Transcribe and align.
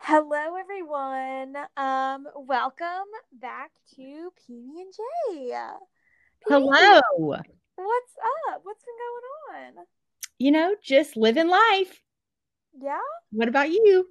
Hello, 0.00 0.54
everyone. 0.56 1.56
Um, 1.76 2.26
welcome 2.36 2.86
back 3.32 3.72
to 3.96 4.02
PB 4.02 4.58
and 4.58 4.92
J. 4.94 5.52
Hello. 6.46 7.00
What's 7.74 8.14
up? 8.48 8.60
What's 8.62 8.84
been 8.84 8.94
going 9.56 9.74
on? 9.76 9.84
You 10.38 10.52
know, 10.52 10.76
just 10.82 11.16
living 11.16 11.48
life. 11.48 12.00
Yeah, 12.80 12.98
What 13.32 13.48
about 13.48 13.70
you? 13.70 14.06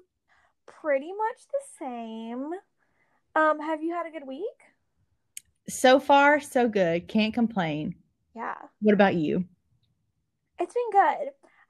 pretty 0.82 1.14
much 1.14 1.38
the 1.52 1.62
same. 1.80 2.52
Um, 3.38 3.60
have 3.60 3.84
you 3.84 3.94
had 3.94 4.08
a 4.08 4.12
good 4.12 4.28
week? 4.28 4.44
So 5.70 6.00
far, 6.00 6.40
so 6.40 6.68
good. 6.68 7.08
Can't 7.08 7.34
complain. 7.34 7.96
Yeah, 8.36 8.56
What 8.82 8.94
about 8.94 9.16
you? 9.16 9.46
it's 10.60 10.74
been 10.74 10.92
good. 10.92 11.00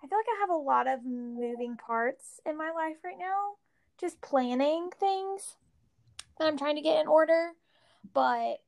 I 0.02 0.08
feel 0.08 0.18
like 0.18 0.26
I 0.38 0.40
have 0.40 0.50
a 0.50 0.56
lot 0.56 0.88
of 0.88 1.04
moving 1.04 1.76
parts 1.76 2.40
in 2.46 2.58
my 2.58 2.72
life 2.72 2.96
right 3.04 3.18
now, 3.20 3.56
just 4.00 4.22
planning 4.22 4.90
things 4.98 5.58
that 6.40 6.48
I'm 6.48 6.58
trying 6.58 6.76
to 6.78 6.82
get 6.82 7.02
in 7.02 7.08
order, 7.08 7.52
but 8.14 8.60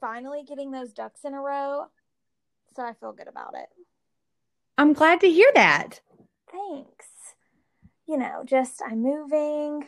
finally 0.00 0.42
getting 0.42 0.72
those 0.72 0.92
ducks 0.92 1.24
in 1.24 1.34
a 1.34 1.40
row. 1.40 1.86
So 2.74 2.82
I 2.82 2.94
feel 2.94 3.12
good 3.12 3.28
about 3.28 3.54
it. 3.54 3.68
I'm 4.78 4.92
glad 4.92 5.20
to 5.20 5.30
hear 5.30 5.50
that. 5.54 6.00
thanks. 6.50 7.06
You 8.08 8.16
know, 8.18 8.42
just 8.44 8.82
I'm 8.84 9.02
moving 9.02 9.86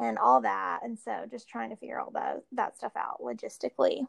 and 0.00 0.18
all 0.18 0.40
that. 0.40 0.80
And 0.82 0.98
so 0.98 1.26
just 1.30 1.48
trying 1.48 1.70
to 1.70 1.76
figure 1.76 2.00
all 2.00 2.10
that 2.12 2.42
that 2.52 2.76
stuff 2.76 2.92
out 2.96 3.20
logistically. 3.20 4.06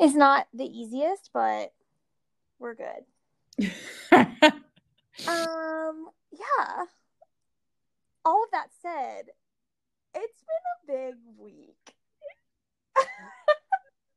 is 0.00 0.14
not 0.14 0.46
the 0.54 0.64
easiest, 0.64 1.30
but 1.32 1.72
we're 2.58 2.74
good. 2.74 3.70
Um, 5.26 6.06
yeah. 6.32 6.84
All 8.24 8.44
of 8.44 8.50
that 8.52 8.68
said, 8.82 9.26
it's 10.14 10.42
been 10.86 10.94
a 11.06 11.10
big 11.12 11.14
week. 11.38 11.94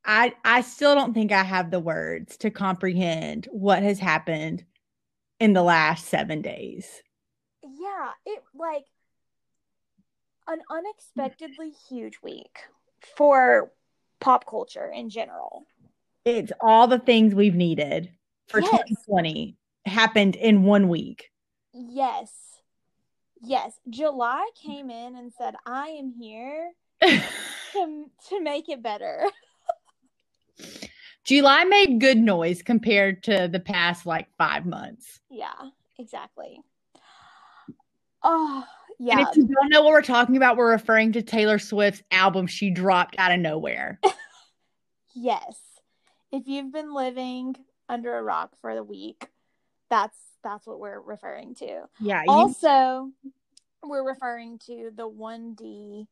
I 0.05 0.33
I 0.43 0.61
still 0.61 0.95
don't 0.95 1.13
think 1.13 1.31
I 1.31 1.43
have 1.43 1.71
the 1.71 1.79
words 1.79 2.37
to 2.37 2.49
comprehend 2.51 3.47
what 3.51 3.83
has 3.83 3.99
happened 3.99 4.65
in 5.39 5.53
the 5.53 5.63
last 5.63 6.07
7 6.07 6.41
days. 6.41 7.01
Yeah, 7.63 8.11
it 8.25 8.43
like 8.53 8.85
an 10.47 10.59
unexpectedly 10.69 11.71
huge 11.89 12.19
week 12.21 12.59
for 13.15 13.71
pop 14.19 14.45
culture 14.49 14.91
in 14.93 15.09
general. 15.09 15.65
It's 16.25 16.51
all 16.61 16.87
the 16.87 16.99
things 16.99 17.35
we've 17.35 17.55
needed 17.55 18.09
for 18.47 18.61
Yes. 18.61 18.71
2020 18.71 19.57
happened 19.85 20.35
in 20.35 20.63
one 20.63 20.87
week. 20.89 21.29
Yes. 21.73 22.31
Yes. 23.41 23.73
July 23.89 24.47
came 24.55 24.89
in 24.89 25.15
and 25.15 25.33
said, 25.33 25.55
I 25.65 25.87
am 25.89 26.09
here 26.17 26.71
to, 27.01 28.05
to 28.29 28.41
make 28.41 28.69
it 28.69 28.81
better. 28.81 29.25
July 31.25 31.63
made 31.63 31.99
good 32.01 32.17
noise 32.17 32.61
compared 32.61 33.23
to 33.23 33.47
the 33.51 33.59
past 33.59 34.05
like 34.05 34.27
5 34.37 34.65
months. 34.65 35.21
yeah, 35.29 35.69
exactly. 35.97 36.59
Oh, 38.21 38.63
And 39.11 39.19
yeah. 39.19 39.25
if 39.29 39.35
you 39.35 39.47
don't 39.47 39.69
know 39.69 39.81
what 39.81 39.91
we're 39.91 40.01
talking 40.01 40.37
about, 40.37 40.55
we're 40.55 40.71
referring 40.71 41.11
to 41.13 41.21
Taylor 41.21 41.59
Swift's 41.59 42.01
album 42.11 42.47
she 42.47 42.69
dropped 42.69 43.15
out 43.17 43.31
of 43.31 43.39
nowhere. 43.39 43.99
Yes. 45.15 45.59
If 46.31 46.47
you've 46.47 46.73
been 46.73 46.93
living 46.93 47.55
under 47.87 48.17
a 48.17 48.23
rock 48.23 48.55
for 48.61 48.73
the 48.73 48.83
week, 48.83 49.27
that's 49.89 50.17
that's 50.43 50.65
what 50.65 50.79
we're 50.79 50.99
referring 50.99 51.55
to. 51.55 51.83
Yeah. 51.99 52.23
You, 52.23 52.31
Also, 52.31 53.11
we're 53.83 54.07
referring 54.07 54.59
to 54.65 54.91
the 54.95 55.07
1D 55.07 56.07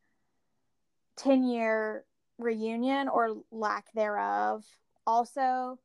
10 1.16 1.44
year 1.44 2.04
reunion 2.38 3.08
or 3.08 3.36
lack 3.50 3.92
thereof. 3.92 4.64
Also, 5.06 5.78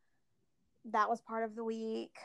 that 0.92 1.10
was 1.10 1.20
part 1.22 1.44
of 1.44 1.56
the 1.56 1.64
week. 1.64 2.16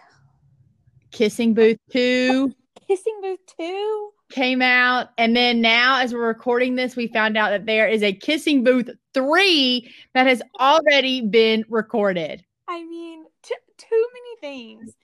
Kissing 1.11 1.55
Booth 1.55 1.79
2 1.91 2.55
Kissing 2.89 3.19
Booth 3.23 3.41
2. 3.59 4.11
came 4.31 4.63
out. 4.63 5.09
And 5.19 5.37
then 5.37 5.61
now, 5.61 6.01
as 6.01 6.13
we're 6.15 6.27
recording 6.27 6.75
this, 6.75 6.97
we 6.97 7.07
found 7.09 7.37
out 7.37 7.51
that 7.51 7.67
there 7.67 7.89
is 7.89 8.03
a 8.03 8.13
Kissing 8.13 8.65
Booth 8.65 8.91
3 9.15 9.93
that 10.15 10.27
has 10.27 10.43
already 10.59 11.21
been 11.21 11.65
recorded. 11.69 12.45
I 12.69 12.83
mean, 12.85 13.25
t- 13.43 13.55
too 13.79 14.07
many 14.15 14.55
things 14.55 14.95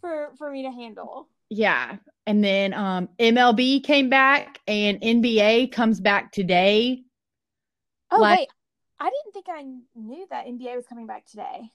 for 0.00 0.30
for 0.38 0.50
me 0.50 0.62
to 0.64 0.70
handle. 0.70 1.28
Yeah. 1.50 1.96
And 2.26 2.44
then 2.44 2.74
um, 2.74 3.08
MLB 3.18 3.82
came 3.82 4.10
back 4.10 4.60
and 4.68 5.00
NBA 5.00 5.72
comes 5.72 6.00
back 6.00 6.30
today. 6.32 7.02
Oh 8.10 8.20
Like- 8.20 8.40
wait, 8.40 8.48
I 9.00 9.10
didn't 9.10 9.32
think 9.32 9.46
I 9.48 9.62
knew 9.98 10.26
that 10.30 10.46
NBA 10.46 10.76
was 10.76 10.86
coming 10.86 11.06
back 11.06 11.24
today. 11.26 11.70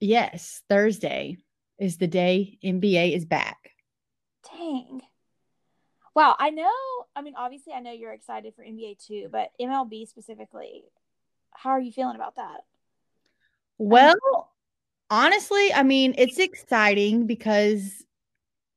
Yes, 0.00 0.62
Thursday 0.70 1.36
is 1.78 1.98
the 1.98 2.06
day 2.06 2.58
NBA 2.64 3.14
is 3.14 3.26
back. 3.26 3.69
Dang. 4.52 5.02
Wow, 6.14 6.36
I 6.38 6.50
know. 6.50 6.70
I 7.14 7.22
mean, 7.22 7.34
obviously, 7.36 7.72
I 7.72 7.80
know 7.80 7.92
you're 7.92 8.12
excited 8.12 8.54
for 8.54 8.64
NBA 8.64 9.06
too, 9.06 9.28
but 9.30 9.50
MLB 9.60 10.08
specifically, 10.08 10.84
how 11.52 11.70
are 11.70 11.80
you 11.80 11.92
feeling 11.92 12.16
about 12.16 12.36
that? 12.36 12.64
Well, 13.78 14.50
honestly, 15.08 15.72
I 15.72 15.82
mean, 15.82 16.14
it's 16.18 16.38
exciting 16.38 17.26
because 17.26 18.04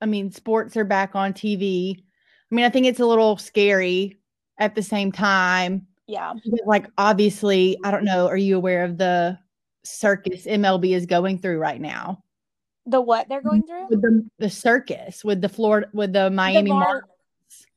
I 0.03 0.05
mean, 0.05 0.31
sports 0.31 0.75
are 0.75 0.83
back 0.83 1.15
on 1.15 1.33
TV. 1.33 1.97
I 1.97 2.55
mean, 2.55 2.65
I 2.65 2.69
think 2.69 2.85
it's 2.85 2.99
a 2.99 3.05
little 3.05 3.37
scary 3.37 4.19
at 4.59 4.75
the 4.75 4.83
same 4.83 5.11
time. 5.11 5.87
Yeah. 6.07 6.33
Like, 6.65 6.87
obviously, 6.97 7.77
I 7.83 7.91
don't 7.91 8.03
know. 8.03 8.27
Are 8.27 8.37
you 8.37 8.57
aware 8.57 8.83
of 8.83 8.97
the 8.97 9.39
circus 9.83 10.45
MLB 10.45 10.93
is 10.93 11.05
going 11.05 11.39
through 11.39 11.57
right 11.57 11.79
now? 11.79 12.22
The 12.85 12.99
what 12.99 13.29
they're 13.29 13.41
going 13.41 13.63
through? 13.63 13.87
With 13.89 14.01
the, 14.01 14.29
the 14.39 14.49
circus, 14.49 15.23
with 15.23 15.41
the 15.41 15.49
Florida, 15.49 15.87
with 15.93 16.13
the 16.13 16.29
Miami 16.29 16.69
the 16.69 16.75
Mar- 16.75 17.07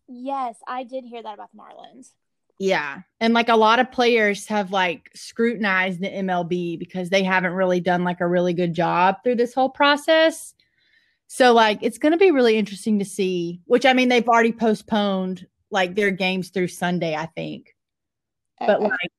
Yes, 0.09 0.57
I 0.67 0.85
did 0.85 1.05
hear 1.05 1.23
that 1.23 1.35
about 1.35 1.51
the 1.53 1.59
Marlins. 1.59 2.11
Yeah. 2.59 3.01
And 3.21 3.35
like 3.35 3.49
a 3.49 3.57
lot 3.57 3.81
of 3.81 3.93
players 3.93 4.47
have 4.47 4.71
like 4.71 5.11
scrutinized 5.15 6.01
the 6.01 6.09
MLB 6.09 6.79
because 6.79 7.11
they 7.11 7.23
haven't 7.23 7.53
really 7.53 7.81
done 7.81 8.03
like 8.03 8.21
a 8.21 8.27
really 8.27 8.55
good 8.55 8.73
job 8.73 9.17
through 9.23 9.35
this 9.35 9.53
whole 9.53 9.69
process. 9.69 10.55
So 11.27 11.53
like 11.53 11.81
it's 11.83 11.99
going 11.99 12.13
to 12.13 12.19
be 12.19 12.31
really 12.31 12.57
interesting 12.57 12.99
to 13.01 13.05
see, 13.05 13.61
which 13.67 13.85
I 13.85 13.93
mean 13.93 14.09
they've 14.09 14.29
already 14.29 14.53
postponed 14.53 15.47
like 15.71 15.95
their 15.95 16.11
games 16.11 16.51
through 16.51 16.69
Sunday, 16.69 17.15
I 17.15 17.27
think. 17.27 17.75
But 18.59 18.81
like 18.81 19.13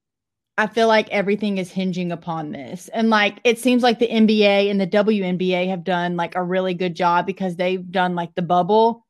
I 0.57 0.68
feel 0.68 0.88
like 0.88 1.09
everything 1.09 1.59
is 1.59 1.72
hinging 1.72 2.12
upon 2.12 2.51
this. 2.51 2.90
And 2.90 3.09
like 3.09 3.40
it 3.44 3.59
seems 3.59 3.84
like 3.84 4.00
the 4.00 4.07
NBA 4.07 4.72
and 4.72 4.81
the 4.81 4.88
WNBA 4.88 5.69
have 5.69 5.84
done 5.84 6.16
like 6.18 6.35
a 6.35 6.44
really 6.44 6.73
good 6.73 6.95
job 6.95 7.25
because 7.25 7.56
they've 7.56 7.91
done 7.91 8.16
like 8.16 8.34
the 8.35 8.41
bubble 8.41 9.06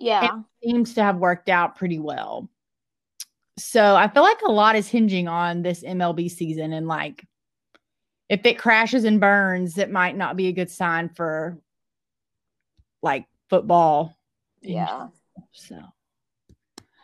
yeah, 0.00 0.40
seems 0.64 0.94
to 0.94 1.02
have 1.02 1.16
worked 1.16 1.48
out 1.50 1.76
pretty 1.76 1.98
well. 1.98 2.48
So 3.58 3.94
I 3.94 4.08
feel 4.08 4.22
like 4.22 4.40
a 4.40 4.50
lot 4.50 4.74
is 4.74 4.88
hinging 4.88 5.28
on 5.28 5.62
this 5.62 5.82
MLB 5.82 6.30
season. 6.30 6.72
And 6.72 6.88
like, 6.88 7.26
if 8.30 8.44
it 8.46 8.58
crashes 8.58 9.04
and 9.04 9.20
burns, 9.20 9.76
it 9.76 9.90
might 9.90 10.16
not 10.16 10.36
be 10.36 10.48
a 10.48 10.52
good 10.52 10.70
sign 10.70 11.10
for 11.10 11.58
like 13.02 13.26
football. 13.50 14.16
yeah. 14.62 15.08
So, 15.52 15.78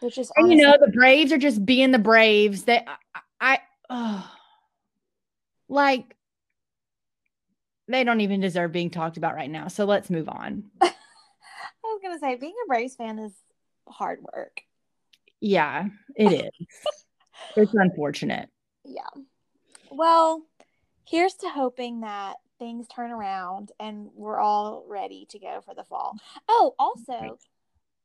Which 0.01 0.17
is 0.17 0.33
and 0.37 0.51
you 0.51 0.57
know, 0.57 0.79
the 0.81 0.93
Braves 0.93 1.33
are 1.33 1.39
just 1.39 1.67
being 1.67 1.91
the 1.91 1.99
Braves. 1.99 2.65
That 2.65 2.85
I, 2.89 3.19
I 3.41 3.59
oh, 3.91 4.31
like, 5.69 6.17
they 7.89 8.05
don't 8.05 8.21
even 8.21 8.41
deserve 8.41 8.73
being 8.73 8.91
talked 8.91 9.17
about 9.17 9.35
right 9.35 9.51
now. 9.51 9.69
So 9.69 9.85
let's 9.85 10.11
move 10.11 10.29
on. 10.29 10.65
I 10.81 10.91
was 11.85 12.01
gonna 12.03 12.19
say 12.19 12.35
being 12.37 12.55
a 12.65 12.69
Braves 12.69 12.97
fan 12.97 13.19
is 13.19 13.33
hard 13.89 14.21
work. 14.21 14.63
Yeah, 15.41 15.87
it 16.17 16.33
is. 16.33 16.67
it's 17.57 17.75
unfortunate. 17.75 18.49
Yeah. 18.85 19.23
Well, 19.91 20.43
here's 21.09 21.35
to 21.35 21.49
hoping 21.49 22.01
that 22.01 22.37
things 22.59 22.89
turn 22.89 23.11
around 23.11 23.71
and 23.79 24.09
we're 24.15 24.39
all 24.39 24.85
ready 24.89 25.27
to 25.31 25.39
go 25.39 25.61
for 25.65 25.75
the 25.75 25.85
fall. 25.85 26.17
Oh, 26.49 26.75
also, 26.79 27.39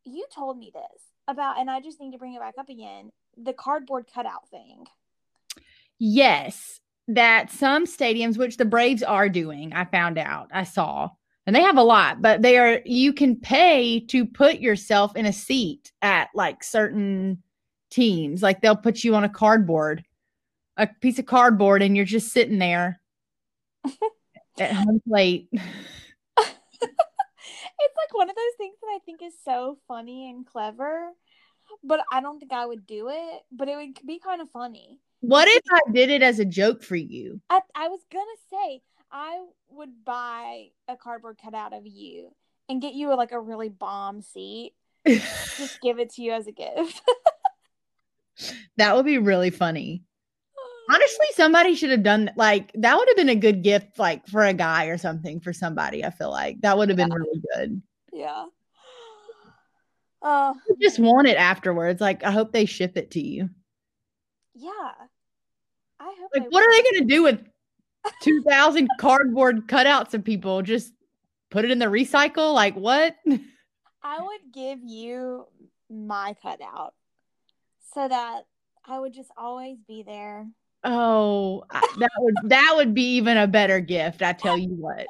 you 0.03 0.25
told 0.33 0.57
me 0.57 0.71
this 0.73 1.03
about, 1.27 1.59
and 1.59 1.69
I 1.69 1.79
just 1.79 1.99
need 1.99 2.11
to 2.11 2.17
bring 2.17 2.33
it 2.33 2.39
back 2.39 2.55
up 2.57 2.69
again 2.69 3.11
the 3.37 3.53
cardboard 3.53 4.05
cutout 4.13 4.49
thing. 4.49 4.85
Yes, 6.03 6.79
that 7.09 7.51
some 7.51 7.85
stadiums, 7.85 8.37
which 8.37 8.57
the 8.57 8.65
Braves 8.65 9.03
are 9.03 9.29
doing, 9.29 9.71
I 9.73 9.85
found 9.85 10.17
out, 10.17 10.49
I 10.51 10.63
saw, 10.63 11.09
and 11.45 11.55
they 11.55 11.61
have 11.61 11.77
a 11.77 11.83
lot, 11.83 12.23
but 12.23 12.41
they 12.41 12.57
are, 12.57 12.81
you 12.85 13.13
can 13.13 13.35
pay 13.35 13.99
to 14.07 14.25
put 14.25 14.59
yourself 14.59 15.15
in 15.15 15.27
a 15.27 15.33
seat 15.33 15.91
at 16.01 16.29
like 16.33 16.63
certain 16.63 17.43
teams. 17.91 18.41
Like 18.41 18.61
they'll 18.61 18.75
put 18.75 19.03
you 19.03 19.13
on 19.13 19.23
a 19.23 19.29
cardboard 19.29 20.03
a 20.77 20.87
piece 20.87 21.19
of 21.19 21.25
cardboard 21.25 21.81
and 21.81 21.95
you're 21.95 22.05
just 22.05 22.31
sitting 22.31 22.57
there 22.57 22.99
at 24.59 24.73
home 24.73 25.01
plate. 25.07 25.47
it's 25.51 25.61
like 26.39 28.13
one 28.13 28.29
of 28.29 28.35
those 28.35 28.55
things 28.57 28.75
that 28.81 28.87
I 28.87 28.99
think 29.05 29.21
is 29.21 29.33
so 29.45 29.77
funny 29.87 30.29
and 30.29 30.45
clever, 30.45 31.11
but 31.83 32.01
I 32.11 32.21
don't 32.21 32.39
think 32.39 32.53
I 32.53 32.65
would 32.65 32.87
do 32.87 33.09
it. 33.09 33.41
But 33.51 33.69
it 33.69 33.75
would 33.75 34.05
be 34.05 34.19
kind 34.19 34.41
of 34.41 34.49
funny. 34.51 34.99
What 35.21 35.47
if 35.47 35.63
I 35.71 35.91
did 35.91 36.09
it 36.09 36.21
as 36.21 36.39
a 36.39 36.45
joke 36.45 36.83
for 36.83 36.95
you? 36.95 37.41
I, 37.49 37.61
I 37.75 37.87
was 37.87 38.01
gonna 38.11 38.25
say 38.49 38.81
I 39.11 39.45
would 39.69 40.03
buy 40.05 40.67
a 40.87 40.95
cardboard 40.97 41.37
cutout 41.43 41.73
of 41.73 41.85
you 41.85 42.33
and 42.69 42.81
get 42.81 42.93
you 42.93 43.13
like 43.15 43.31
a 43.31 43.39
really 43.39 43.69
bomb 43.69 44.21
seat. 44.21 44.73
Just 45.57 45.79
give 45.81 45.99
it 45.99 46.11
to 46.15 46.21
you 46.21 46.33
as 46.33 46.47
a 46.47 46.51
gift. 46.51 47.01
that 48.77 48.95
would 48.95 49.05
be 49.05 49.17
really 49.17 49.49
funny. 49.49 50.03
Honestly, 50.91 51.27
somebody 51.33 51.75
should 51.75 51.91
have 51.91 52.03
done 52.03 52.31
like 52.35 52.71
that 52.75 52.97
would 52.97 53.07
have 53.09 53.17
been 53.17 53.29
a 53.29 53.35
good 53.35 53.63
gift 53.63 53.99
like 53.99 54.27
for 54.27 54.43
a 54.45 54.53
guy 54.53 54.85
or 54.85 54.97
something 54.97 55.39
for 55.39 55.53
somebody. 55.53 56.03
I 56.03 56.09
feel 56.11 56.31
like 56.31 56.61
that 56.61 56.77
would 56.77 56.89
have 56.89 56.97
been 56.97 57.13
really 57.13 57.41
good. 57.55 57.81
Yeah. 58.13 58.45
Uh 60.23 60.53
You 60.69 60.75
just 60.79 60.99
want 60.99 61.27
it 61.27 61.37
afterwards. 61.37 61.99
Like 61.99 62.23
I 62.23 62.31
hope 62.31 62.51
they 62.51 62.65
ship 62.65 62.95
it 62.95 63.11
to 63.11 63.19
you. 63.19 63.49
yeah. 64.53 64.91
I 66.01 66.15
hope 66.19 66.31
Like 66.33 66.51
what 66.51 66.63
are 66.63 66.71
they 66.71 66.91
gonna 66.91 67.05
do 67.05 67.23
with 67.23 67.43
two 68.23 68.41
thousand 68.41 68.89
cardboard 68.99 69.67
cutouts 69.67 70.15
of 70.15 70.23
people? 70.23 70.63
Just 70.63 70.93
put 71.51 71.63
it 71.63 71.69
in 71.69 71.77
the 71.77 71.85
recycle? 71.85 72.53
Like 72.53 72.75
what? 72.75 73.15
I 74.03 74.19
would 74.19 74.51
give 74.51 74.79
you 74.83 75.45
my 75.91 76.35
cutout 76.41 76.95
so 77.93 78.07
that 78.07 78.45
I 78.83 78.99
would 78.99 79.13
just 79.13 79.29
always 79.37 79.77
be 79.87 80.01
there. 80.01 80.47
Oh, 80.83 81.63
that 81.71 82.09
would 82.17 82.35
that 82.45 82.73
would 82.75 82.95
be 82.95 83.17
even 83.17 83.37
a 83.37 83.45
better 83.47 83.79
gift. 83.79 84.23
I 84.23 84.33
tell 84.33 84.57
you 84.57 84.69
what. 84.69 85.05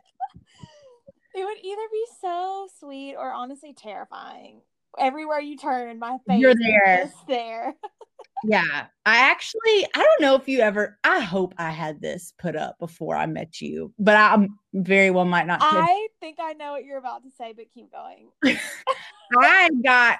It 1.33 1.45
would 1.45 1.57
either 1.63 1.87
be 1.89 2.05
so 2.19 2.67
sweet 2.77 3.15
or 3.15 3.31
honestly 3.31 3.73
terrifying. 3.73 4.61
Everywhere 4.99 5.39
you 5.39 5.57
turn, 5.57 5.99
my 5.99 6.17
face 6.27 6.41
You're 6.41 6.51
is 6.51 6.57
there. 6.59 7.11
there. 7.27 7.73
Yeah, 8.43 8.87
I 9.05 9.17
actually 9.17 9.85
I 9.93 9.97
don't 9.97 10.21
know 10.21 10.35
if 10.35 10.47
you 10.47 10.61
ever. 10.61 10.97
I 11.03 11.19
hope 11.19 11.53
I 11.57 11.69
had 11.69 12.01
this 12.01 12.33
put 12.39 12.55
up 12.55 12.79
before 12.79 13.15
I 13.15 13.27
met 13.27 13.61
you, 13.61 13.93
but 13.99 14.15
I'm 14.15 14.57
very 14.73 15.11
well 15.11 15.25
might 15.25 15.45
not. 15.45 15.61
have. 15.61 15.71
I 15.75 16.07
think 16.19 16.37
I 16.41 16.53
know 16.53 16.71
what 16.71 16.83
you're 16.83 16.97
about 16.97 17.23
to 17.23 17.29
say, 17.29 17.53
but 17.55 17.65
keep 17.71 17.91
going. 17.91 18.29
I 19.39 19.69
got 19.83 20.19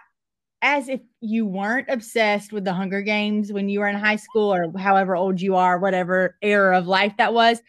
as 0.61 0.87
if 0.87 1.01
you 1.21 1.47
weren't 1.47 1.89
obsessed 1.89 2.53
with 2.53 2.63
the 2.63 2.73
Hunger 2.73 3.01
Games 3.01 3.51
when 3.51 3.69
you 3.69 3.79
were 3.79 3.87
in 3.87 3.95
high 3.95 4.17
school 4.17 4.53
or 4.53 4.71
however 4.77 5.15
old 5.15 5.41
you 5.41 5.55
are, 5.55 5.79
whatever 5.79 6.37
era 6.43 6.77
of 6.77 6.85
life 6.85 7.13
that 7.17 7.33
was. 7.33 7.59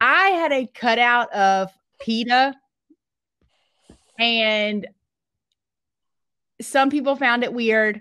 I 0.00 0.28
had 0.28 0.52
a 0.52 0.68
cutout 0.72 1.32
of 1.32 1.70
Peeta, 2.00 2.54
and 4.20 4.86
some 6.60 6.90
people 6.90 7.16
found 7.16 7.44
it 7.44 7.52
weird. 7.52 8.00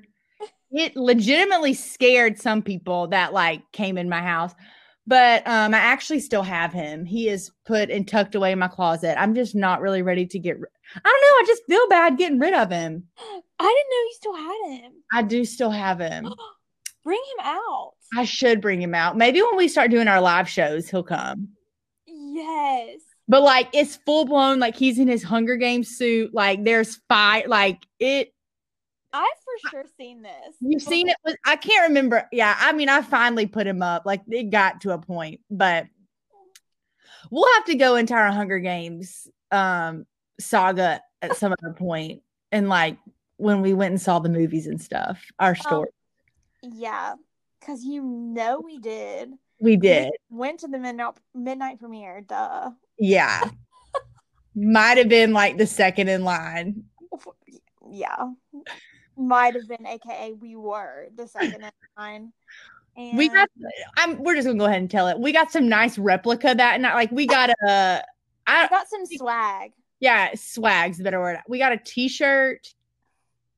It 0.72 0.96
legitimately 0.96 1.74
scared 1.74 2.40
some 2.40 2.62
people 2.62 3.08
that 3.08 3.34
like 3.34 3.62
came 3.72 3.98
in 3.98 4.10
my 4.10 4.22
house. 4.22 4.54
But 5.08 5.48
um, 5.48 5.74
I 5.74 5.78
actually 5.78 6.20
still 6.20 6.42
have 6.42 6.74
him. 6.74 7.06
He 7.06 7.30
is 7.30 7.52
put 7.68 7.92
and 7.92 8.08
tucked 8.08 8.34
away 8.34 8.52
in 8.52 8.60
my 8.60 8.68
closet. 8.68 9.20
I'm 9.22 9.36
just 9.36 9.54
not 9.54 9.80
really 9.82 10.02
ready 10.02 10.26
to 10.26 10.40
get. 10.40 10.60
ri- 10.60 10.68
I 10.96 11.00
don't 11.00 11.22
know. 11.22 11.28
I 11.28 11.44
just 11.46 11.62
feel 11.68 11.88
bad 11.90 12.18
getting 12.18 12.40
rid 12.40 12.56
of 12.56 12.72
him. 12.72 13.04
I 13.20 13.32
didn't 13.60 13.92
know 13.92 13.98
you 13.98 14.14
still 14.14 14.36
had 14.36 14.82
him. 14.82 14.92
I 15.14 15.22
do 15.22 15.46
still 15.46 15.70
have 15.70 16.00
him. 16.00 16.34
Bring 17.04 17.22
him 17.38 17.46
out. 17.46 17.94
I 18.18 18.26
should 18.26 18.62
bring 18.62 18.82
him 18.82 18.96
out. 18.96 19.16
Maybe 19.16 19.40
when 19.42 19.58
we 19.58 19.68
start 19.68 19.92
doing 19.92 20.08
our 20.08 20.22
live 20.22 20.50
shows, 20.50 20.90
he'll 20.90 21.04
come. 21.04 21.50
Yes. 22.08 23.00
But 23.28 23.44
like 23.44 23.70
it's 23.74 23.98
full 24.06 24.26
blown, 24.26 24.58
like 24.58 24.76
he's 24.76 24.98
in 24.98 25.08
his 25.08 25.22
Hunger 25.22 25.56
Games 25.56 25.90
suit. 25.98 26.34
Like 26.34 26.64
there's 26.64 27.00
fire, 27.08 27.44
like 27.48 27.86
it. 28.00 28.34
I've 29.16 29.28
for 29.44 29.70
sure 29.70 29.86
seen 29.98 30.22
this. 30.22 30.56
You've 30.60 30.82
seen 30.82 31.08
it. 31.08 31.16
with- 31.24 31.38
I 31.46 31.56
can't 31.56 31.88
remember. 31.88 32.28
Yeah, 32.32 32.56
I 32.60 32.74
mean, 32.74 32.90
I 32.90 33.02
finally 33.02 33.46
put 33.46 33.66
him 33.66 33.82
up. 33.82 34.06
Like 34.06 34.22
it 34.28 34.50
got 34.50 34.82
to 34.82 34.92
a 34.92 34.98
point, 34.98 35.40
but 35.50 35.88
we'll 37.32 37.52
have 37.56 37.66
to 37.66 37.76
go 37.76 37.96
into 37.96 38.14
our 38.14 38.32
Hunger 38.32 38.60
Games 38.60 39.28
um 39.52 40.06
saga 40.40 41.02
at 41.22 41.38
some 41.38 41.54
other 41.62 41.74
point. 41.74 42.22
and 42.52 42.68
like 42.70 42.98
when 43.38 43.62
we 43.62 43.74
went 43.74 43.92
and 43.92 44.02
saw 44.02 44.20
the 44.20 44.30
movies 44.30 44.68
and 44.68 44.82
stuff. 44.82 45.24
Our 45.40 45.56
story, 45.56 45.90
Yeah. 46.62 47.16
Cause 47.62 47.84
you 47.84 48.02
know 48.04 48.62
we 48.64 48.78
did. 48.80 49.32
we 49.60 49.76
did. 49.78 50.12
Went 50.30 50.60
to 50.60 50.68
the 50.68 50.78
midnight 50.78 51.16
midnight 51.34 51.80
premiere, 51.80 52.22
duh. 52.22 52.72
Yeah, 53.00 53.50
might 54.56 54.98
have 54.98 55.10
been 55.10 55.34
like 55.34 55.58
the 55.58 55.66
second 55.68 56.10
in 56.10 56.24
line. 56.24 56.84
Yeah. 57.90 58.28
Might 59.18 59.56
have 59.56 59.68
been 59.68 59.86
AKA 59.86 60.34
we 60.34 60.56
were 60.56 61.08
the 61.16 61.28
second 61.28 61.64
in 61.64 61.72
line. 61.98 62.34
And 62.98 63.18
We 63.18 63.30
got. 63.30 63.50
I'm. 63.98 64.24
We're 64.24 64.36
just 64.36 64.48
gonna 64.48 64.60
go 64.60 64.66
ahead 64.66 64.80
and 64.80 64.90
tell 64.90 65.08
it. 65.08 65.20
We 65.20 65.32
got 65.32 65.52
some 65.52 65.68
nice 65.68 65.98
replica 65.98 66.54
that 66.56 66.80
night. 66.80 66.94
Like 66.94 67.12
we 67.12 67.26
got 67.28 67.50
a. 67.50 68.04
I 68.48 68.68
got 68.68 68.88
some 68.90 69.06
swag. 69.06 69.72
yeah, 70.00 70.30
swag's 70.36 70.98
the 70.98 71.04
better 71.04 71.20
word. 71.20 71.40
We 71.48 71.58
got 71.58 71.72
a 71.72 71.78
t-shirt. 71.78 72.74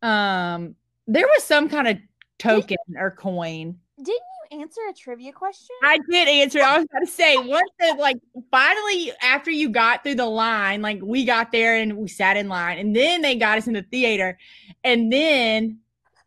Um, 0.02 0.76
there 1.08 1.28
was 1.28 1.44
some 1.44 1.70
kind 1.70 1.88
of 1.88 1.98
token 2.40 2.78
or 2.98 3.12
coin. 3.12 3.80
Didn't 3.98 4.22
answer 4.52 4.82
a 4.90 4.94
trivia 4.94 5.32
question? 5.32 5.76
I 5.84 6.00
did 6.10 6.28
answer. 6.28 6.62
I 6.62 6.78
was 6.78 6.86
about 6.86 7.00
to 7.00 7.08
say 7.08 7.38
once 7.38 7.70
the 7.80 7.96
like 7.98 8.18
finally 8.52 9.12
after 9.22 9.52
you 9.52 9.70
got 9.70 10.04
through 10.04 10.16
the 10.16 10.26
line, 10.26 10.82
like 10.82 11.00
we 11.02 11.26
got 11.26 11.52
there 11.52 11.78
and 11.78 11.98
we 11.98 12.08
sat 12.08 12.38
in 12.38 12.48
line, 12.50 12.78
and 12.78 12.96
then 12.96 13.22
they 13.22 13.36
got 13.36 13.58
us 13.58 13.68
in 13.68 13.74
the 13.74 13.84
theater, 13.84 14.38
and 14.84 15.12
then 15.12 15.80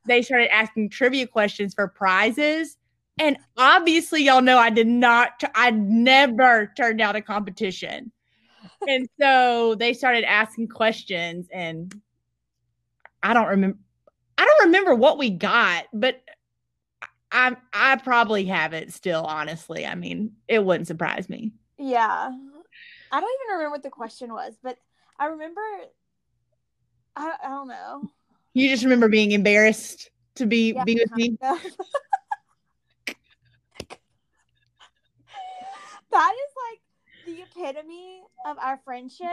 they 0.07 0.23
started 0.23 0.53
asking 0.53 0.91
trivia 0.91 1.27
questions 1.27 1.75
for 1.75 1.89
prizes. 1.89 2.77
And 3.19 3.37
obviously, 3.57 4.23
y'all 4.25 4.43
know 4.43 4.59
I 4.59 4.71
did 4.71 4.87
not. 4.87 5.43
I 5.55 5.71
never 5.71 6.73
turned 6.77 6.99
down 6.99 7.17
a 7.17 7.23
competition, 7.23 8.11
and 8.89 9.09
so 9.21 9.75
they 9.75 9.93
started 9.93 10.25
asking 10.25 10.69
questions, 10.69 11.49
and 11.53 11.95
I 13.23 13.35
don't 13.35 13.49
remember. 13.49 13.79
I 14.39 14.47
don't 14.47 14.67
remember 14.67 14.95
what 14.95 15.19
we 15.19 15.29
got, 15.29 15.85
but 15.93 16.23
I 17.33 17.57
I 17.73 17.97
probably 17.97 18.45
have 18.47 18.73
it 18.73 18.93
still. 18.93 19.25
Honestly, 19.25 19.87
I 19.87 19.95
mean, 19.95 20.33
it 20.49 20.65
wouldn't 20.65 20.87
surprise 20.87 21.29
me. 21.29 21.53
Yeah. 21.79 22.31
I 23.13 23.21
don't 23.21 23.31
even 23.43 23.53
remember 23.57 23.71
what 23.71 23.83
the 23.83 23.91
question 23.91 24.33
was, 24.33 24.55
but 24.63 24.79
I 25.19 25.27
remember 25.27 25.61
I, 27.17 27.35
I 27.45 27.49
don't 27.49 27.69
know. 27.69 28.09
You 28.55 28.69
just 28.69 28.85
remember 28.85 29.09
being 29.09 29.33
embarrassed 29.33 30.11
to 30.37 30.47
be 30.47 30.73
Yeah, 30.73 30.85
be 30.85 30.95
with 30.95 31.15
me. 31.17 31.37
that 31.41 31.61
is 36.35 36.53
like 36.71 36.81
the 37.27 37.43
epitome 37.43 38.23
of 38.47 38.59
our 38.59 38.81
friendship. 38.85 39.29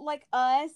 Like 0.00 0.26
us 0.32 0.70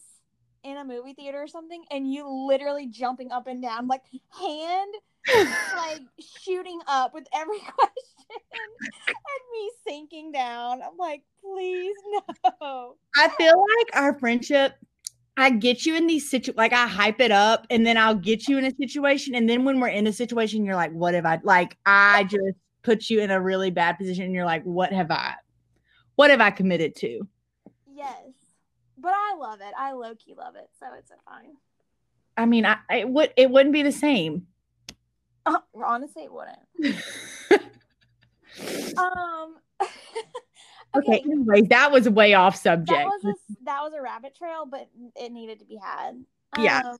in 0.65 0.77
a 0.77 0.85
movie 0.85 1.15
theater 1.15 1.43
or 1.43 1.49
something, 1.49 1.85
and 1.91 2.12
you 2.12 2.29
literally 2.29 2.87
jumping 2.87 3.33
up 3.33 3.47
and 3.47 3.62
down, 3.62 3.88
like 3.88 4.03
hand 4.38 4.95
like 5.76 6.00
shooting 6.41 6.81
up 6.87 7.14
with 7.14 7.26
every 7.33 7.59
question 7.61 8.02
and 8.31 9.43
me 9.52 9.71
sinking 9.87 10.33
down. 10.33 10.83
I'm 10.83 10.97
like, 10.99 11.23
please 11.41 11.95
no. 12.61 12.97
I 13.17 13.29
feel 13.29 13.64
like 13.79 13.97
our 13.97 14.19
friendship. 14.19 14.75
I 15.37 15.49
get 15.49 15.87
you 15.87 15.97
in 15.97 16.07
these 16.07 16.29
situ 16.29 16.52
like 16.57 16.75
I 16.75 16.87
hype 16.87 17.21
it 17.21 17.33
up, 17.33 17.67
and 17.71 17.87
then 17.87 17.97
I'll 17.97 18.14
get 18.14 18.49
you 18.49 18.59
in 18.59 18.67
a 18.67 18.75
situation, 18.75 19.35
and 19.35 19.49
then 19.49 19.64
when 19.64 19.81
we're 19.81 19.88
in 19.88 20.07
a 20.07 20.12
situation, 20.12 20.64
you're 20.64 20.76
like, 20.76 20.93
"What 20.93 21.14
have 21.14 21.25
I?" 21.25 21.41
Like 21.43 21.79
I 21.87 22.25
just 22.25 22.59
put 22.83 23.09
you 23.09 23.21
in 23.21 23.31
a 23.31 23.41
really 23.41 23.71
bad 23.71 23.97
position, 23.97 24.25
and 24.25 24.35
you're 24.35 24.45
like, 24.45 24.62
"What 24.64 24.93
have 24.93 25.11
I? 25.11 25.35
What 26.17 26.31
have 26.31 26.43
I 26.43 26.50
committed 26.50 26.95
to?" 26.97 27.26
Yes. 27.91 28.19
But 28.99 29.14
I 29.14 29.37
love 29.38 29.61
it. 29.61 29.73
I 29.76 29.93
low 29.93 30.14
key 30.14 30.35
love 30.37 30.55
it, 30.57 30.69
so 30.79 30.87
it's 30.99 31.11
a 31.11 31.14
fine. 31.25 31.57
I 32.37 32.45
mean, 32.45 32.67
I 32.67 32.76
it 32.91 33.09
would 33.09 33.33
it 33.37 33.50
wouldn't 33.50 33.73
be 33.73 33.83
the 33.83 33.93
same. 33.93 34.47
Uh, 35.45 35.59
honestly, 35.75 36.25
it 36.25 36.33
wouldn't. 36.33 37.03
Um. 38.99 39.57
Okay. 40.95 41.21
okay, 41.21 41.23
Anyways, 41.23 41.69
that 41.69 41.91
was 41.91 42.07
way 42.07 42.35
off 42.35 42.63
that 42.65 42.85
subject. 42.85 43.03
was 43.03 43.25
a 43.25 43.55
that 43.65 43.81
was 43.81 43.95
a 43.97 44.03
rabbit 44.03 44.37
trail, 44.37 44.67
but 44.71 44.91
it 45.17 45.33
needed 45.33 45.59
to 45.61 45.65
be 45.65 45.79
had. 45.83 46.23
Yeah. 46.59 46.83
Um, 46.85 46.99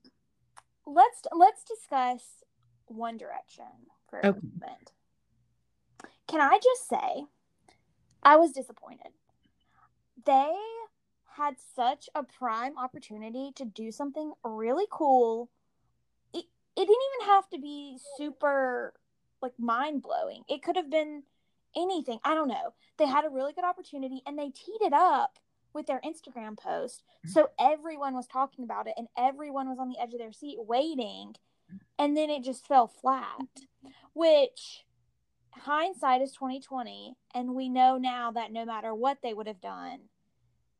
let's 0.87 1.21
let's 1.31 1.63
discuss 1.63 2.23
One 2.87 3.19
Direction 3.19 3.67
for 4.09 4.21
a 4.21 4.29
moment. 4.29 4.93
Can 6.27 6.41
I 6.41 6.59
just 6.65 6.89
say, 6.89 7.27
I 8.23 8.37
was 8.37 8.53
disappointed. 8.53 9.13
They 10.25 10.55
had 11.37 11.57
such 11.77 12.09
a 12.15 12.23
prime 12.23 12.79
opportunity 12.79 13.53
to 13.57 13.67
do 13.67 13.93
something 13.93 14.33
really 14.43 14.87
cool. 14.91 15.51
It, 16.77 16.81
didn't 16.81 16.91
even 16.91 17.35
have 17.35 17.49
to 17.51 17.59
be 17.59 17.99
super 18.17 18.95
like 19.41 19.53
mind 19.59 20.03
blowing. 20.03 20.43
It 20.49 20.63
could 20.63 20.77
have 20.77 20.91
been 20.91 21.23
anything. 21.77 22.19
I 22.25 22.35
don't 22.35 22.49
know. 22.49 22.75
They 22.99 23.07
had 23.07 23.25
a 23.25 23.31
really 23.31 23.53
good 23.53 23.65
opportunity 23.65 24.23
and 24.27 24.39
they 24.39 24.51
teed 24.51 24.81
it 24.81 24.93
up 24.93 25.39
with 25.75 25.87
their 25.87 26.01
Instagram 26.05 26.57
post. 26.59 27.03
Mm-hmm. 27.27 27.31
So 27.33 27.51
everyone 27.59 28.15
was 28.15 28.27
talking 28.27 28.65
about 28.65 28.87
it 28.87 28.95
and 28.97 29.09
everyone 29.17 29.69
was 29.69 29.79
on 29.79 29.89
the 29.89 30.01
edge 30.01 30.13
of 30.13 30.19
their 30.19 30.33
seat 30.33 30.59
waiting. 30.59 31.35
And 31.99 32.17
then 32.17 32.29
it 32.29 32.45
just 32.45 32.67
fell 32.67 32.87
flat, 32.87 33.41
which 34.13 34.85
hindsight 35.53 36.21
is 36.23 36.33
2020 36.33 37.15
and 37.35 37.55
we 37.55 37.69
know 37.69 37.97
now 37.99 38.31
that 38.33 38.53
no 38.53 38.65
matter 38.65 38.95
what 38.95 39.19
they 39.23 39.33
would 39.33 39.47
have 39.47 39.61
done, 39.61 40.01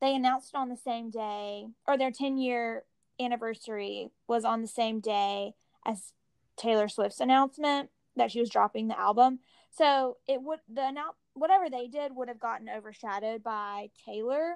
they 0.01 0.15
announced 0.15 0.51
it 0.53 0.57
on 0.57 0.69
the 0.69 0.77
same 0.77 1.09
day 1.09 1.67
or 1.87 1.97
their 1.97 2.11
10 2.11 2.37
year 2.37 2.83
anniversary 3.19 4.09
was 4.27 4.43
on 4.43 4.61
the 4.61 4.67
same 4.67 4.99
day 4.99 5.53
as 5.85 6.13
Taylor 6.57 6.87
Swift's 6.87 7.19
announcement 7.19 7.89
that 8.15 8.31
she 8.31 8.39
was 8.39 8.49
dropping 8.49 8.87
the 8.87 8.99
album. 8.99 9.39
So 9.71 10.17
it 10.27 10.41
would 10.41 10.59
the 10.71 10.87
announce 10.87 11.15
whatever 11.33 11.69
they 11.69 11.87
did 11.87 12.15
would 12.15 12.27
have 12.27 12.39
gotten 12.39 12.69
overshadowed 12.69 13.43
by 13.43 13.89
Taylor, 14.05 14.55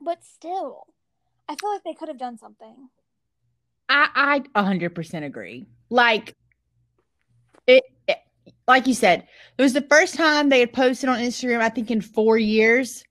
but 0.00 0.22
still, 0.22 0.86
I 1.48 1.56
feel 1.56 1.70
like 1.70 1.84
they 1.84 1.94
could 1.94 2.08
have 2.08 2.18
done 2.18 2.38
something. 2.38 2.88
I 3.88 4.42
I 4.54 4.62
100% 4.62 5.24
agree. 5.24 5.66
Like 5.90 6.34
it, 7.66 7.84
it 8.06 8.18
like 8.68 8.86
you 8.86 8.94
said, 8.94 9.26
it 9.56 9.62
was 9.62 9.72
the 9.72 9.82
first 9.82 10.14
time 10.14 10.48
they 10.48 10.60
had 10.60 10.72
posted 10.72 11.08
on 11.08 11.18
Instagram 11.18 11.60
I 11.60 11.70
think 11.70 11.90
in 11.90 12.00
4 12.00 12.38
years 12.38 13.04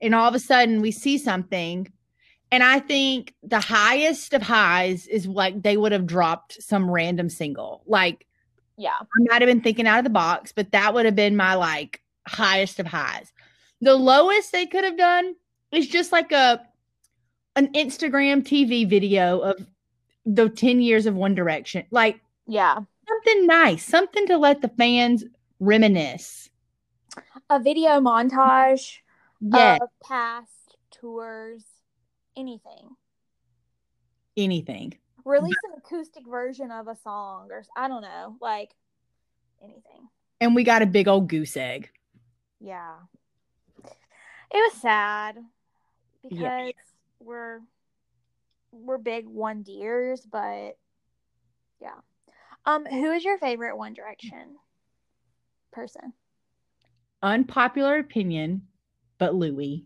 and 0.00 0.14
all 0.14 0.28
of 0.28 0.34
a 0.34 0.38
sudden 0.38 0.80
we 0.80 0.90
see 0.90 1.18
something 1.18 1.90
and 2.50 2.62
I 2.62 2.78
think 2.80 3.34
the 3.42 3.60
highest 3.60 4.32
of 4.32 4.42
highs 4.42 5.06
is 5.06 5.26
like 5.26 5.62
they 5.62 5.76
would 5.76 5.92
have 5.92 6.06
dropped 6.06 6.62
some 6.62 6.90
random 6.90 7.28
single. 7.28 7.82
Like 7.86 8.26
Yeah. 8.76 8.96
I 9.00 9.06
might 9.30 9.42
have 9.42 9.48
been 9.48 9.60
thinking 9.62 9.86
out 9.86 9.98
of 9.98 10.04
the 10.04 10.10
box, 10.10 10.52
but 10.52 10.72
that 10.72 10.94
would 10.94 11.04
have 11.04 11.16
been 11.16 11.36
my 11.36 11.54
like 11.54 12.00
highest 12.26 12.78
of 12.80 12.86
highs. 12.86 13.32
The 13.80 13.94
lowest 13.94 14.52
they 14.52 14.66
could 14.66 14.84
have 14.84 14.96
done 14.96 15.34
is 15.72 15.86
just 15.88 16.12
like 16.12 16.32
a 16.32 16.60
an 17.56 17.72
Instagram 17.72 18.42
TV 18.42 18.88
video 18.88 19.40
of 19.40 19.66
the 20.24 20.48
10 20.48 20.80
years 20.80 21.06
of 21.06 21.14
One 21.14 21.34
Direction. 21.34 21.84
Like 21.90 22.20
Yeah. 22.46 22.80
something 23.08 23.46
nice, 23.46 23.84
something 23.84 24.26
to 24.26 24.38
let 24.38 24.62
the 24.62 24.68
fans 24.68 25.24
reminisce. 25.60 26.50
A 27.50 27.58
video 27.58 28.00
montage 28.00 28.98
Yeah, 29.40 29.78
of 29.80 29.88
past 30.02 30.76
tours, 30.90 31.64
anything. 32.38 32.96
anything. 34.36 34.94
Release 35.24 35.56
an 35.64 35.78
acoustic 35.78 36.26
version 36.26 36.70
of 36.70 36.88
a 36.88 36.96
song 36.96 37.48
or 37.50 37.64
I 37.76 37.88
don't 37.88 38.02
know, 38.02 38.36
like 38.40 38.70
anything. 39.62 40.08
And 40.40 40.54
we 40.54 40.64
got 40.64 40.82
a 40.82 40.86
big 40.86 41.08
old 41.08 41.28
goose 41.28 41.56
egg. 41.56 41.90
Yeah. 42.60 42.94
It 43.84 44.56
was 44.56 44.72
sad 44.80 45.36
because 46.22 46.72
we're 47.20 47.60
we're 48.72 48.98
big 48.98 49.26
one 49.26 49.62
deers, 49.62 50.26
but 50.30 50.78
yeah. 51.80 51.98
Um, 52.64 52.86
who 52.86 53.12
is 53.12 53.24
your 53.24 53.38
favorite 53.38 53.76
One 53.76 53.94
Direction 53.94 54.56
person? 55.72 56.12
Unpopular 57.22 57.98
opinion, 57.98 58.62
but 59.18 59.34
Louis. 59.34 59.84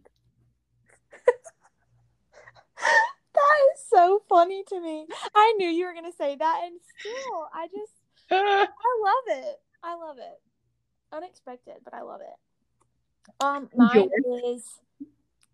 That 3.35 3.57
is 3.72 3.72
so 3.89 4.23
funny 4.29 4.65
to 4.69 4.81
me. 4.81 5.07
I 5.35 5.55
knew 5.59 5.69
you 5.69 5.87
were 5.87 5.95
gonna 5.95 6.13
say 6.13 6.37
that, 6.37 6.61
and 6.65 6.79
still, 6.99 7.49
I 7.55 7.67
just 7.67 7.93
I 8.31 8.67
love 9.05 9.39
it. 9.45 9.61
I 9.83 9.95
love 9.97 10.17
it. 10.19 10.41
Unexpected, 11.13 11.75
but 11.85 11.95
I 11.95 12.03
love 12.03 12.21
it. 12.21 13.45
Um, 13.45 13.69
mine 13.75 14.09
is 14.45 14.65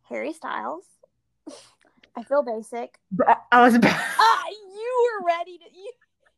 Harry 0.09 0.33
Styles. 0.33 0.85
I 2.17 2.23
feel 2.25 2.43
basic. 2.43 2.99
I 3.53 3.63
was 3.63 3.75
about 3.75 3.95
Ah, 4.19 4.45
you 4.49 5.11
were 5.21 5.27
ready 5.27 5.59
to 5.59 5.65
you. 5.65 5.93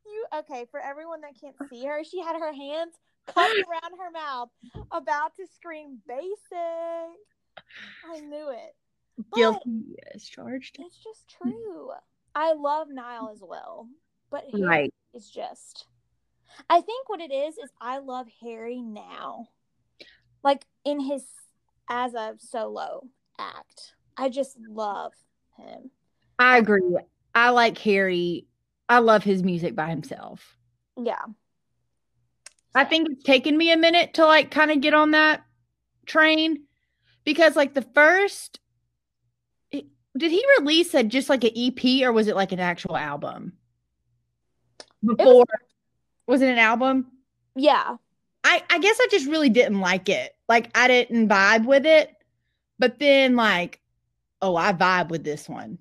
You 0.06 0.24
okay? 0.40 0.66
For 0.70 0.80
everyone 0.80 1.20
that 1.20 1.40
can't 1.40 1.56
see 1.68 1.84
her, 1.86 2.02
she 2.04 2.20
had 2.20 2.36
her 2.38 2.52
hands 2.52 2.94
cupped 3.26 3.54
around 3.54 3.98
her 3.98 4.10
mouth, 4.12 4.48
about 4.90 5.36
to 5.36 5.46
scream 5.54 5.98
"basic." 6.06 7.16
I 8.04 8.20
knew 8.20 8.50
it. 8.50 8.74
Guilty 9.34 9.96
as 10.14 10.24
charged. 10.24 10.76
it's 10.78 10.96
just 11.02 11.28
true. 11.28 11.90
I 12.34 12.52
love 12.52 12.88
Niall 12.90 13.30
as 13.32 13.42
well, 13.42 13.88
but 14.30 14.44
Harry 14.52 14.64
Right. 14.64 14.94
is 15.14 15.30
just. 15.30 15.86
I 16.68 16.80
think 16.80 17.08
what 17.08 17.20
it 17.20 17.32
is 17.32 17.58
is 17.58 17.70
I 17.80 17.98
love 17.98 18.26
Harry 18.42 18.80
now, 18.82 19.48
like 20.42 20.64
in 20.84 21.00
his 21.00 21.24
as 21.88 22.14
a 22.14 22.34
solo 22.38 23.08
act. 23.38 23.94
I 24.16 24.28
just 24.28 24.56
love 24.58 25.12
him. 25.56 25.90
I 26.38 26.58
agree. 26.58 26.96
I 27.34 27.50
like 27.50 27.78
Harry. 27.78 28.46
I 28.88 28.98
love 28.98 29.22
his 29.24 29.42
music 29.42 29.74
by 29.74 29.88
himself. 29.90 30.56
Yeah. 30.96 31.24
I 32.74 32.84
think 32.84 33.08
it's 33.10 33.24
taken 33.24 33.56
me 33.56 33.72
a 33.72 33.76
minute 33.76 34.14
to 34.14 34.26
like 34.26 34.50
kind 34.50 34.70
of 34.70 34.80
get 34.80 34.94
on 34.94 35.10
that 35.12 35.42
train 36.06 36.64
because 37.24 37.56
like 37.56 37.74
the 37.74 37.82
first 37.82 38.60
did 40.16 40.30
he 40.30 40.44
release 40.58 40.94
a 40.94 41.02
just 41.02 41.28
like 41.28 41.44
an 41.44 41.52
EP 41.56 42.02
or 42.02 42.12
was 42.12 42.26
it 42.26 42.36
like 42.36 42.52
an 42.52 42.60
actual 42.60 42.96
album? 42.96 43.52
Before 45.04 45.44
was, 46.26 46.42
it 46.42 46.48
an 46.48 46.58
album? 46.58 47.06
Yeah. 47.56 47.96
I 48.44 48.62
I 48.68 48.78
guess 48.78 48.98
I 49.00 49.08
just 49.10 49.26
really 49.26 49.48
didn't 49.48 49.80
like 49.80 50.08
it. 50.08 50.36
Like 50.48 50.70
I 50.74 50.88
didn't 50.88 51.28
vibe 51.28 51.64
with 51.64 51.86
it. 51.86 52.14
But 52.78 52.98
then 52.98 53.36
like 53.36 53.80
oh, 54.42 54.56
I 54.56 54.72
vibe 54.72 55.08
with 55.08 55.24
this 55.24 55.48
one. 55.48 55.78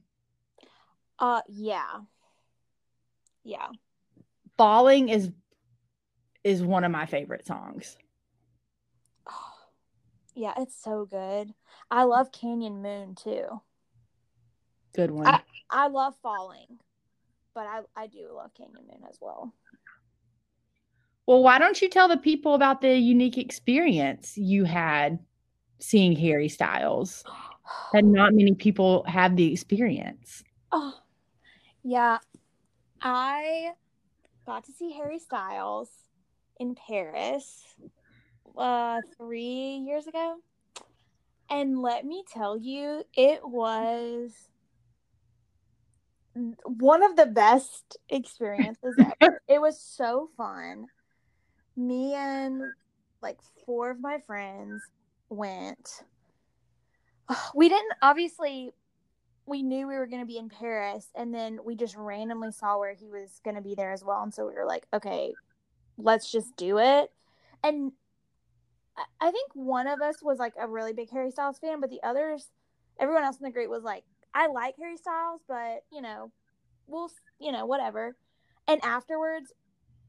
Uh 1.17 1.41
yeah. 1.47 1.99
Yeah. 3.43 3.67
Falling 4.57 5.09
is 5.09 5.31
is 6.43 6.63
one 6.63 6.83
of 6.83 6.91
my 6.91 7.05
favorite 7.05 7.47
songs. 7.47 7.97
Yeah, 10.35 10.53
it's 10.57 10.81
so 10.81 11.05
good. 11.05 11.53
I 11.91 12.03
love 12.03 12.31
Canyon 12.31 12.81
Moon 12.81 13.13
too. 13.13 13.59
Good 14.93 15.11
one. 15.11 15.27
I- 15.27 15.43
I 15.71 15.87
love 15.87 16.15
Falling, 16.23 16.79
but 17.53 17.67
I 17.67 17.81
I 17.95 18.07
do 18.07 18.31
love 18.33 18.53
Canyon 18.55 18.87
Moon 18.87 19.03
as 19.07 19.19
well. 19.21 19.53
Well, 21.27 21.43
why 21.43 21.59
don't 21.59 21.79
you 21.79 21.89
tell 21.89 22.07
the 22.07 22.17
people 22.17 22.55
about 22.55 22.81
the 22.81 22.97
unique 22.97 23.37
experience 23.37 24.35
you 24.35 24.63
had 24.63 25.19
seeing 25.79 26.15
Harry 26.15 26.49
Styles? 26.49 27.23
That 27.93 28.03
not 28.03 28.33
many 28.33 28.55
people 28.55 29.03
have 29.07 29.35
the 29.35 29.51
experience. 29.51 30.43
Oh, 30.71 30.93
yeah. 31.83 32.17
I 33.01 33.73
got 34.45 34.63
to 34.65 34.71
see 34.71 34.91
Harry 34.93 35.19
Styles 35.19 35.89
in 36.59 36.75
Paris 36.75 37.63
uh, 38.57 39.01
three 39.17 39.83
years 39.85 40.07
ago. 40.07 40.37
And 41.49 41.81
let 41.81 42.05
me 42.05 42.23
tell 42.31 42.57
you, 42.57 43.03
it 43.15 43.47
was 43.47 44.33
one 46.63 47.03
of 47.03 47.15
the 47.15 47.25
best 47.25 47.97
experiences 48.09 48.95
ever. 49.21 49.41
it 49.47 49.59
was 49.59 49.81
so 49.81 50.29
fun. 50.37 50.87
Me 51.75 52.13
and 52.13 52.61
like 53.21 53.37
four 53.65 53.91
of 53.91 53.99
my 53.99 54.19
friends 54.25 54.81
went. 55.29 56.03
We 57.53 57.69
didn't 57.69 57.93
obviously 58.01 58.71
we 59.45 59.63
knew 59.63 59.87
we 59.87 59.95
were 59.95 60.05
going 60.05 60.21
to 60.21 60.27
be 60.27 60.37
in 60.37 60.47
Paris 60.47 61.07
and 61.15 61.33
then 61.33 61.59
we 61.65 61.75
just 61.75 61.95
randomly 61.95 62.51
saw 62.51 62.77
where 62.77 62.93
he 62.93 63.07
was 63.07 63.41
going 63.43 63.55
to 63.55 63.61
be 63.61 63.75
there 63.75 63.91
as 63.91 64.03
well 64.03 64.21
and 64.21 64.33
so 64.33 64.47
we 64.47 64.53
were 64.53 64.65
like 64.65 64.85
okay 64.93 65.33
let's 65.97 66.31
just 66.31 66.55
do 66.55 66.77
it 66.77 67.11
and 67.63 67.91
I- 69.19 69.31
think 69.31 69.51
one 69.53 69.87
of 69.87 70.01
us 70.01 70.21
was 70.21 70.37
like 70.37 70.53
a 70.59 70.67
really 70.67 70.93
big 70.93 71.09
Harry 71.09 71.31
Styles 71.31 71.57
fan 71.57 71.81
but 71.81 71.89
the 71.89 72.01
others 72.03 72.47
everyone 72.99 73.23
else 73.23 73.37
in 73.37 73.43
the 73.43 73.51
group 73.51 73.69
was 73.69 73.83
like 73.83 74.03
I 74.33 74.47
like 74.47 74.75
Harry 74.77 74.97
Styles 74.97 75.41
but 75.47 75.83
you 75.91 76.01
know 76.01 76.31
we'll 76.87 77.11
you 77.39 77.51
know 77.51 77.65
whatever. 77.65 78.15
And 78.67 78.83
afterwards 78.83 79.53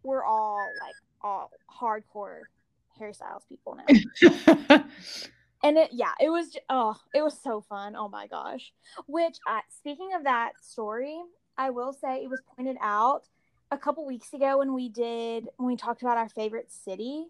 we're 0.03 0.25
all 0.25 0.59
like 0.81 0.95
all 1.23 1.51
hardcore 1.71 2.41
Harry 2.99 3.15
Styles 3.15 3.45
people 3.49 3.77
now. 3.77 4.85
And 5.63 5.77
it 5.77 5.91
yeah 5.93 6.13
it 6.19 6.31
was 6.31 6.57
oh 6.69 6.97
it 7.15 7.23
was 7.23 7.39
so 7.39 7.61
fun. 7.61 7.95
Oh 7.95 8.09
my 8.09 8.27
gosh. 8.27 8.73
Which 9.07 9.37
uh, 9.47 9.61
speaking 9.69 10.11
of 10.15 10.25
that 10.25 10.53
story 10.63 11.21
i 11.59 11.69
will 11.69 11.93
say 11.93 12.23
it 12.23 12.31
was 12.31 12.41
pointed 12.57 12.77
out 12.81 13.23
a 13.71 13.77
couple 13.77 14.07
weeks 14.07 14.33
ago 14.33 14.59
when 14.59 14.73
we 14.73 14.89
did 14.89 15.49
when 15.59 15.67
we 15.67 15.77
talked 15.77 16.03
about 16.03 16.17
our 16.17 16.29
favorite 16.29 16.73
city. 16.73 17.27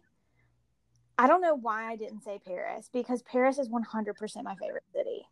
I 1.19 1.27
don't 1.27 1.43
know 1.43 1.57
why 1.57 1.91
i 1.91 1.97
didn't 1.97 2.23
say 2.23 2.41
paris 2.45 2.89
because 2.93 3.23
paris 3.23 3.59
is 3.59 3.69
100% 3.69 4.45
my 4.45 4.55
favorite 4.55 4.85
city. 4.95 5.23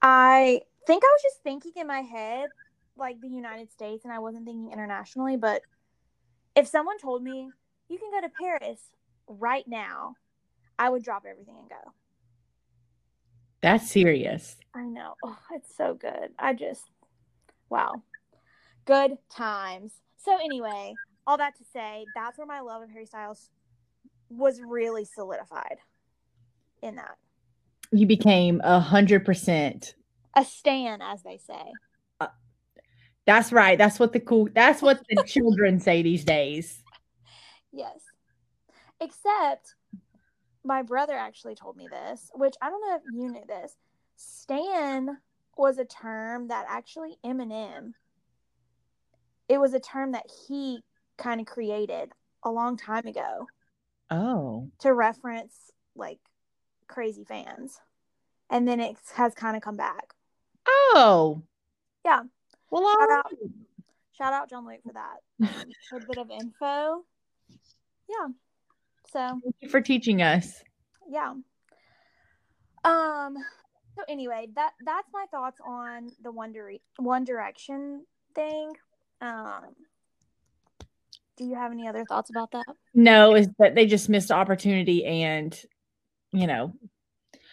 I 0.00 0.62
think 0.86 1.02
i 1.04 1.08
was 1.12 1.22
just 1.22 1.42
thinking 1.42 1.72
in 1.76 1.86
my 1.86 2.00
head 2.00 2.48
like 2.96 3.20
the 3.20 3.28
united 3.28 3.70
states 3.70 4.04
and 4.04 4.12
i 4.12 4.18
wasn't 4.18 4.44
thinking 4.44 4.70
internationally 4.72 5.36
but 5.36 5.62
if 6.54 6.66
someone 6.66 6.98
told 6.98 7.22
me 7.22 7.50
you 7.88 7.98
can 7.98 8.10
go 8.10 8.20
to 8.20 8.32
Paris 8.40 8.80
right 9.28 9.66
now, 9.66 10.16
I 10.78 10.88
would 10.88 11.02
drop 11.02 11.24
everything 11.28 11.56
and 11.58 11.68
go. 11.68 11.92
That's 13.60 13.90
serious. 13.90 14.56
I 14.74 14.84
know. 14.84 15.14
Oh, 15.24 15.38
it's 15.52 15.76
so 15.76 15.94
good. 15.94 16.30
I 16.38 16.54
just, 16.54 16.82
wow. 17.70 18.02
Good 18.84 19.18
times. 19.30 19.92
So, 20.16 20.36
anyway, 20.42 20.96
all 21.26 21.36
that 21.38 21.56
to 21.58 21.64
say, 21.72 22.06
that's 22.14 22.38
where 22.38 22.46
my 22.46 22.60
love 22.60 22.82
of 22.82 22.90
Harry 22.90 23.06
Styles 23.06 23.50
was 24.28 24.60
really 24.60 25.04
solidified 25.04 25.76
in 26.82 26.96
that. 26.96 27.16
You 27.92 28.06
became 28.06 28.60
a 28.64 28.80
hundred 28.80 29.24
percent 29.24 29.94
a 30.34 30.44
stan, 30.44 31.00
as 31.02 31.22
they 31.22 31.38
say. 31.38 31.72
Uh, 32.20 32.28
that's 33.26 33.52
right. 33.52 33.78
That's 33.78 33.98
what 33.98 34.12
the 34.12 34.20
cool. 34.20 34.48
That's 34.54 34.82
what 34.82 35.02
the 35.08 35.22
children 35.26 35.80
say 35.80 36.02
these 36.02 36.24
days. 36.24 36.82
Yes. 37.72 38.00
Except 39.00 39.74
my 40.64 40.82
brother 40.82 41.14
actually 41.14 41.54
told 41.54 41.76
me 41.76 41.88
this, 41.90 42.30
which 42.34 42.54
I 42.62 42.70
don't 42.70 42.80
know 42.80 42.96
if 42.96 43.02
you 43.12 43.30
knew 43.30 43.44
this. 43.46 43.76
Stan 44.16 45.18
was 45.56 45.78
a 45.78 45.84
term 45.84 46.48
that 46.48 46.66
actually 46.68 47.16
Eminem. 47.24 47.92
It 49.48 49.58
was 49.58 49.74
a 49.74 49.80
term 49.80 50.12
that 50.12 50.26
he 50.48 50.80
kind 51.18 51.40
of 51.40 51.46
created 51.46 52.12
a 52.44 52.50
long 52.50 52.76
time 52.76 53.06
ago. 53.06 53.46
Oh. 54.10 54.70
To 54.80 54.94
reference 54.94 55.54
like 55.94 56.18
crazy 56.86 57.24
fans. 57.24 57.78
And 58.50 58.68
then 58.68 58.80
it 58.80 58.96
has 59.14 59.34
kind 59.34 59.56
of 59.56 59.62
come 59.62 59.76
back. 59.76 60.14
Oh. 60.66 61.42
Yeah. 62.04 62.20
Well, 62.70 62.90
shout 62.98 63.10
out, 63.10 63.32
shout 64.16 64.32
out 64.32 64.50
John 64.50 64.66
Luke 64.66 64.80
for 64.86 64.92
that. 64.94 65.18
Um, 65.42 65.70
a 66.02 66.06
bit 66.06 66.18
of 66.18 66.30
info. 66.30 67.04
Yeah. 68.08 68.28
So 69.12 69.40
thank 69.42 69.54
you 69.60 69.68
for 69.68 69.80
teaching 69.80 70.22
us. 70.22 70.62
Yeah. 71.08 71.34
Um 72.84 73.36
so 73.96 74.02
anyway, 74.08 74.48
that 74.54 74.72
that's 74.84 75.08
my 75.12 75.26
thoughts 75.30 75.58
on 75.64 76.08
the 76.22 76.32
One, 76.32 76.52
Dire- 76.52 76.78
One 76.96 77.24
Direction 77.24 78.04
thing. 78.34 78.72
Um 79.20 79.74
do 81.36 81.44
you 81.44 81.54
have 81.54 81.72
any 81.72 81.88
other 81.88 82.04
thoughts 82.04 82.30
about 82.30 82.52
that? 82.52 82.64
No, 82.94 83.34
is 83.34 83.48
that 83.58 83.74
they 83.74 83.86
just 83.86 84.08
missed 84.08 84.30
opportunity 84.30 85.04
and 85.04 85.58
you 86.32 86.46
know. 86.46 86.72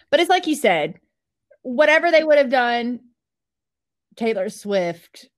But 0.09 0.19
it's 0.19 0.29
like 0.29 0.47
you 0.47 0.55
said, 0.55 0.99
whatever 1.69 2.11
they 2.11 2.23
would 2.23 2.37
have 2.37 2.49
done, 2.49 2.99
Taylor 4.15 4.49
Swift 4.49 5.29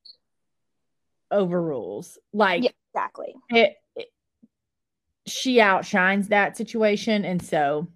overrules. 1.30 2.18
Like 2.34 2.64
yeah, 2.64 2.70
exactly. 2.94 3.36
It, 3.50 3.76
it, 3.96 4.08
she 5.28 5.60
outshines 5.60 6.30
that 6.30 6.58
situation, 6.58 7.26
and 7.26 7.42
so 7.42 7.88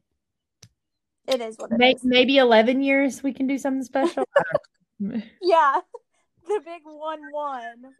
it 1.27 1.41
is 1.41 1.55
what 1.57 1.71
it 1.71 1.77
may, 1.77 1.93
is. 1.93 2.01
Maybe 2.03 2.37
eleven 2.37 2.81
years 2.81 3.23
we 3.23 3.33
can 3.33 3.47
do 3.47 3.57
something 3.57 3.83
special. 3.83 4.25
yeah, 5.41 5.79
the 6.47 6.61
big 6.63 6.81
one 6.83 7.21
one. 7.31 7.93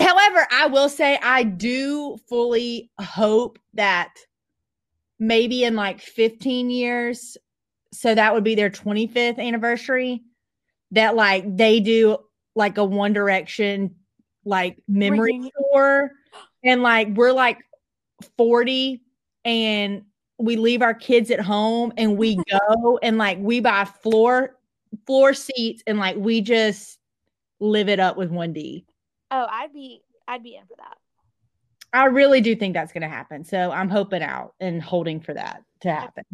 However, 0.00 0.46
I 0.50 0.66
will 0.66 0.88
say 0.88 1.18
I 1.22 1.42
do 1.42 2.18
fully 2.28 2.90
hope 3.00 3.58
that 3.74 4.14
maybe 5.18 5.64
in 5.64 5.74
like 5.74 6.00
15 6.00 6.70
years, 6.70 7.36
so 7.92 8.14
that 8.14 8.34
would 8.34 8.44
be 8.44 8.54
their 8.54 8.70
25th 8.70 9.38
anniversary, 9.38 10.22
that 10.92 11.14
like 11.14 11.56
they 11.56 11.80
do 11.80 12.18
like 12.54 12.78
a 12.78 12.84
One 12.84 13.12
Direction 13.12 13.94
like 14.44 14.78
memory 14.88 15.50
tour 15.72 16.10
and 16.64 16.82
like 16.82 17.08
we're 17.08 17.32
like 17.32 17.58
40 18.36 19.02
and 19.44 20.02
we 20.38 20.56
leave 20.56 20.82
our 20.82 20.94
kids 20.94 21.30
at 21.30 21.40
home 21.40 21.92
and 21.96 22.16
we 22.16 22.36
go 22.50 22.98
and 23.02 23.18
like 23.18 23.38
we 23.40 23.60
buy 23.60 23.84
floor 23.84 24.56
floor 25.06 25.34
seats 25.34 25.82
and 25.86 25.98
like 25.98 26.16
we 26.16 26.40
just 26.40 26.98
live 27.60 27.88
it 27.88 28.00
up 28.00 28.16
with 28.16 28.30
1D. 28.30 28.84
Oh, 29.30 29.46
I'd 29.50 29.72
be 29.72 30.02
I'd 30.26 30.42
be 30.42 30.56
in 30.56 30.66
for 30.66 30.76
that. 30.78 30.96
I 31.92 32.06
really 32.06 32.40
do 32.40 32.54
think 32.54 32.74
that's 32.74 32.92
going 32.92 33.02
to 33.02 33.08
happen. 33.08 33.44
So 33.44 33.70
I'm 33.70 33.88
hoping 33.88 34.22
out 34.22 34.54
and 34.60 34.82
holding 34.82 35.20
for 35.20 35.32
that 35.34 35.62
to 35.80 35.90
happen. 35.90 36.24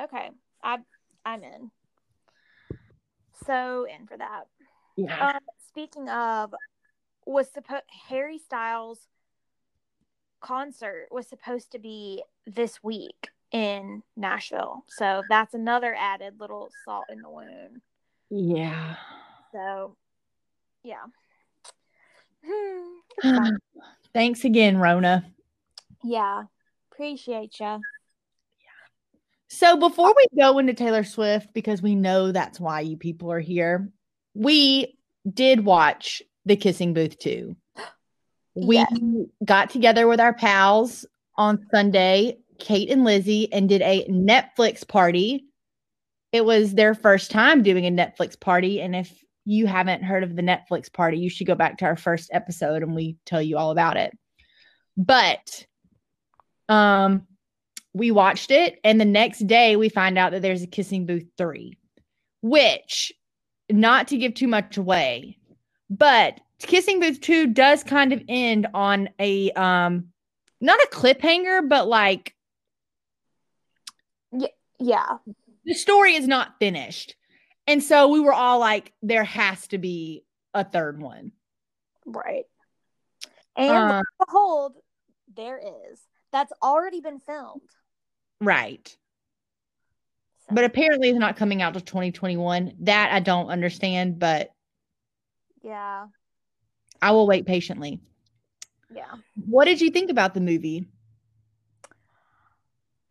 Okay. 0.00 0.30
I 0.62 0.78
I'm 1.24 1.42
in. 1.42 1.70
So 3.46 3.86
in 3.86 4.06
for 4.06 4.16
that. 4.16 4.44
Yeah. 4.96 5.30
Um, 5.30 5.40
speaking 5.68 6.08
of 6.08 6.54
was 7.26 7.50
supposed 7.50 7.84
Harry 8.08 8.38
Styles 8.38 9.08
concert 10.40 11.08
was 11.10 11.26
supposed 11.26 11.72
to 11.72 11.78
be 11.78 12.22
this 12.46 12.82
week 12.82 13.30
in 13.50 14.02
Nashville. 14.16 14.84
So 14.88 15.22
that's 15.28 15.54
another 15.54 15.94
added 15.98 16.38
little 16.38 16.68
salt 16.84 17.04
in 17.10 17.22
the 17.22 17.30
wound. 17.30 17.80
Yeah. 18.30 18.96
So 19.52 19.96
yeah. 20.82 21.04
Thanks 24.12 24.44
again, 24.44 24.76
Rona. 24.76 25.24
Yeah. 26.02 26.44
Appreciate 26.92 27.58
you. 27.58 27.80
So 29.48 29.76
before 29.76 30.14
we 30.16 30.40
go 30.40 30.58
into 30.58 30.74
Taylor 30.74 31.04
Swift, 31.04 31.52
because 31.52 31.82
we 31.82 31.94
know 31.94 32.32
that's 32.32 32.58
why 32.58 32.80
you 32.80 32.96
people 32.96 33.30
are 33.30 33.40
here, 33.40 33.90
we 34.34 34.98
did 35.30 35.64
watch 35.64 36.22
The 36.44 36.56
Kissing 36.56 36.94
Booth 36.94 37.18
too. 37.18 37.56
We 38.56 38.76
yes. 38.76 38.92
got 39.44 39.70
together 39.70 40.06
with 40.06 40.20
our 40.20 40.32
pals 40.32 41.04
on 41.36 41.66
Sunday, 41.72 42.38
Kate 42.60 42.88
and 42.88 43.02
Lizzie, 43.02 43.52
and 43.52 43.68
did 43.68 43.82
a 43.82 44.06
Netflix 44.06 44.86
party. 44.86 45.46
It 46.30 46.44
was 46.44 46.72
their 46.72 46.94
first 46.94 47.32
time 47.32 47.64
doing 47.64 47.84
a 47.84 47.90
Netflix 47.90 48.38
party. 48.38 48.80
And 48.80 48.94
if 48.94 49.12
you 49.44 49.66
haven't 49.66 50.04
heard 50.04 50.22
of 50.22 50.36
the 50.36 50.42
Netflix 50.42 50.92
party, 50.92 51.18
you 51.18 51.28
should 51.28 51.48
go 51.48 51.56
back 51.56 51.78
to 51.78 51.84
our 51.84 51.96
first 51.96 52.30
episode 52.32 52.84
and 52.84 52.94
we 52.94 53.16
tell 53.26 53.42
you 53.42 53.58
all 53.58 53.72
about 53.72 53.96
it. 53.96 54.16
But 54.96 55.66
um 56.68 57.26
we 57.94 58.10
watched 58.10 58.50
it 58.50 58.78
and 58.84 59.00
the 59.00 59.04
next 59.04 59.46
day 59.46 59.76
we 59.76 59.88
find 59.88 60.18
out 60.18 60.32
that 60.32 60.42
there's 60.42 60.62
a 60.62 60.66
kissing 60.66 61.06
booth 61.06 61.26
3 61.38 61.76
which 62.42 63.12
not 63.70 64.08
to 64.08 64.18
give 64.18 64.34
too 64.34 64.48
much 64.48 64.76
away 64.76 65.38
but 65.90 66.40
Kissing 66.60 67.00
Booth 67.00 67.20
2 67.20 67.48
does 67.48 67.84
kind 67.84 68.12
of 68.12 68.22
end 68.28 68.66
on 68.74 69.08
a 69.18 69.50
um 69.52 70.08
not 70.60 70.80
a 70.80 70.88
cliffhanger, 70.92 71.68
but 71.68 71.88
like 71.88 72.34
yeah, 74.32 74.48
yeah. 74.78 75.18
The 75.64 75.74
story 75.74 76.14
is 76.14 76.26
not 76.26 76.58
finished. 76.58 77.16
And 77.66 77.82
so 77.82 78.08
we 78.08 78.20
were 78.20 78.32
all 78.32 78.58
like, 78.58 78.92
there 79.00 79.24
has 79.24 79.66
to 79.68 79.78
be 79.78 80.24
a 80.52 80.64
third 80.64 81.00
one. 81.00 81.32
Right. 82.04 82.44
And 83.56 83.70
uh, 83.70 84.02
behold, 84.18 84.74
there 85.34 85.58
is. 85.58 86.00
That's 86.32 86.52
already 86.62 87.00
been 87.00 87.20
filmed. 87.20 87.62
Right. 88.44 88.96
So. 90.48 90.54
But 90.54 90.64
apparently 90.64 91.08
it's 91.08 91.18
not 91.18 91.36
coming 91.36 91.62
out 91.62 91.74
to 91.74 91.80
2021. 91.80 92.74
That 92.80 93.12
I 93.12 93.20
don't 93.20 93.48
understand, 93.48 94.18
but 94.18 94.50
yeah. 95.62 96.06
I 97.00 97.12
will 97.12 97.26
wait 97.26 97.46
patiently. 97.46 98.00
Yeah. 98.94 99.14
What 99.46 99.64
did 99.64 99.80
you 99.80 99.90
think 99.90 100.10
about 100.10 100.34
the 100.34 100.40
movie? 100.40 100.86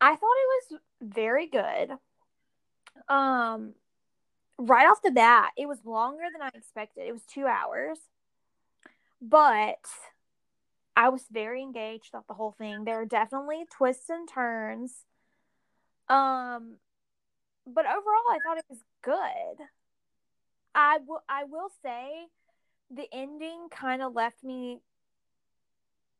I 0.00 0.14
thought 0.14 0.20
it 0.20 0.72
was 0.72 0.80
very 1.02 1.46
good. 1.48 1.90
Um 3.08 3.74
right 4.56 4.88
off 4.88 5.02
the 5.02 5.10
bat, 5.10 5.50
it 5.56 5.66
was 5.66 5.84
longer 5.84 6.24
than 6.32 6.42
I 6.42 6.50
expected. 6.54 7.06
It 7.06 7.12
was 7.12 7.24
2 7.24 7.46
hours. 7.46 7.98
But 9.20 9.84
I 10.96 11.08
was 11.08 11.24
very 11.30 11.62
engaged 11.62 12.10
throughout 12.10 12.28
the 12.28 12.34
whole 12.34 12.52
thing. 12.52 12.84
There 12.84 13.00
are 13.00 13.06
definitely 13.06 13.64
twists 13.76 14.08
and 14.10 14.28
turns. 14.28 15.04
Um 16.08 16.76
but 17.66 17.86
overall 17.86 18.30
I 18.30 18.38
thought 18.44 18.58
it 18.58 18.64
was 18.68 18.84
good. 19.02 19.64
I 20.74 20.98
will 21.06 21.22
I 21.28 21.44
will 21.44 21.70
say 21.82 22.26
the 22.90 23.06
ending 23.12 23.68
kind 23.70 24.02
of 24.02 24.14
left 24.14 24.42
me 24.42 24.80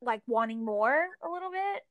like 0.01 0.23
wanting 0.27 0.65
more 0.65 1.07
a 1.23 1.29
little 1.29 1.51
bit. 1.51 1.83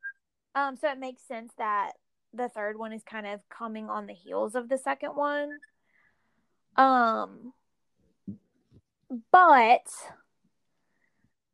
Um, 0.55 0.75
so 0.75 0.91
it 0.91 0.99
makes 0.99 1.23
sense 1.23 1.51
that 1.57 1.93
the 2.33 2.49
third 2.49 2.77
one 2.77 2.93
is 2.93 3.03
kind 3.03 3.27
of 3.27 3.41
coming 3.49 3.89
on 3.89 4.07
the 4.07 4.13
heels 4.13 4.55
of 4.55 4.69
the 4.69 4.77
second 4.77 5.15
one. 5.15 5.49
Um, 6.75 7.53
but 9.31 9.87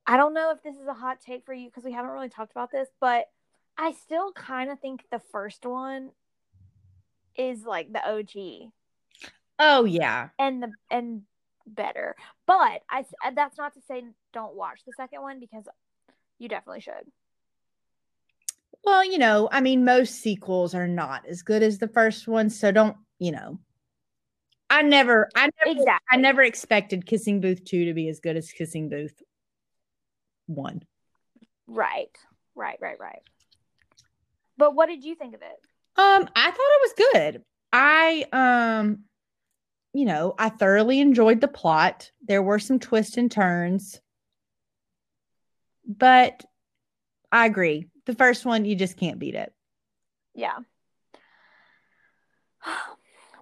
I 0.07 0.17
don't 0.17 0.33
know 0.33 0.51
if 0.51 0.63
this 0.63 0.75
is 0.75 0.87
a 0.87 0.93
hot 0.93 1.19
take 1.21 1.45
for 1.45 1.53
you 1.53 1.67
because 1.67 1.83
we 1.83 1.91
haven't 1.91 2.11
really 2.11 2.29
talked 2.29 2.51
about 2.51 2.71
this, 2.71 2.87
but 2.99 3.25
I 3.77 3.93
still 3.93 4.31
kind 4.33 4.69
of 4.69 4.79
think 4.79 5.05
the 5.11 5.21
first 5.31 5.65
one 5.65 6.11
is 7.39 7.63
like 7.63 7.91
the 7.91 8.07
OG. 8.07 8.71
Oh 9.57 9.85
yeah. 9.85 10.29
And 10.37 10.61
the 10.61 10.71
and 10.91 11.21
better. 11.65 12.15
But 12.45 12.81
I 12.89 13.05
that's 13.33 13.57
not 13.57 13.73
to 13.73 13.81
say 13.87 14.03
don't 14.33 14.55
watch 14.55 14.81
the 14.85 14.93
second 14.97 15.21
one 15.21 15.39
because 15.39 15.63
you 16.37 16.49
definitely 16.49 16.81
should. 16.81 16.93
Well, 18.83 19.03
you 19.03 19.17
know, 19.17 19.49
I 19.51 19.61
mean, 19.61 19.83
most 19.83 20.15
sequels 20.15 20.73
are 20.73 20.87
not 20.87 21.25
as 21.27 21.41
good 21.41 21.63
as 21.63 21.79
the 21.79 21.87
first 21.87 22.27
one, 22.27 22.49
so 22.49 22.71
don't, 22.71 22.95
you 23.19 23.31
know. 23.31 23.59
I 24.69 24.83
never, 24.83 25.27
I 25.35 25.49
never, 25.65 25.79
Exactly. 25.79 26.07
I 26.09 26.17
never 26.17 26.43
expected 26.43 27.05
Kissing 27.05 27.41
Booth 27.41 27.65
two 27.65 27.85
to 27.85 27.93
be 27.93 28.07
as 28.07 28.19
good 28.19 28.37
as 28.37 28.51
Kissing 28.51 28.87
Booth 28.87 29.21
one. 30.45 30.83
Right. 31.67 32.15
Right, 32.55 32.77
right, 32.79 32.99
right. 32.99 33.21
But 34.57 34.75
what 34.75 34.87
did 34.87 35.03
you 35.03 35.15
think 35.15 35.35
of 35.35 35.41
it? 35.41 35.68
Um, 35.99 36.29
I 36.33 36.49
thought 36.49 36.55
it 36.55 36.81
was 36.81 36.93
good. 37.13 37.43
I 37.73 38.25
um, 38.31 38.99
you 39.93 40.05
know, 40.05 40.33
I 40.39 40.47
thoroughly 40.47 41.01
enjoyed 41.01 41.41
the 41.41 41.49
plot. 41.49 42.09
There 42.25 42.41
were 42.41 42.57
some 42.57 42.79
twists 42.79 43.17
and 43.17 43.29
turns, 43.29 43.99
but 45.85 46.45
I 47.33 47.47
agree. 47.47 47.87
The 48.05 48.15
first 48.15 48.45
one, 48.45 48.63
you 48.63 48.77
just 48.77 48.95
can't 48.95 49.19
beat 49.19 49.35
it. 49.35 49.53
Yeah. 50.35 50.57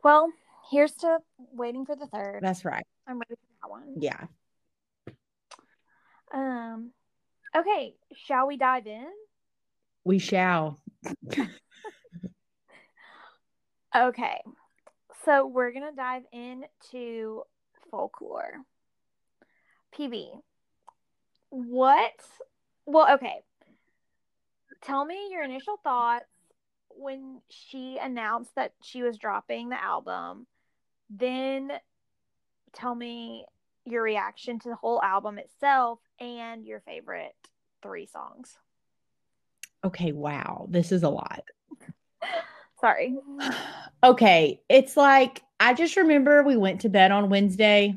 Well, 0.03 0.31
here's 0.71 0.93
to 0.97 1.17
waiting 1.51 1.85
for 1.85 1.95
the 1.95 2.05
third. 2.05 2.39
That's 2.41 2.63
right. 2.63 2.85
I'm 3.07 3.19
ready 3.19 3.35
for 3.35 3.47
that 3.61 3.69
one. 3.69 3.95
Yeah. 3.99 4.27
Um 6.33 6.91
okay, 7.53 7.95
shall 8.15 8.47
we 8.47 8.55
dive 8.55 8.87
in? 8.87 9.07
We 10.05 10.19
shall. 10.19 10.79
Okay. 13.97 14.41
So 15.25 15.47
we're 15.47 15.71
going 15.71 15.89
to 15.89 15.95
dive 15.95 16.23
into 16.31 17.43
folklore. 17.89 18.53
PB. 19.97 20.27
What? 21.49 22.13
Well, 22.85 23.15
okay. 23.15 23.41
Tell 24.83 25.03
me 25.03 25.29
your 25.31 25.43
initial 25.43 25.77
thoughts 25.83 26.25
when 26.89 27.41
she 27.49 27.97
announced 28.01 28.53
that 28.55 28.73
she 28.83 29.01
was 29.01 29.17
dropping 29.17 29.69
the 29.69 29.81
album. 29.81 30.45
Then 31.09 31.71
tell 32.73 32.93
me 32.93 33.45
your 33.85 34.03
reaction 34.03 34.59
to 34.59 34.69
the 34.69 34.75
whole 34.75 35.01
album 35.01 35.39
itself 35.39 35.99
and 36.19 36.65
your 36.65 36.81
favorite 36.81 37.35
three 37.81 38.05
songs. 38.05 38.57
Okay, 39.83 40.11
wow. 40.11 40.67
This 40.69 40.91
is 40.91 41.03
a 41.03 41.09
lot. 41.09 41.43
Sorry. 42.87 43.15
okay, 44.03 44.61
it's 44.69 44.95
like 44.95 45.41
I 45.59 45.73
just 45.73 45.97
remember 45.97 46.43
we 46.43 46.55
went 46.55 46.81
to 46.81 46.89
bed 46.89 47.11
on 47.11 47.29
Wednesday 47.29 47.95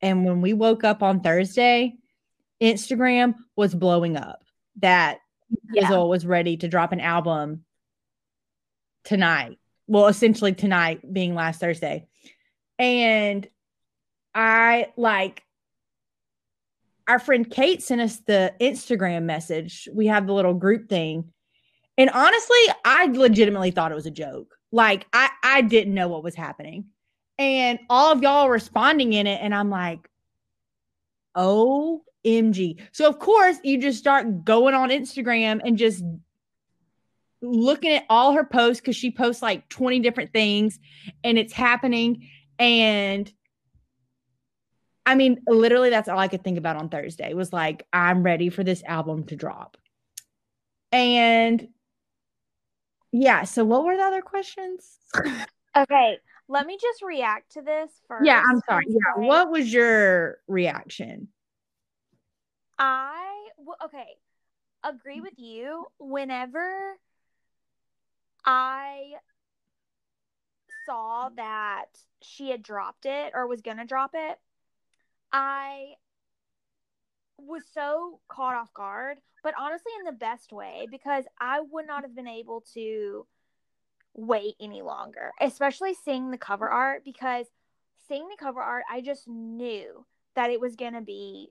and 0.00 0.24
when 0.24 0.40
we 0.40 0.52
woke 0.52 0.84
up 0.84 1.02
on 1.02 1.20
Thursday, 1.20 1.94
Instagram 2.60 3.34
was 3.56 3.74
blowing 3.74 4.16
up 4.16 4.44
that 4.80 5.18
Yeah. 5.72 5.90
Was 5.90 6.24
ready 6.24 6.56
to 6.58 6.68
drop 6.68 6.92
an 6.92 7.00
album 7.00 7.64
tonight. 9.04 9.58
Well, 9.86 10.06
essentially 10.06 10.54
tonight 10.54 11.00
being 11.12 11.34
last 11.34 11.60
Thursday. 11.60 12.06
And 12.78 13.46
I 14.34 14.92
like 14.96 15.42
our 17.08 17.18
friend 17.18 17.50
Kate 17.50 17.82
sent 17.82 18.00
us 18.00 18.18
the 18.18 18.54
Instagram 18.60 19.24
message. 19.24 19.88
We 19.92 20.06
have 20.06 20.26
the 20.26 20.32
little 20.32 20.54
group 20.54 20.88
thing. 20.88 21.32
And 21.98 22.10
honestly, 22.10 22.58
I 22.84 23.06
legitimately 23.06 23.70
thought 23.70 23.92
it 23.92 23.96
was 23.96 24.06
a 24.06 24.10
joke. 24.10 24.54
Like 24.70 25.06
I 25.12 25.30
I 25.42 25.62
didn't 25.62 25.94
know 25.94 26.08
what 26.08 26.24
was 26.24 26.34
happening. 26.34 26.86
And 27.38 27.78
all 27.90 28.12
of 28.12 28.22
y'all 28.22 28.48
responding 28.48 29.12
in 29.12 29.26
it 29.26 29.40
and 29.42 29.54
I'm 29.54 29.70
like, 29.70 30.08
OMG. 31.36 32.80
So 32.92 33.08
of 33.08 33.18
course, 33.18 33.56
you 33.64 33.80
just 33.80 33.98
start 33.98 34.44
going 34.44 34.74
on 34.74 34.90
Instagram 34.90 35.60
and 35.64 35.76
just 35.76 36.02
looking 37.40 37.92
at 37.92 38.04
all 38.08 38.32
her 38.32 38.44
posts 38.44 38.80
cuz 38.80 38.94
she 38.94 39.10
posts 39.10 39.42
like 39.42 39.68
20 39.68 39.98
different 40.00 40.32
things 40.32 40.78
and 41.24 41.38
it's 41.38 41.52
happening 41.52 42.28
and 42.58 43.32
I 45.04 45.16
mean, 45.16 45.42
literally, 45.48 45.90
that's 45.90 46.08
all 46.08 46.18
I 46.18 46.28
could 46.28 46.44
think 46.44 46.58
about 46.58 46.76
on 46.76 46.88
Thursday 46.88 47.34
was 47.34 47.52
like, 47.52 47.86
I'm 47.92 48.22
ready 48.22 48.50
for 48.50 48.62
this 48.62 48.82
album 48.84 49.24
to 49.26 49.36
drop. 49.36 49.76
And 50.92 51.66
yeah, 53.12 53.44
so 53.44 53.64
what 53.64 53.84
were 53.84 53.96
the 53.96 54.02
other 54.02 54.22
questions? 54.22 54.98
Okay, 55.76 56.18
let 56.48 56.66
me 56.66 56.76
just 56.80 57.02
react 57.02 57.52
to 57.52 57.62
this 57.62 57.90
first. 58.06 58.26
yeah, 58.26 58.42
I'm 58.46 58.60
sorry. 58.68 58.84
Yeah, 58.88 59.26
what 59.26 59.50
was 59.50 59.72
your 59.72 60.38
reaction? 60.46 61.28
I 62.78 63.48
okay, 63.84 64.16
agree 64.84 65.20
with 65.20 65.38
you. 65.38 65.86
Whenever 65.98 66.96
I 68.44 69.12
saw 70.86 71.30
that 71.36 71.86
she 72.22 72.50
had 72.50 72.62
dropped 72.62 73.06
it 73.06 73.32
or 73.34 73.46
was 73.46 73.62
gonna 73.62 73.86
drop 73.86 74.10
it, 74.14 74.38
I 75.32 75.94
was 77.38 77.62
so 77.72 78.20
caught 78.28 78.54
off 78.54 78.72
guard, 78.74 79.18
but 79.42 79.54
honestly 79.58 79.92
in 79.98 80.04
the 80.04 80.12
best 80.12 80.52
way 80.52 80.86
because 80.90 81.24
I 81.40 81.60
would 81.60 81.86
not 81.86 82.02
have 82.02 82.14
been 82.14 82.28
able 82.28 82.62
to 82.74 83.26
wait 84.14 84.54
any 84.60 84.82
longer, 84.82 85.32
especially 85.40 85.94
seeing 85.94 86.30
the 86.30 86.38
cover 86.38 86.68
art 86.68 87.04
because 87.04 87.46
seeing 88.08 88.28
the 88.28 88.36
cover 88.38 88.60
art, 88.60 88.84
I 88.90 89.00
just 89.00 89.26
knew 89.26 90.04
that 90.34 90.50
it 90.50 90.60
was 90.60 90.76
going 90.76 90.94
to 90.94 91.00
be 91.00 91.50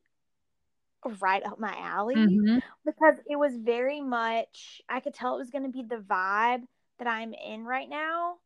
right 1.20 1.44
up 1.44 1.60
my 1.60 1.76
alley 1.78 2.16
Mhm. 2.16 2.62
because 2.86 3.16
it 3.28 3.36
was 3.36 3.58
very 3.58 4.02
much 4.02 4.82
I 4.88 5.00
could 5.00 5.16
tell 5.16 5.36
it 5.36 5.40
was 5.40 5.50
going 5.50 5.64
to 5.64 5.70
be 5.70 5.82
the 5.82 5.98
vibe 5.98 6.68
that 7.00 7.08
I'm 7.08 7.34
in 7.34 7.66
right 7.66 7.90
now 7.90 8.38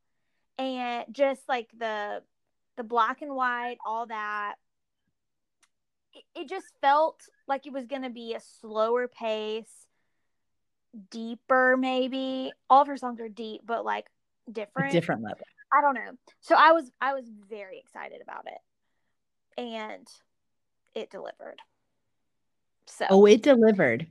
and 0.57 1.05
just 1.13 1.47
like 1.49 1.69
the 1.77 2.23
the 2.77 2.83
black 2.83 3.21
and 3.21 3.35
white 3.35 3.77
all 3.85 4.05
that 4.07 4.55
it, 6.35 6.49
just 6.49 6.65
felt 6.81 7.21
like 7.47 7.65
it 7.65 7.73
was 7.73 7.85
going 7.85 8.03
to 8.03 8.09
be 8.09 8.33
a 8.33 8.39
slower 8.39 9.07
pace 9.07 9.87
deeper 11.11 11.75
maybe 11.77 12.53
all 12.69 12.81
of 12.81 12.87
her 12.87 12.95
songs 12.95 13.19
are 13.19 13.27
deep 13.27 13.61
but 13.65 13.83
like 13.83 14.05
different 14.51 14.91
different 14.91 15.21
level. 15.21 15.45
I 15.73 15.81
don't 15.81 15.95
know. 15.95 16.11
So 16.39 16.55
I 16.55 16.71
was 16.71 16.89
I 17.01 17.13
was 17.13 17.25
very 17.49 17.79
excited 17.79 18.21
about 18.21 18.45
it. 18.47 19.61
And 19.61 20.07
it 20.93 21.09
delivered. 21.09 21.57
So 22.85 23.05
Oh, 23.09 23.25
it 23.25 23.41
delivered. 23.41 24.07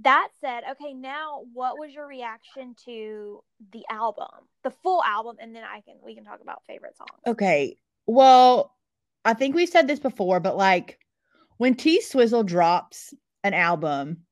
that 0.00 0.28
said, 0.40 0.64
okay, 0.72 0.94
now 0.94 1.42
what 1.52 1.78
was 1.78 1.92
your 1.92 2.06
reaction 2.06 2.74
to 2.86 3.44
the 3.72 3.84
album? 3.90 4.48
The 4.64 4.70
full 4.70 5.02
album 5.04 5.36
and 5.40 5.54
then 5.54 5.62
I 5.62 5.80
can 5.82 5.96
we 6.04 6.14
can 6.14 6.24
talk 6.24 6.40
about 6.40 6.62
favorite 6.66 6.96
songs. 6.96 7.10
Okay. 7.26 7.76
Well, 8.06 8.74
I 9.24 9.34
think 9.34 9.54
we've 9.54 9.68
said 9.68 9.86
this 9.86 10.00
before, 10.00 10.40
but 10.40 10.56
like 10.56 10.98
when 11.62 11.76
T 11.76 12.00
Swizzle 12.00 12.42
drops 12.42 13.14
an 13.44 13.54
album, 13.54 14.24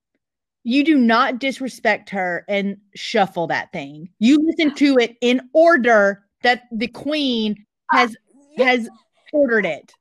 you 0.64 0.83
do 0.83 0.99
not 0.99 1.38
disrespect 1.38 2.11
her 2.11 2.45
and 2.49 2.79
shuffle 2.97 3.47
that 3.47 3.71
thing. 3.71 4.09
You 4.19 4.45
listen 4.45 4.75
to 4.75 4.99
it 4.99 5.16
in 5.21 5.49
order 5.53 6.25
that 6.43 6.64
the 6.73 6.88
queen 6.88 7.64
has 7.93 8.11
uh, 8.11 8.40
Yeah. 8.57 8.64
has 8.64 8.88
ordered 9.33 9.64
it. 9.64 9.93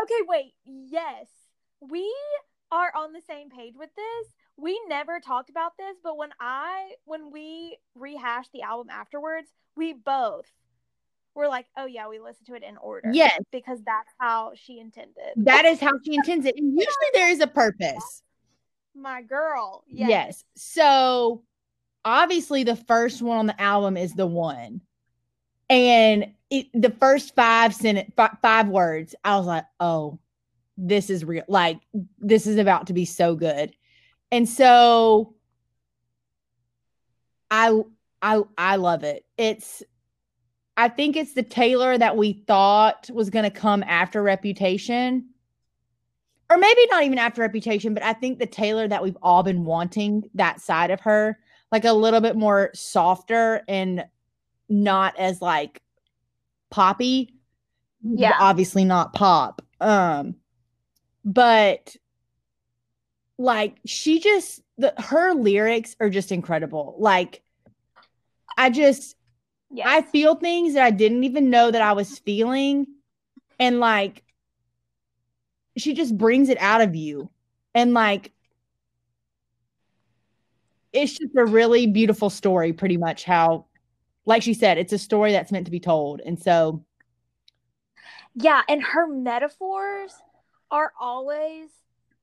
Okay, 0.00 0.20
wait. 0.28 0.52
Yes. 0.64 1.26
We 1.80 2.08
are 2.70 2.92
on 2.96 3.14
the 3.14 3.20
same 3.20 3.50
page 3.50 3.74
with 3.76 3.90
this. 3.96 4.32
We 4.56 4.80
never 4.86 5.18
talked 5.18 5.50
about 5.50 5.72
this, 5.76 5.96
but 6.04 6.16
when 6.16 6.30
I 6.38 6.92
when 7.04 7.32
we 7.32 7.78
rehashed 7.96 8.52
the 8.52 8.62
album 8.62 8.90
afterwards, 8.90 9.48
we 9.76 9.92
both 9.92 10.46
were 11.34 11.48
like, 11.48 11.66
"Oh 11.76 11.86
yeah, 11.86 12.08
we 12.08 12.18
listen 12.18 12.44
to 12.46 12.54
it 12.54 12.62
in 12.62 12.76
order." 12.76 13.10
Yes. 13.12 13.38
because 13.50 13.78
that's 13.84 14.10
how 14.18 14.52
she 14.54 14.78
intended. 14.78 15.32
That 15.36 15.64
is 15.64 15.80
how 15.80 15.92
she 16.04 16.14
intends 16.14 16.46
it. 16.46 16.54
And 16.56 16.72
usually 16.72 17.10
there 17.14 17.30
is 17.30 17.40
a 17.40 17.46
purpose. 17.46 18.22
My 18.94 19.22
girl. 19.22 19.84
Yes. 19.88 20.08
Yes. 20.08 20.44
So 20.56 21.42
obviously 22.04 22.64
the 22.64 22.76
first 22.76 23.22
one 23.22 23.38
on 23.38 23.46
the 23.46 23.60
album 23.60 23.96
is 23.96 24.14
the 24.14 24.26
one. 24.26 24.80
And 25.68 26.32
it, 26.50 26.66
the 26.74 26.90
first 26.90 27.34
five 27.34 27.74
sentence, 27.74 28.12
fi- 28.16 28.36
five 28.42 28.68
words, 28.68 29.14
I 29.24 29.36
was 29.36 29.46
like, 29.46 29.64
oh, 29.78 30.18
this 30.76 31.10
is 31.10 31.24
real. 31.24 31.44
Like, 31.46 31.80
this 32.18 32.46
is 32.46 32.56
about 32.56 32.88
to 32.88 32.92
be 32.92 33.04
so 33.04 33.36
good. 33.36 33.74
And 34.32 34.48
so 34.48 35.34
I, 37.50 37.80
I, 38.20 38.42
I 38.58 38.76
love 38.76 39.04
it. 39.04 39.24
It's, 39.36 39.82
I 40.80 40.88
think 40.88 41.16
it's 41.16 41.34
the 41.34 41.42
Taylor 41.42 41.98
that 41.98 42.16
we 42.16 42.32
thought 42.32 43.10
was 43.12 43.30
going 43.30 43.44
to 43.44 43.50
come 43.50 43.82
after 43.82 44.22
Reputation 44.22 45.30
or 46.50 46.58
maybe 46.58 46.80
not 46.90 47.04
even 47.04 47.18
after 47.18 47.42
reputation, 47.42 47.94
but 47.94 48.02
I 48.02 48.12
think 48.12 48.38
the 48.38 48.46
Taylor 48.46 48.88
that 48.88 49.04
we've 49.04 49.16
all 49.22 49.44
been 49.44 49.64
wanting 49.64 50.28
that 50.34 50.60
side 50.60 50.90
of 50.90 51.00
her, 51.02 51.38
like 51.70 51.84
a 51.84 51.92
little 51.92 52.20
bit 52.20 52.36
more 52.36 52.70
softer 52.74 53.62
and 53.68 54.04
not 54.68 55.16
as 55.16 55.40
like 55.40 55.80
poppy. 56.70 57.34
Yeah. 58.02 58.36
Obviously 58.40 58.84
not 58.84 59.12
pop. 59.12 59.62
Um, 59.80 60.34
but 61.24 61.94
like 63.38 63.78
she 63.86 64.18
just 64.18 64.60
the 64.76 64.92
her 64.98 65.34
lyrics 65.34 65.94
are 66.00 66.10
just 66.10 66.32
incredible. 66.32 66.96
Like 66.98 67.42
I 68.58 68.70
just 68.70 69.14
Yes. 69.70 69.86
I 69.88 70.02
feel 70.02 70.34
things 70.34 70.74
that 70.74 70.84
I 70.84 70.90
didn't 70.90 71.24
even 71.24 71.50
know 71.50 71.70
that 71.70 71.82
I 71.82 71.92
was 71.92 72.18
feeling. 72.18 72.86
And 73.58 73.78
like, 73.78 74.24
she 75.76 75.94
just 75.94 76.16
brings 76.16 76.48
it 76.48 76.58
out 76.60 76.80
of 76.80 76.96
you. 76.96 77.30
And 77.74 77.94
like, 77.94 78.32
it's 80.92 81.12
just 81.12 81.36
a 81.36 81.44
really 81.44 81.86
beautiful 81.86 82.30
story, 82.30 82.72
pretty 82.72 82.96
much 82.96 83.24
how, 83.24 83.66
like 84.26 84.42
she 84.42 84.54
said, 84.54 84.76
it's 84.76 84.92
a 84.92 84.98
story 84.98 85.32
that's 85.32 85.52
meant 85.52 85.66
to 85.66 85.70
be 85.70 85.80
told. 85.80 86.20
And 86.20 86.40
so, 86.40 86.84
yeah, 88.34 88.62
and 88.68 88.82
her 88.82 89.06
metaphors 89.06 90.14
are 90.70 90.92
always 91.00 91.70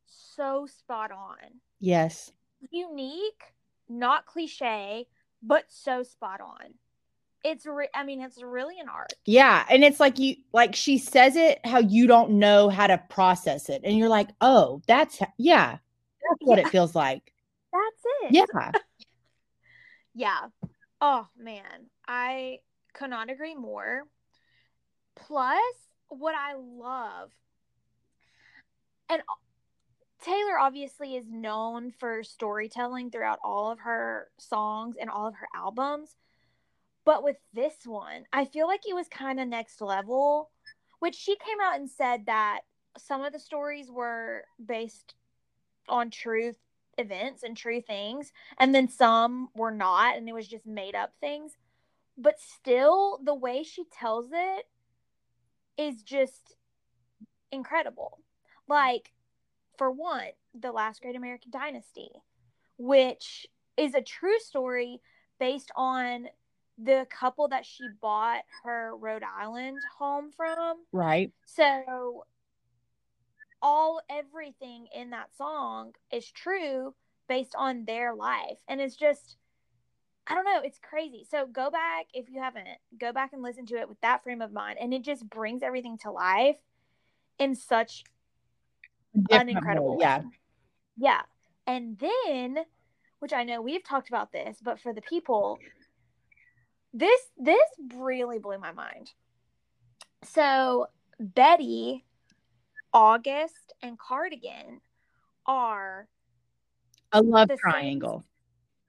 so 0.05 0.65
spot 0.65 1.11
on. 1.11 1.37
yes. 1.79 2.31
Unique, 2.71 3.43
not 3.87 4.25
cliche, 4.25 5.07
but 5.41 5.65
so 5.69 6.03
spot 6.03 6.41
on. 6.41 6.73
It's 7.43 7.65
re- 7.65 7.89
I 7.93 8.03
mean, 8.03 8.21
it's 8.21 8.41
really 8.41 8.79
an 8.79 8.89
art. 8.89 9.13
Yeah. 9.25 9.65
And 9.69 9.83
it's 9.83 9.99
like 9.99 10.19
you, 10.19 10.35
like 10.53 10.75
she 10.75 10.97
says 10.97 11.35
it 11.35 11.59
how 11.65 11.79
you 11.79 12.07
don't 12.07 12.31
know 12.31 12.69
how 12.69 12.87
to 12.87 12.97
process 13.09 13.69
it. 13.69 13.81
And 13.83 13.97
you're 13.97 14.09
like, 14.09 14.29
oh, 14.41 14.81
that's, 14.87 15.19
yeah, 15.37 15.71
that's 16.29 16.41
what 16.41 16.57
Yeah. 16.59 16.67
it 16.67 16.69
feels 16.69 16.95
like. 16.95 17.31
That's 17.71 18.33
it. 18.35 18.47
Yeah. 18.53 18.71
Yeah. 20.13 20.47
Oh 20.99 21.27
man, 21.37 21.91
I 22.07 22.57
could 22.93 23.11
not 23.11 23.29
agree 23.29 23.53
more. 23.53 24.01
Plus, 25.15 25.61
what 26.07 26.33
I 26.33 26.55
love, 26.55 27.29
and 29.09 29.21
Taylor 30.21 30.57
obviously 30.59 31.15
is 31.15 31.29
known 31.29 31.91
for 31.91 32.23
storytelling 32.23 33.11
throughout 33.11 33.37
all 33.43 33.71
of 33.71 33.79
her 33.81 34.29
songs 34.39 34.95
and 34.99 35.09
all 35.09 35.27
of 35.27 35.35
her 35.35 35.47
albums. 35.55 36.15
But 37.07 37.23
with 37.23 37.37
this 37.53 37.85
one, 37.85 38.25
I 38.33 38.43
feel 38.43 38.67
like 38.67 38.81
it 38.85 38.93
was 38.93 39.07
kind 39.07 39.39
of 39.39 39.47
next 39.47 39.79
level, 39.79 40.51
which 40.99 41.15
she 41.15 41.37
came 41.37 41.55
out 41.63 41.79
and 41.79 41.89
said 41.89 42.25
that 42.25 42.59
some 42.97 43.23
of 43.23 43.31
the 43.31 43.39
stories 43.39 43.89
were 43.89 44.43
based 44.63 45.15
on 45.87 46.11
true 46.11 46.51
events 46.97 47.43
and 47.43 47.55
true 47.55 47.79
things 47.79 48.33
and 48.59 48.75
then 48.75 48.89
some 48.89 49.47
were 49.55 49.71
not 49.71 50.17
and 50.17 50.27
it 50.27 50.33
was 50.33 50.49
just 50.49 50.65
made 50.67 50.95
up 50.95 51.13
things. 51.21 51.53
But 52.17 52.41
still 52.41 53.21
the 53.23 53.35
way 53.35 53.63
she 53.63 53.85
tells 53.85 54.31
it 54.33 54.65
is 55.77 56.03
just 56.03 56.57
incredible. 57.53 58.19
Like 58.67 59.13
for 59.77 59.91
one 59.91 60.31
the 60.59 60.71
last 60.71 61.03
great 61.03 61.15
american 61.15 61.51
dynasty 61.51 62.09
which 62.79 63.45
is 63.77 63.93
a 63.93 64.01
true 64.01 64.39
story 64.39 64.99
based 65.39 65.69
on 65.75 66.27
the 66.77 67.07
couple 67.09 67.47
that 67.47 67.65
she 67.65 67.83
bought 68.01 68.43
her 68.63 68.95
rhode 68.95 69.23
island 69.23 69.79
home 69.97 70.31
from 70.35 70.77
Right. 70.91 71.31
so 71.45 72.25
all 73.61 74.01
everything 74.09 74.87
in 74.95 75.09
that 75.09 75.35
song 75.35 75.93
is 76.11 76.29
true 76.31 76.93
based 77.27 77.55
on 77.57 77.85
their 77.85 78.13
life. 78.13 78.57
And 78.67 78.79
it's 78.79 78.95
just 78.95 79.37
I 80.29 80.35
don't 80.35 80.43
know, 80.43 80.59
it's 80.61 80.77
crazy. 80.79 81.25
So 81.29 81.47
go 81.47 81.71
back 81.71 82.07
if 82.13 82.29
you 82.29 82.41
haven't, 82.41 82.67
go 82.99 83.13
back 83.13 83.31
and 83.31 83.41
listen 83.41 83.65
to 83.67 83.75
it 83.77 83.87
with 83.87 83.99
that 84.01 84.23
frame 84.23 84.41
of 84.41 84.51
mind 84.51 84.77
and 84.79 84.93
it 84.93 85.01
just 85.01 85.27
brings 85.29 85.63
everything 85.63 85.97
to 85.99 86.11
life 86.11 86.57
in 87.39 87.55
such 87.55 88.03
an 89.31 89.49
incredible 89.49 89.97
way. 89.97 90.03
Yeah. 90.03 90.21
Yeah. 90.97 91.21
And 91.65 91.97
then, 91.97 92.59
which 93.19 93.33
I 93.33 93.43
know 93.43 93.61
we've 93.61 93.83
talked 93.83 94.09
about 94.09 94.31
this, 94.31 94.59
but 94.61 94.79
for 94.79 94.93
the 94.93 95.01
people, 95.01 95.59
this 96.97 97.21
this 97.37 97.69
really 97.95 98.39
blew 98.39 98.57
my 98.57 98.71
mind. 98.71 99.11
So 100.23 100.87
Betty, 101.19 102.05
August, 102.93 103.73
and 103.81 103.97
Cardigan 103.99 104.81
are 105.45 106.07
A 107.13 107.21
love 107.21 107.47
the 107.49 107.53
same- 107.57 107.71
triangle. 107.71 108.23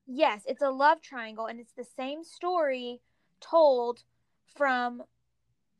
yes, 0.06 0.42
it's 0.46 0.62
a 0.62 0.70
love 0.70 1.00
triangle, 1.02 1.46
and 1.46 1.60
it's 1.60 1.74
the 1.74 1.84
same 1.84 2.24
story 2.24 3.00
told 3.40 4.02
from 4.56 5.02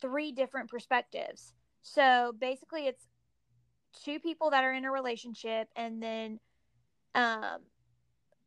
three 0.00 0.32
different 0.32 0.68
perspectives. 0.70 1.54
So 1.82 2.32
basically, 2.38 2.86
it's 2.86 3.06
two 4.04 4.20
people 4.20 4.50
that 4.50 4.64
are 4.64 4.72
in 4.74 4.84
a 4.84 4.92
relationship, 4.92 5.68
and 5.74 6.02
then 6.02 6.40
um, 7.14 7.62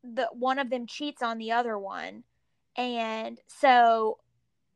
the 0.03 0.27
one 0.33 0.59
of 0.59 0.69
them 0.69 0.85
cheats 0.85 1.21
on 1.21 1.37
the 1.39 1.51
other 1.51 1.77
one, 1.77 2.23
and 2.75 3.39
so 3.47 4.17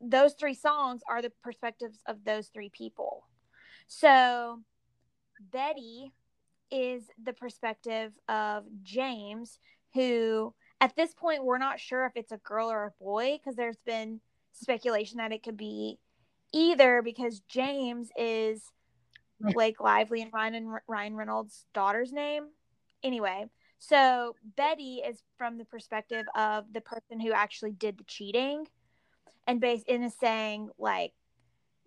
those 0.00 0.34
three 0.34 0.54
songs 0.54 1.02
are 1.08 1.22
the 1.22 1.32
perspectives 1.42 1.98
of 2.06 2.24
those 2.24 2.48
three 2.48 2.70
people. 2.70 3.24
So 3.86 4.60
Betty 5.52 6.12
is 6.70 7.04
the 7.22 7.32
perspective 7.32 8.12
of 8.28 8.64
James, 8.82 9.58
who 9.94 10.54
at 10.80 10.94
this 10.96 11.14
point 11.14 11.44
we're 11.44 11.58
not 11.58 11.80
sure 11.80 12.04
if 12.04 12.12
it's 12.16 12.32
a 12.32 12.38
girl 12.38 12.70
or 12.70 12.84
a 12.84 13.02
boy 13.02 13.38
because 13.38 13.56
there's 13.56 13.78
been 13.86 14.20
speculation 14.52 15.18
that 15.18 15.32
it 15.32 15.42
could 15.42 15.56
be 15.56 15.98
either 16.52 17.02
because 17.02 17.40
James 17.48 18.10
is 18.16 18.62
Blake 19.40 19.80
Lively 19.80 20.22
and 20.22 20.32
Ryan 20.32 20.54
and 20.54 20.68
Ryan 20.88 21.14
Reynolds' 21.14 21.66
daughter's 21.74 22.12
name. 22.12 22.48
Anyway, 23.02 23.46
so 23.78 24.36
Betty 24.56 25.02
is 25.06 25.22
from 25.38 25.58
the 25.58 25.64
perspective 25.64 26.26
of 26.34 26.72
the 26.72 26.80
person 26.80 27.20
who 27.20 27.32
actually 27.32 27.72
did 27.72 27.98
the 27.98 28.04
cheating, 28.04 28.66
and 29.46 29.60
base 29.60 29.82
in 29.86 30.02
is 30.02 30.14
saying 30.14 30.70
like 30.78 31.12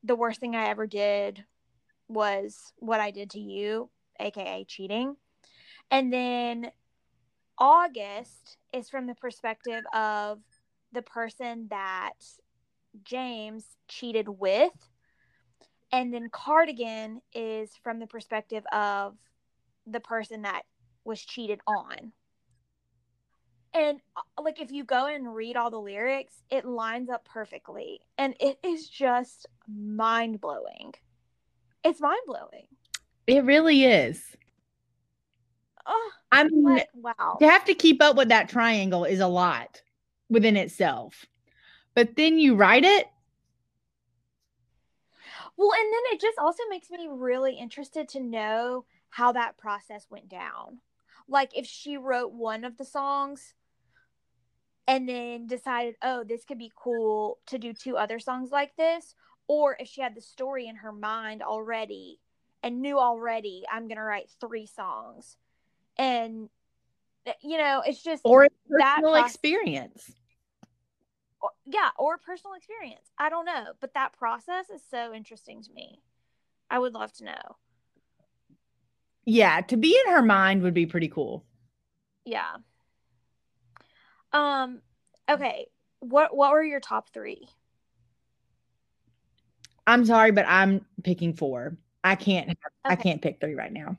the 0.03 0.15
worst 0.15 0.39
thing 0.39 0.55
I 0.55 0.67
ever 0.69 0.87
did 0.87 1.43
was 2.07 2.73
what 2.77 2.99
I 2.99 3.11
did 3.11 3.31
to 3.31 3.39
you, 3.39 3.89
aka 4.19 4.63
cheating. 4.65 5.15
And 5.91 6.13
then 6.13 6.71
August 7.57 8.57
is 8.73 8.89
from 8.89 9.07
the 9.07 9.15
perspective 9.15 9.83
of 9.93 10.39
the 10.91 11.01
person 11.01 11.67
that 11.69 12.13
James 13.03 13.65
cheated 13.87 14.29
with. 14.29 14.71
And 15.91 16.13
then 16.13 16.29
Cardigan 16.29 17.21
is 17.33 17.71
from 17.83 17.99
the 17.99 18.07
perspective 18.07 18.63
of 18.71 19.15
the 19.87 19.99
person 19.99 20.43
that 20.43 20.63
was 21.09 21.19
cheated 21.19 21.59
on. 21.67 22.13
And 23.73 23.99
uh, 24.15 24.41
like 24.41 24.61
if 24.61 24.71
you 24.71 24.83
go 24.85 25.07
and 25.07 25.35
read 25.35 25.57
all 25.57 25.69
the 25.69 25.79
lyrics, 25.79 26.33
it 26.49 26.65
lines 26.65 27.09
up 27.09 27.25
perfectly. 27.25 27.99
And 28.17 28.35
it 28.39 28.59
is 28.63 28.87
just 28.87 29.47
mind 29.67 30.39
blowing. 30.39 30.93
It's 31.83 31.99
mind 31.99 32.21
blowing. 32.25 32.67
It 33.27 33.43
really 33.43 33.83
is. 33.83 34.23
Oh, 35.85 36.11
I 36.31 36.43
mean, 36.43 36.63
like, 36.63 36.87
wow. 36.93 37.37
to 37.39 37.49
have 37.49 37.65
to 37.65 37.73
keep 37.73 38.01
up 38.01 38.15
with 38.15 38.29
that 38.29 38.49
triangle 38.49 39.05
is 39.05 39.19
a 39.19 39.27
lot 39.27 39.81
within 40.29 40.55
itself. 40.55 41.25
But 41.95 42.15
then 42.15 42.37
you 42.37 42.55
write 42.55 42.85
it. 42.85 43.07
Well, 45.57 45.71
and 45.73 45.93
then 45.93 46.01
it 46.13 46.21
just 46.21 46.37
also 46.37 46.63
makes 46.69 46.89
me 46.89 47.07
really 47.09 47.55
interested 47.55 48.07
to 48.09 48.19
know 48.19 48.85
how 49.09 49.31
that 49.31 49.57
process 49.57 50.05
went 50.09 50.29
down. 50.29 50.79
Like 51.29 51.55
if 51.55 51.65
she 51.65 51.95
wrote 51.97 52.33
one 52.33 52.65
of 52.65 52.77
the 52.77 52.85
songs 52.85 53.53
and 54.87 55.07
then 55.07 55.45
decided, 55.45 55.95
oh, 56.01 56.23
this 56.23 56.43
could 56.43 56.57
be 56.57 56.71
cool 56.75 57.37
to 57.45 57.59
do 57.59 57.71
two 57.73 57.95
other 57.95 58.19
songs 58.19 58.51
like 58.51 58.75
this, 58.75 59.13
or 59.47 59.77
if 59.79 59.87
she 59.87 60.01
had 60.01 60.15
the 60.15 60.21
story 60.21 60.67
in 60.67 60.77
her 60.77 60.91
mind 60.91 61.43
already 61.43 62.19
and 62.63 62.81
knew 62.81 62.97
already, 62.97 63.63
I'm 63.71 63.87
going 63.87 63.97
to 63.97 64.03
write 64.03 64.29
three 64.41 64.65
songs. 64.65 65.37
And, 65.97 66.49
eh, 67.25 67.33
you 67.41 67.57
know, 67.57 67.83
it's 67.85 68.01
just, 68.01 68.21
or 68.25 68.47
personal 68.69 69.11
process- 69.13 69.35
experience. 69.35 70.11
or- 71.41 71.51
yeah, 71.65 71.91
or 71.97 72.17
personal 72.17 72.55
experience. 72.55 73.11
I 73.17 73.29
don't 73.29 73.45
know. 73.45 73.73
But 73.79 73.93
that 73.93 74.13
process 74.13 74.69
is 74.69 74.81
so 74.89 75.13
interesting 75.13 75.61
to 75.61 75.71
me. 75.71 76.01
I 76.69 76.79
would 76.79 76.93
love 76.93 77.13
to 77.13 77.25
know. 77.25 77.57
Yeah, 79.29 79.61
to 79.61 79.77
be 79.77 79.95
in 80.05 80.11
her 80.11 80.23
mind 80.23 80.63
would 80.63 80.73
be 80.73 80.87
pretty 80.87 81.07
cool. 81.07 81.45
Yeah. 82.25 82.55
Um. 84.33 84.81
Okay. 85.29 85.67
What 85.99 86.35
What 86.35 86.51
were 86.51 86.63
your 86.63 86.79
top 86.79 87.13
three? 87.13 87.47
I'm 89.85 90.03
sorry, 90.03 90.31
but 90.31 90.45
I'm 90.47 90.83
picking 91.03 91.33
four. 91.33 91.77
I 92.03 92.15
can't. 92.15 92.57
I 92.83 92.93
Okay. 92.93 93.03
can't 93.03 93.21
pick 93.21 93.39
three 93.39 93.53
right 93.53 93.71
now. 93.71 93.97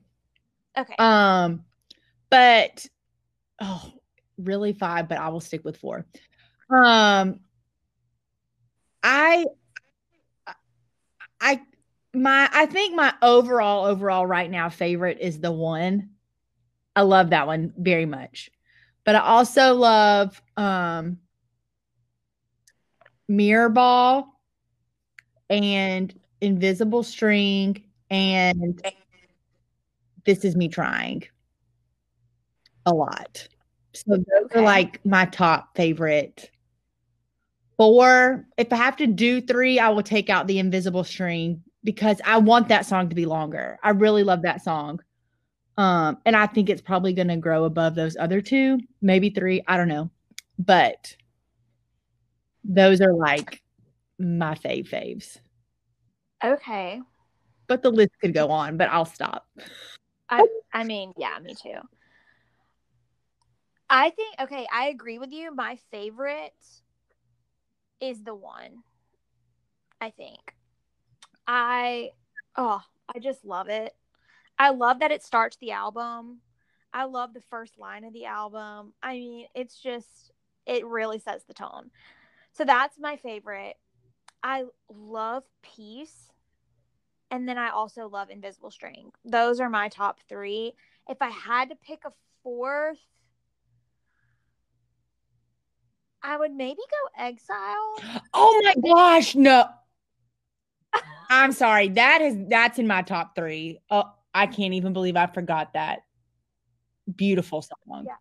Okay. 0.76 0.94
Um, 0.98 1.64
but 2.28 2.84
oh, 3.60 3.92
really 4.36 4.72
five, 4.72 5.08
but 5.08 5.18
I 5.18 5.28
will 5.28 5.40
stick 5.40 5.64
with 5.64 5.76
four. 5.76 6.06
Um, 6.70 7.38
I, 9.04 9.44
I, 11.40 11.60
my, 12.14 12.48
I 12.52 12.66
think 12.66 12.94
my 12.94 13.14
overall, 13.22 13.86
overall 13.86 14.26
right 14.26 14.50
now 14.50 14.68
favorite 14.68 15.18
is 15.20 15.40
the 15.40 15.52
one. 15.52 16.10
I 16.96 17.02
love 17.02 17.30
that 17.30 17.46
one 17.46 17.72
very 17.76 18.06
much. 18.06 18.50
But 19.04 19.14
I 19.14 19.20
also 19.20 19.74
love 19.74 20.40
um 20.56 21.18
Mirror 23.28 23.68
Ball 23.70 24.40
and 25.48 26.12
Invisible 26.40 27.02
String 27.02 27.84
and 28.10 28.82
This 30.24 30.44
Is 30.44 30.56
Me 30.56 30.68
Trying 30.68 31.24
a 32.86 32.94
lot. 32.94 33.48
So 33.94 34.16
those 34.16 34.44
Okay. 34.46 34.58
are 34.58 34.62
like 34.62 35.04
my 35.04 35.26
top 35.26 35.76
favorite. 35.76 36.50
Four, 37.76 38.46
if 38.58 38.72
I 38.72 38.76
have 38.76 38.96
to 38.96 39.06
do 39.06 39.40
three, 39.40 39.78
I 39.78 39.88
will 39.88 40.02
take 40.02 40.28
out 40.28 40.46
the 40.46 40.58
invisible 40.58 41.04
string 41.04 41.62
because 41.84 42.20
I 42.24 42.38
want 42.38 42.68
that 42.68 42.86
song 42.86 43.08
to 43.08 43.14
be 43.14 43.26
longer. 43.26 43.78
I 43.82 43.90
really 43.90 44.22
love 44.22 44.42
that 44.42 44.62
song. 44.62 45.00
Um, 45.76 46.18
and 46.26 46.36
I 46.36 46.46
think 46.46 46.68
it's 46.68 46.82
probably 46.82 47.12
gonna 47.12 47.36
grow 47.36 47.64
above 47.64 47.94
those 47.94 48.16
other 48.16 48.40
two, 48.40 48.80
maybe 49.00 49.30
three, 49.30 49.62
I 49.66 49.76
don't 49.76 49.88
know. 49.88 50.10
But 50.58 51.16
those 52.64 53.00
are 53.00 53.14
like 53.14 53.62
my 54.18 54.54
fave 54.54 54.88
faves. 54.88 55.38
Okay. 56.44 57.00
But 57.66 57.82
the 57.82 57.90
list 57.90 58.10
could 58.20 58.34
go 58.34 58.50
on, 58.50 58.76
but 58.76 58.88
I'll 58.90 59.04
stop. 59.04 59.46
I 60.28 60.46
I 60.72 60.84
mean, 60.84 61.12
yeah, 61.16 61.38
me 61.42 61.54
too. 61.54 61.78
I 63.88 64.10
think 64.10 64.36
okay, 64.40 64.66
I 64.72 64.88
agree 64.88 65.18
with 65.18 65.32
you. 65.32 65.54
My 65.54 65.78
favorite 65.90 66.52
is 68.00 68.22
the 68.22 68.34
one. 68.34 68.82
I 70.00 70.10
think. 70.10 70.54
I 71.52 72.10
oh, 72.54 72.80
I 73.12 73.18
just 73.18 73.44
love 73.44 73.68
it. 73.68 73.92
I 74.56 74.70
love 74.70 75.00
that 75.00 75.10
it 75.10 75.24
starts 75.24 75.56
the 75.56 75.72
album. 75.72 76.38
I 76.94 77.04
love 77.04 77.34
the 77.34 77.42
first 77.50 77.76
line 77.76 78.04
of 78.04 78.12
the 78.12 78.26
album. 78.26 78.92
I 79.02 79.14
mean, 79.14 79.46
it's 79.52 79.82
just 79.82 80.30
it 80.64 80.86
really 80.86 81.18
sets 81.18 81.42
the 81.42 81.54
tone. 81.54 81.90
So 82.52 82.64
that's 82.64 83.00
my 83.00 83.16
favorite. 83.16 83.74
I 84.44 84.66
love 84.88 85.42
Peace. 85.62 86.30
And 87.32 87.48
then 87.48 87.58
I 87.58 87.70
also 87.70 88.08
love 88.08 88.30
Invisible 88.30 88.70
String. 88.70 89.10
Those 89.24 89.58
are 89.58 89.68
my 89.68 89.88
top 89.88 90.20
three. 90.28 90.74
If 91.08 91.18
I 91.20 91.30
had 91.30 91.70
to 91.70 91.74
pick 91.74 92.04
a 92.04 92.12
fourth, 92.44 92.98
I 96.22 96.36
would 96.36 96.52
maybe 96.52 96.80
go 96.90 97.24
Exile. 97.24 98.20
Oh 98.32 98.62
my 98.62 98.74
gosh, 98.88 99.34
no. 99.34 99.68
I'm 101.30 101.52
sorry. 101.52 101.88
That 101.88 102.20
is 102.20 102.36
that's 102.48 102.78
in 102.80 102.88
my 102.88 103.02
top 103.02 103.36
three. 103.36 103.78
Oh, 103.88 104.12
I 104.34 104.46
can't 104.46 104.74
even 104.74 104.92
believe 104.92 105.16
I 105.16 105.26
forgot 105.26 105.72
that. 105.74 106.00
Beautiful 107.14 107.62
song. 107.62 108.04
Yeah. 108.04 108.14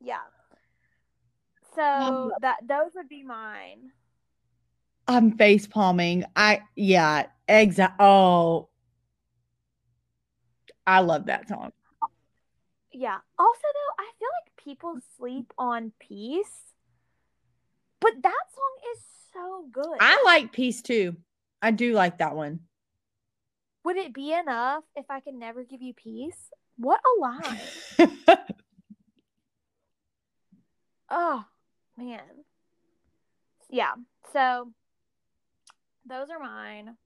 Yeah. 0.00 0.18
So 1.74 1.82
um, 1.82 2.32
that 2.40 2.58
those 2.64 2.92
would 2.94 3.08
be 3.08 3.24
mine. 3.24 3.90
I'm 5.08 5.36
face 5.36 5.66
palming. 5.66 6.24
I 6.36 6.62
yeah, 6.76 7.26
exact. 7.48 8.00
Oh, 8.00 8.68
I 10.86 11.00
love 11.00 11.26
that 11.26 11.48
song. 11.48 11.72
Yeah. 12.92 13.18
Also 13.36 13.60
though, 13.62 14.04
I 14.04 14.10
feel 14.18 14.28
like 14.44 14.64
people 14.64 14.98
sleep 15.18 15.52
on 15.58 15.92
Peace. 15.98 16.72
But 17.98 18.12
that 18.22 18.44
song 18.54 18.92
is 18.94 19.02
so 19.32 19.68
good. 19.72 19.98
I 20.00 20.22
like 20.24 20.52
Peace 20.52 20.82
too. 20.82 21.16
I 21.62 21.70
do 21.70 21.92
like 21.92 22.18
that 22.18 22.34
one. 22.36 22.60
Would 23.84 23.96
it 23.96 24.12
be 24.12 24.32
enough 24.32 24.84
if 24.96 25.06
I 25.10 25.20
could 25.20 25.34
never 25.34 25.62
give 25.64 25.80
you 25.82 25.94
peace? 25.94 26.50
What 26.76 27.00
a 27.00 27.20
lie. 27.20 27.60
Oh 31.08 31.44
man. 31.96 32.20
Yeah. 33.70 33.92
So 34.32 34.72
those 36.04 36.30
are 36.30 36.38
mine. 36.38 36.96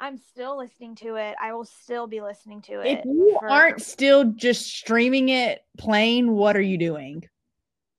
I'm 0.00 0.16
still 0.16 0.58
listening 0.58 0.96
to 0.96 1.16
it. 1.16 1.34
I 1.40 1.54
will 1.54 1.64
still 1.64 2.06
be 2.06 2.20
listening 2.20 2.62
to 2.62 2.80
it. 2.80 2.98
if 2.98 3.04
you 3.04 3.36
for- 3.40 3.48
aren't 3.48 3.80
still 3.82 4.24
just 4.32 4.66
streaming 4.66 5.28
it 5.28 5.64
playing, 5.78 6.30
what 6.32 6.56
are 6.56 6.60
you 6.62 6.78
doing? 6.78 7.24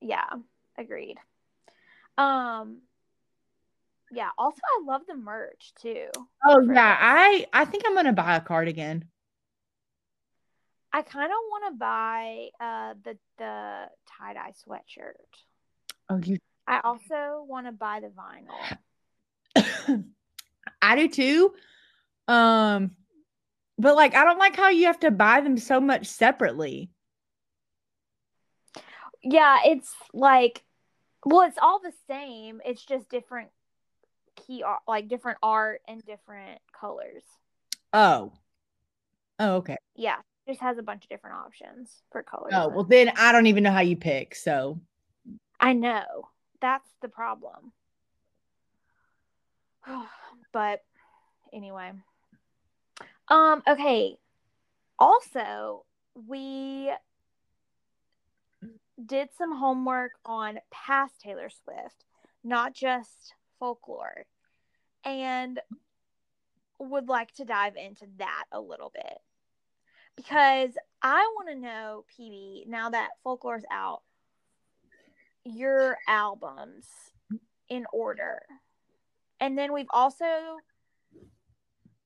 Yeah, 0.02 0.30
agreed. 0.78 1.18
Um 2.18 2.82
yeah, 4.12 4.30
also 4.38 4.60
I 4.64 4.84
love 4.86 5.02
the 5.08 5.16
merch 5.16 5.74
too. 5.82 6.08
Oh 6.46 6.60
yeah. 6.62 6.98
I 7.00 7.48
I 7.54 7.66
think 7.66 7.84
I'm 7.86 7.96
gonna 7.96 8.14
buy 8.14 8.36
a 8.36 8.42
cardigan. 8.42 9.06
I 10.94 11.02
kind 11.02 11.32
of 11.32 11.38
want 11.50 11.74
to 11.74 11.78
buy 11.78 12.48
uh 12.60 12.94
the 13.04 13.18
the 13.38 13.90
tie-dye 14.18 14.54
sweatshirt. 14.66 15.14
Oh, 16.10 16.18
you 16.18 16.38
I 16.68 16.82
also 16.84 17.46
want 17.48 17.68
to 17.68 17.72
buy 17.72 18.00
the 18.00 18.12
vinyl. 18.12 20.04
I 20.82 20.96
do 20.96 21.08
too. 21.08 21.54
Um, 22.28 22.92
but 23.78 23.96
like 23.96 24.16
I 24.16 24.24
don't 24.24 24.40
like 24.40 24.56
how 24.56 24.70
you 24.70 24.86
have 24.88 25.00
to 25.02 25.12
buy 25.12 25.42
them 25.42 25.58
so 25.58 25.80
much 25.80 26.08
separately. 26.08 26.90
Yeah, 29.24 29.58
it's 29.66 29.94
like, 30.14 30.64
well, 31.26 31.48
it's 31.48 31.58
all 31.60 31.80
the 31.80 31.94
same. 32.08 32.62
It's 32.64 32.86
just 32.86 33.10
different 33.10 33.50
art, 34.66 34.82
like 34.88 35.08
different 35.08 35.38
art 35.42 35.82
and 35.88 36.04
different 36.06 36.60
colors. 36.78 37.24
Oh. 37.94 38.34
Oh, 39.40 39.56
okay. 39.56 39.78
Yeah, 39.96 40.18
just 40.48 40.62
has 40.62 40.78
a 40.78 40.84
bunch 40.84 41.04
of 41.04 41.10
different 41.10 41.38
options 41.38 42.02
for 42.12 42.24
colors. 42.24 42.54
Oh, 42.56 42.70
well 42.70 42.84
then 42.84 43.12
I 43.18 43.32
don't 43.32 43.48
even 43.48 43.64
know 43.64 43.72
how 43.72 43.82
you 43.82 43.98
pick. 43.98 44.36
So 44.36 44.80
I 45.60 45.74
know 45.74 46.30
that's 46.62 46.90
the 47.02 47.10
problem. 47.10 47.72
but 50.52 50.84
anyway, 51.54 51.92
um, 53.28 53.64
okay. 53.68 54.18
Also, 54.98 55.86
we 56.28 56.92
did 59.04 59.30
some 59.38 59.58
homework 59.58 60.12
on 60.26 60.60
past 60.72 61.20
Taylor 61.20 61.50
Swift, 61.50 62.06
not 62.44 62.74
just 62.74 63.34
folklore, 63.60 64.26
and 65.06 65.60
would 66.80 67.08
like 67.08 67.34
to 67.36 67.46
dive 67.46 67.76
into 67.78 68.06
that 68.18 68.46
a 68.52 68.60
little 68.60 68.92
bit 68.94 69.20
because 70.16 70.72
I 71.02 71.30
want 71.36 71.50
to 71.50 71.56
know, 71.56 72.06
PB, 72.18 72.68
now 72.68 72.90
that 72.90 73.10
folklore's 73.26 73.66
out, 73.72 74.02
your 75.44 75.98
albums 76.08 76.88
in 77.70 77.86
order. 77.92 78.42
And 79.40 79.58
then 79.58 79.74
we've 79.74 79.86
also 79.90 80.26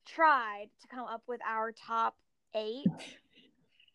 tried 0.06 0.66
to 0.82 0.88
come 0.88 1.06
up 1.06 1.22
with 1.28 1.40
our 1.46 1.72
top 1.72 2.16
eight 2.54 2.86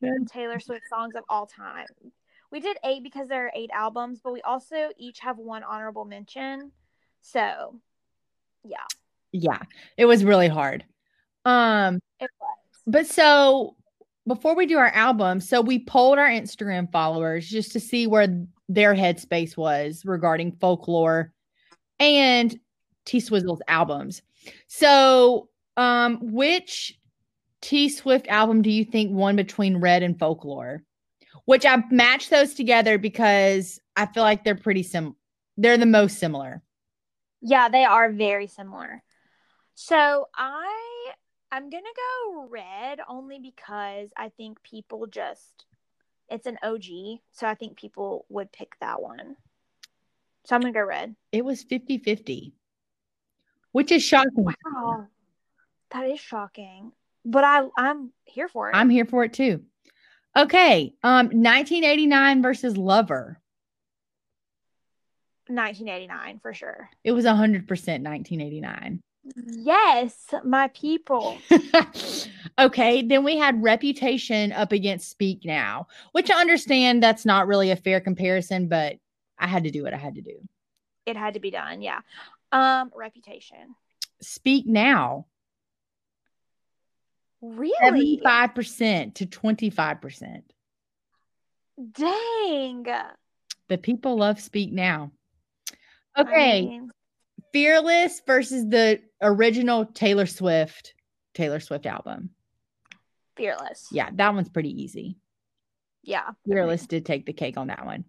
Taylor 0.32 0.60
Swift 0.60 0.86
songs 0.89 1.15
of 1.15 1.24
all 1.30 1.46
time. 1.46 1.86
We 2.52 2.60
did 2.60 2.78
eight 2.84 3.04
because 3.04 3.28
there 3.28 3.48
are 3.48 3.52
eight 3.56 3.72
albums, 3.74 4.20
but 4.24 4.32
we 4.32 4.41
also 4.41 4.89
each 4.98 5.20
have 5.20 5.38
one 5.38 5.63
honorable 5.63 6.06
mention. 6.06 6.72
So, 7.22 7.80
yeah, 8.65 8.86
yeah, 9.32 9.60
it 9.97 10.06
was 10.06 10.23
really 10.23 10.47
hard. 10.47 10.84
Um, 11.45 11.99
it 12.19 12.30
was. 12.39 12.58
but 12.88 13.08
so 13.08 13.75
before 14.28 14.56
we 14.56 14.65
do 14.65 14.78
our 14.78 14.89
album, 14.89 15.39
so 15.39 15.62
we 15.62 15.80
polled 15.80 16.17
our 16.17 16.28
Instagram 16.28 16.91
followers 16.91 17.47
just 17.47 17.71
to 17.73 17.80
see 17.80 18.08
where 18.08 18.28
their 18.67 18.95
headspace 18.95 19.56
was 19.56 20.04
regarding 20.06 20.54
folklore 20.54 21.32
and 21.99 22.60
T 23.06 23.19
Swizzle's 23.19 23.62
albums. 23.67 24.21
So, 24.67 25.49
um, 25.78 26.19
which 26.21 26.97
T 27.62 27.89
Swift 27.89 28.28
album 28.28 28.62
do 28.62 28.71
you 28.71 28.84
think 28.84 29.12
won 29.12 29.35
between 29.35 29.77
Red 29.77 30.04
and 30.04 30.17
Folklore? 30.17 30.83
Which 31.46 31.65
I 31.65 31.83
matched 31.92 32.31
those 32.31 32.56
together 32.56 32.98
because 32.98 33.79
I 33.96 34.08
feel 34.08 34.23
like 34.23 34.44
they're 34.44 34.56
pretty 34.56 34.83
sim. 34.83 35.15
They're 35.58 35.77
the 35.77 35.85
most 35.85 36.17
similar. 36.17 36.62
Yeah, 37.48 37.69
they 37.69 37.83
are 37.83 38.12
very 38.12 38.48
similar. 38.48 39.04
So 39.75 40.27
I 40.35 41.12
I'm 41.52 41.69
gonna 41.69 41.83
go 41.96 42.48
red 42.50 43.00
only 43.08 43.37
because 43.39 44.10
I 44.17 44.29
think 44.29 44.63
people 44.63 45.06
just 45.06 45.65
it's 46.27 46.48
an 46.48 46.58
OG, 46.63 47.19
so 47.31 47.46
I 47.46 47.54
think 47.54 47.77
people 47.77 48.25
would 48.29 48.52
pick 48.52 48.75
that 48.81 49.00
one. 49.00 49.35
So 50.46 50.56
I'm 50.56 50.62
gonna 50.62 50.73
go 50.73 50.83
red. 50.83 51.15
It 51.31 51.46
was 51.46 51.62
50 51.62 52.00
50, 52.00 52.56
which 53.73 53.91
is 53.91 54.02
shocking. 54.02 54.48
Wow, 54.65 55.06
that 55.91 56.10
is 56.10 56.19
shocking, 56.19 56.93
but 57.23 57.43
I 57.43 57.67
I'm 57.77 58.12
here 58.23 58.48
for 58.48 58.71
it. 58.71 58.75
I'm 58.75 58.89
here 58.89 59.06
for 59.06 59.23
it 59.23 59.33
too. 59.33 59.62
Okay. 60.35 60.96
Um, 61.04 61.27
1989 61.27 62.41
versus 62.41 62.75
Lover. 62.75 63.39
1989 65.48 66.39
for 66.39 66.54
sure. 66.54 66.89
It 67.04 67.12
was 67.12 67.25
100% 67.25 67.67
1989. 67.67 69.02
Yes, 69.48 70.33
my 70.43 70.67
people. 70.69 71.37
okay, 72.60 73.02
then 73.02 73.23
we 73.23 73.37
had 73.37 73.63
Reputation 73.63 74.52
up 74.52 74.71
against 74.71 75.10
Speak 75.10 75.43
Now, 75.43 75.87
which 76.12 76.29
I 76.29 76.39
understand 76.39 77.02
that's 77.02 77.25
not 77.25 77.48
really 77.48 77.71
a 77.71 77.75
fair 77.75 78.00
comparison, 78.00 78.67
but 78.67 78.98
I 79.39 79.48
had 79.48 79.63
to 79.63 79.71
do 79.71 79.83
what 79.83 79.93
I 79.93 79.98
had 79.98 80.15
to 80.15 80.21
do. 80.21 80.37
It 81.06 81.17
had 81.17 81.33
to 81.33 81.39
be 81.39 81.52
done, 81.52 81.81
yeah. 81.81 82.02
Um, 82.52 82.91
Reputation. 82.96 83.75
Speak 84.21 84.67
Now. 84.67 85.25
Really? 87.41 88.21
75% 88.23 89.15
to 89.15 89.25
25%. 89.25 90.41
Dang. 91.91 92.85
The 93.67 93.77
people 93.77 94.17
love 94.17 94.39
Speak 94.39 94.71
Now. 94.71 95.12
Okay. 96.18 96.60
I 96.60 96.62
mean, 96.62 96.92
Fearless 97.54 98.22
versus 98.28 98.68
the 98.68 99.02
original 99.22 99.86
Taylor 99.86 100.26
Swift 100.26 100.94
Taylor 101.34 101.60
Swift 101.60 101.86
album. 101.86 102.30
fearless. 103.38 103.88
Yeah, 103.92 104.10
that 104.13 104.34
one's 104.34 104.50
pretty 104.50 104.82
easy. 104.84 105.18
Yeah. 106.04 106.30
Fearless 106.48 106.86
did 106.88 107.06
take 107.06 107.26
the 107.26 107.34
cake 107.34 107.58
on 107.58 107.68
that 107.68 107.86
one. 107.86 108.06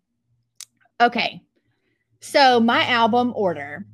Okay. 1.00 1.42
So 2.20 2.60
my 2.60 2.84
album 2.86 3.32
order, 3.36 3.86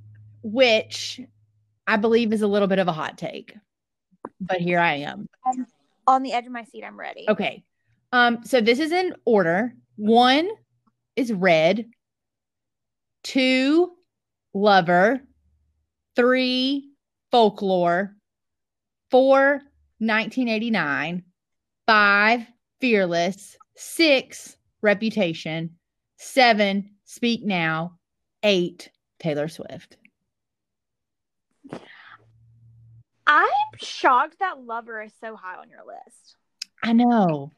which 0.43 1.21
I 1.87 1.97
believe 1.97 2.33
is 2.33 2.43
a 2.43 2.47
little 2.47 2.69
bit 2.69 2.79
of 2.79 2.89
a 2.89 2.93
hot 2.93 3.19
take, 3.19 3.55
but 4.41 4.61
here 4.61 4.79
I 4.79 4.95
am. 4.97 5.27
On 6.07 6.23
the 6.23 6.33
edge 6.33 6.47
of 6.47 6.53
my 6.53 6.65
seat, 6.65 6.85
I'm 6.85 6.99
ready. 6.99 7.27
Okay. 7.29 7.63
Um, 8.13 8.45
so 8.45 8.61
this 8.61 8.79
is 8.79 8.93
in 8.93 9.15
order. 9.25 9.75
One 9.97 10.49
is 11.17 11.33
red, 11.33 11.87
two, 13.23 13.93
lover, 14.55 15.20
three, 16.16 16.90
folklore, 17.30 18.14
four, 19.11 19.62
1989, 19.98 21.22
five, 21.86 22.46
fearless, 22.80 23.57
six, 23.76 24.57
reputation, 24.82 25.76
seven, 26.16 26.90
speak 27.05 27.44
now, 27.44 27.98
eight, 28.42 28.90
Taylor 29.20 29.48
Swift. 29.48 29.96
I'm 33.26 33.48
shocked 33.78 34.40
that 34.40 34.61
Lover 34.61 35.03
is 35.03 35.12
so 35.20 35.36
high 35.36 35.57
on 35.57 35.70
your 35.70 35.84
list. 35.86 36.36
I 36.82 36.92
know. 36.92 37.53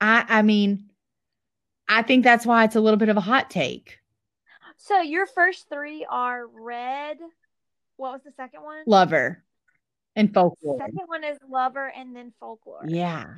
I 0.00 0.24
I 0.28 0.42
mean, 0.42 0.90
I 1.88 2.02
think 2.02 2.24
that's 2.24 2.46
why 2.46 2.64
it's 2.64 2.76
a 2.76 2.80
little 2.80 2.98
bit 2.98 3.10
of 3.10 3.18
a 3.18 3.20
hot 3.20 3.50
take. 3.50 3.98
So 4.84 5.00
your 5.00 5.26
first 5.26 5.68
three 5.68 6.04
are 6.10 6.44
red. 6.46 7.18
What 7.96 8.14
was 8.14 8.22
the 8.24 8.32
second 8.32 8.62
one? 8.64 8.82
Lover 8.86 9.44
and 10.16 10.34
folklore. 10.34 10.78
Second 10.80 11.06
one 11.06 11.22
is 11.22 11.38
Lover 11.48 11.86
and 11.96 12.16
then 12.16 12.32
Folklore. 12.40 12.84
Yeah. 12.88 13.34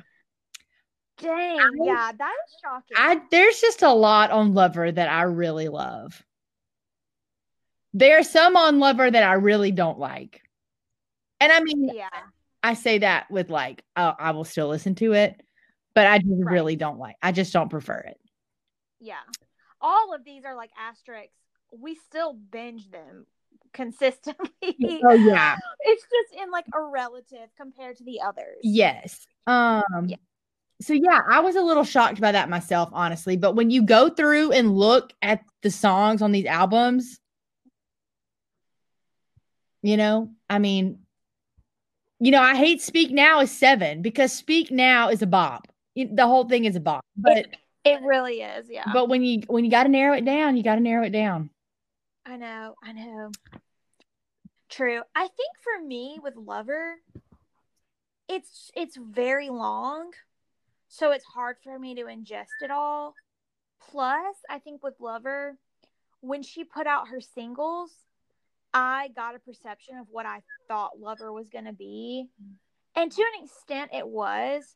Dang. 1.19 1.59
I- 1.59 1.69
yeah, 1.83 2.11
that 2.17 2.33
is 2.47 2.55
shocking. 2.63 2.97
I 2.97 3.21
there's 3.29 3.61
just 3.61 3.83
a 3.83 3.93
lot 3.93 4.31
on 4.31 4.55
Lover 4.55 4.91
that 4.91 5.07
I 5.07 5.23
really 5.23 5.67
love. 5.69 6.21
There 7.93 8.17
are 8.19 8.23
some 8.23 8.55
on 8.57 8.79
Lover 8.79 9.09
that 9.09 9.23
I 9.23 9.33
really 9.33 9.71
don't 9.71 9.99
like. 9.99 10.41
And 11.39 11.51
I 11.51 11.59
mean, 11.61 11.91
yeah. 11.93 12.09
I 12.63 12.73
say 12.73 12.97
that 12.97 13.29
with 13.29 13.51
like, 13.51 13.83
oh, 13.95 14.13
I 14.17 14.31
will 14.31 14.45
still 14.45 14.67
listen 14.67 14.95
to 14.95 15.13
it, 15.13 15.39
but 15.93 16.07
I 16.07 16.17
just 16.17 16.29
Right. 16.31 16.53
really 16.53 16.75
don't 16.75 16.97
like. 16.97 17.17
I 17.21 17.31
just 17.31 17.53
don't 17.53 17.69
prefer 17.69 17.99
it. 17.99 18.19
Yeah. 18.99 19.19
All 19.85 20.15
of 20.15 20.23
these 20.23 20.45
are 20.45 20.55
like 20.55 20.71
asterisks. 20.79 21.35
We 21.71 21.93
still 21.93 22.33
binge 22.33 22.89
them 22.89 23.27
consistently. 23.71 24.49
Oh 25.07 25.13
yeah. 25.13 25.55
It's 25.81 26.01
just 26.01 26.41
in 26.43 26.49
like 26.49 26.65
a 26.73 26.81
relative 26.81 27.49
compared 27.55 27.97
to 27.97 28.03
the 28.03 28.19
others. 28.21 28.57
Yes. 28.63 29.27
Um 29.45 29.83
Yeah. 30.07 30.17
so 30.81 30.93
yeah, 30.93 31.21
I 31.29 31.41
was 31.41 31.55
a 31.55 31.61
little 31.61 31.83
shocked 31.83 32.19
by 32.19 32.31
that 32.31 32.49
myself, 32.49 32.89
honestly. 32.93 33.37
But 33.37 33.55
when 33.55 33.69
you 33.69 33.83
go 33.83 34.09
through 34.09 34.53
and 34.53 34.75
look 34.75 35.13
at 35.21 35.41
the 35.61 35.69
songs 35.69 36.23
on 36.23 36.31
these 36.31 36.47
albums, 36.47 37.19
you 39.83 39.97
know, 39.97 40.31
I 40.49 40.57
mean, 40.57 40.99
you 42.19 42.31
know, 42.31 42.41
I 42.41 42.55
hate 42.55 42.81
Speak 42.81 43.11
Now 43.11 43.41
is 43.41 43.51
seven 43.51 44.01
because 44.01 44.33
Speak 44.33 44.71
Now 44.71 45.09
is 45.09 45.21
a 45.21 45.27
bop. 45.27 45.67
The 45.95 46.25
whole 46.25 46.45
thing 46.49 46.65
is 46.65 46.75
a 46.75 46.79
bop. 46.79 47.05
But 47.15 47.47
It 47.85 48.01
really 48.01 48.41
is. 48.41 48.65
Yeah. 48.69 48.85
but 48.91 49.07
when 49.07 49.23
you 49.23 49.43
when 49.47 49.63
you 49.63 49.71
got 49.71 49.83
to 49.83 49.89
narrow 49.89 50.15
it 50.15 50.25
down, 50.25 50.57
you 50.57 50.63
got 50.63 50.75
to 50.75 50.81
narrow 50.81 51.05
it 51.05 51.11
down. 51.11 51.51
I 52.25 52.37
know, 52.37 52.75
I 52.83 52.91
know. 52.91 53.31
True. 54.69 55.01
I 55.15 55.21
think 55.21 55.51
for 55.63 55.85
me 55.85 56.19
with 56.21 56.35
Lover, 56.35 56.95
it's 58.27 58.71
it's 58.75 58.97
very 58.97 59.49
long, 59.49 60.11
so 60.87 61.11
it's 61.11 61.25
hard 61.25 61.57
for 61.63 61.77
me 61.77 61.93
to 61.95 62.05
ingest 62.05 62.63
it 62.63 62.71
all. 62.71 63.13
Plus, 63.91 64.35
I 64.49 64.57
think 64.57 64.83
with 64.83 64.95
Lover, 64.99 65.55
when 66.21 66.41
she 66.41 66.63
put 66.63 66.87
out 66.87 67.09
her 67.09 67.21
singles, 67.21 67.91
I 68.73 69.09
got 69.15 69.35
a 69.35 69.39
perception 69.39 69.97
of 69.97 70.07
what 70.09 70.25
I 70.25 70.41
thought 70.67 70.99
Lover 70.99 71.31
was 71.31 71.49
going 71.49 71.65
to 71.65 71.73
be. 71.73 72.25
And 72.95 73.11
to 73.11 73.21
an 73.21 73.43
extent 73.45 73.91
it 73.93 74.07
was, 74.07 74.75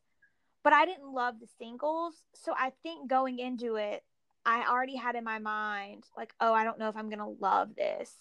but 0.63 0.73
I 0.73 0.85
didn't 0.85 1.13
love 1.13 1.39
the 1.39 1.47
singles, 1.57 2.15
so 2.33 2.53
I 2.57 2.71
think 2.83 3.09
going 3.09 3.39
into 3.39 3.75
it 3.75 4.03
I 4.45 4.65
already 4.69 4.95
had 4.95 5.15
in 5.15 5.23
my 5.23 5.39
mind, 5.39 6.05
like, 6.17 6.33
oh, 6.39 6.53
I 6.53 6.63
don't 6.63 6.79
know 6.79 6.89
if 6.89 6.95
I'm 6.95 7.09
going 7.09 7.19
to 7.19 7.35
love 7.41 7.75
this 7.75 8.11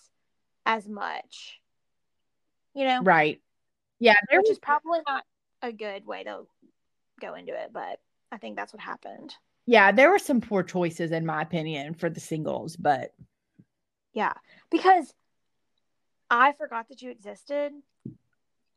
as 0.66 0.88
much. 0.88 1.60
You 2.74 2.84
know? 2.84 3.02
Right. 3.02 3.40
Yeah, 3.98 4.14
there 4.28 4.40
Which 4.40 4.48
was 4.48 4.56
is 4.56 4.60
probably 4.60 5.00
not 5.06 5.24
a 5.62 5.72
good 5.72 6.06
way 6.06 6.24
to 6.24 6.42
go 7.20 7.34
into 7.34 7.52
it, 7.54 7.70
but 7.72 8.00
I 8.30 8.36
think 8.38 8.56
that's 8.56 8.72
what 8.72 8.82
happened. 8.82 9.34
yeah, 9.66 9.90
there 9.92 10.10
were 10.10 10.18
some 10.18 10.40
poor 10.40 10.62
choices 10.62 11.12
in 11.12 11.24
my 11.24 11.42
opinion 11.42 11.94
for 11.94 12.10
the 12.10 12.20
singles, 12.20 12.76
but 12.76 13.12
Yeah. 14.12 14.34
Because 14.70 15.14
I 16.30 16.52
forgot 16.52 16.88
that 16.90 17.00
you 17.00 17.10
existed. 17.10 17.72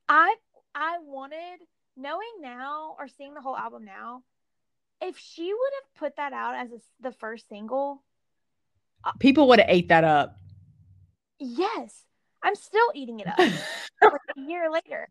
I 0.08 0.36
I 0.74 1.00
wanted 1.02 1.60
knowing 2.02 2.42
now 2.42 2.96
or 2.98 3.08
seeing 3.08 3.34
the 3.34 3.42
whole 3.42 3.58
album 3.58 3.86
now, 3.86 4.24
if 5.02 5.18
she 5.18 5.54
would 5.54 5.72
have 5.82 6.00
put 6.00 6.16
that 6.18 6.34
out 6.34 6.56
as 6.56 6.72
a, 6.72 6.80
the 7.02 7.12
first 7.12 7.48
single, 7.50 8.04
people 9.20 9.48
would 9.48 9.60
have 9.60 9.70
ate 9.70 9.90
that 9.90 10.04
up. 10.04 10.38
yes, 11.40 12.04
I'm 12.44 12.56
still 12.56 12.88
eating 12.96 13.20
it 13.20 13.28
up. 13.28 13.38
like 14.02 14.22
a 14.38 14.42
year 14.42 14.72
later. 14.72 15.08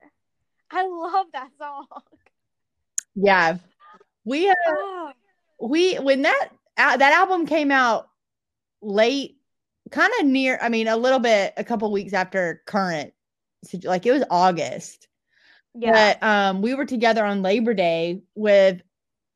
I 0.70 0.86
love 0.86 1.26
that 1.32 1.50
song. 1.58 1.86
yeah. 3.14 3.58
We 4.24 4.48
uh, 4.48 4.54
Oh, 4.68 5.12
we 5.60 5.96
when 5.96 6.22
that 6.22 6.48
uh, 6.76 6.96
that 6.96 7.12
album 7.12 7.46
came 7.46 7.70
out 7.70 8.08
late 8.82 9.36
kind 9.90 10.12
of 10.20 10.26
near 10.26 10.58
i 10.62 10.68
mean 10.68 10.88
a 10.88 10.96
little 10.96 11.18
bit 11.18 11.52
a 11.56 11.64
couple 11.64 11.90
weeks 11.92 12.12
after 12.12 12.62
current 12.66 13.12
like 13.84 14.06
it 14.06 14.12
was 14.12 14.24
august 14.30 15.08
yeah. 15.74 16.14
but 16.20 16.26
um 16.26 16.62
we 16.62 16.74
were 16.74 16.86
together 16.86 17.24
on 17.24 17.42
labor 17.42 17.74
day 17.74 18.22
with 18.34 18.80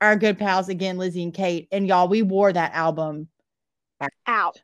our 0.01 0.17
good 0.17 0.39
pals 0.39 0.69
again 0.69 0.99
lizzie 0.99 1.23
and 1.23 1.35
kate 1.35 1.69
and 1.73 1.87
y'all 1.87 2.09
we 2.09 2.23
wore 2.23 2.53
that 2.53 2.73
album 2.75 3.29
Out. 4.27 4.61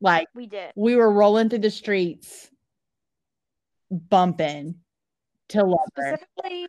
like 0.00 0.28
We 0.34 0.46
did. 0.46 0.72
we 0.76 0.96
were 0.96 1.10
rolling 1.10 1.48
through 1.48 1.60
the 1.60 1.70
streets 1.70 2.50
bumping 3.90 4.76
to 5.48 5.64
love 5.64 5.78
Specifically 5.98 6.68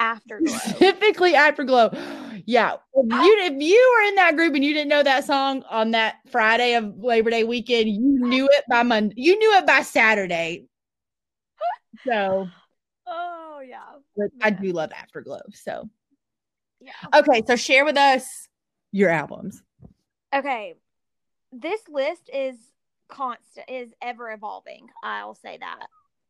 Afterglow. 0.00 0.56
Specifically 0.56 1.34
Afterglow. 1.34 1.90
Yeah. 2.46 2.76
If 2.94 3.12
you 3.12 3.38
if 3.42 3.62
you 3.62 3.94
were 3.96 4.08
in 4.08 4.14
that 4.16 4.34
group 4.34 4.54
and 4.54 4.64
you 4.64 4.72
didn't 4.72 4.88
know 4.88 5.02
that 5.02 5.24
song 5.24 5.62
on 5.70 5.90
that 5.90 6.16
Friday 6.30 6.74
of 6.74 6.96
Labor 6.98 7.30
Day 7.30 7.44
weekend, 7.44 7.88
you 7.90 8.00
knew 8.00 8.48
it 8.50 8.64
by 8.68 8.82
Monday. 8.82 9.14
You 9.18 9.38
knew 9.38 9.52
it 9.58 9.66
by 9.66 9.82
Saturday. 9.82 10.64
So 12.06 12.48
oh 13.60 13.62
yeah. 13.62 13.80
but 14.16 14.28
I 14.42 14.50
do 14.50 14.72
love 14.72 14.90
Afterglow. 14.96 15.40
So 15.52 15.88
Yeah. 16.80 16.92
okay, 17.14 17.42
so 17.46 17.56
share 17.56 17.84
with 17.84 17.96
us 17.96 18.48
your 18.92 19.10
albums. 19.10 19.62
Okay. 20.34 20.74
This 21.52 21.80
list 21.88 22.30
is 22.32 22.56
constant 23.08 23.68
is 23.68 23.92
ever 24.00 24.30
evolving. 24.30 24.88
I'll 25.02 25.34
say 25.34 25.58
that 25.58 25.86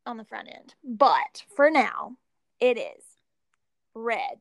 on 0.07 0.17
the 0.17 0.25
front 0.25 0.49
end. 0.49 0.75
But 0.83 1.45
for 1.55 1.71
now, 1.71 2.17
it 2.59 2.79
is 2.79 3.05
red. 3.95 4.41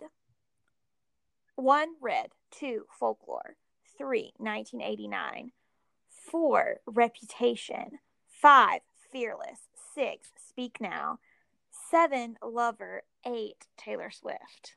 One 1.56 1.90
red, 2.02 2.30
two 2.52 2.86
folklore, 2.98 3.56
three 3.98 4.32
1989, 4.38 5.52
four 6.32 6.78
reputation, 6.86 8.00
five 8.42 8.80
fearless, 9.12 9.60
six 9.94 10.30
speak 10.48 10.78
now, 10.80 11.20
seven 11.90 12.38
lover, 12.44 13.04
eight 13.26 13.68
Taylor 13.78 14.12
Swift. 14.12 14.76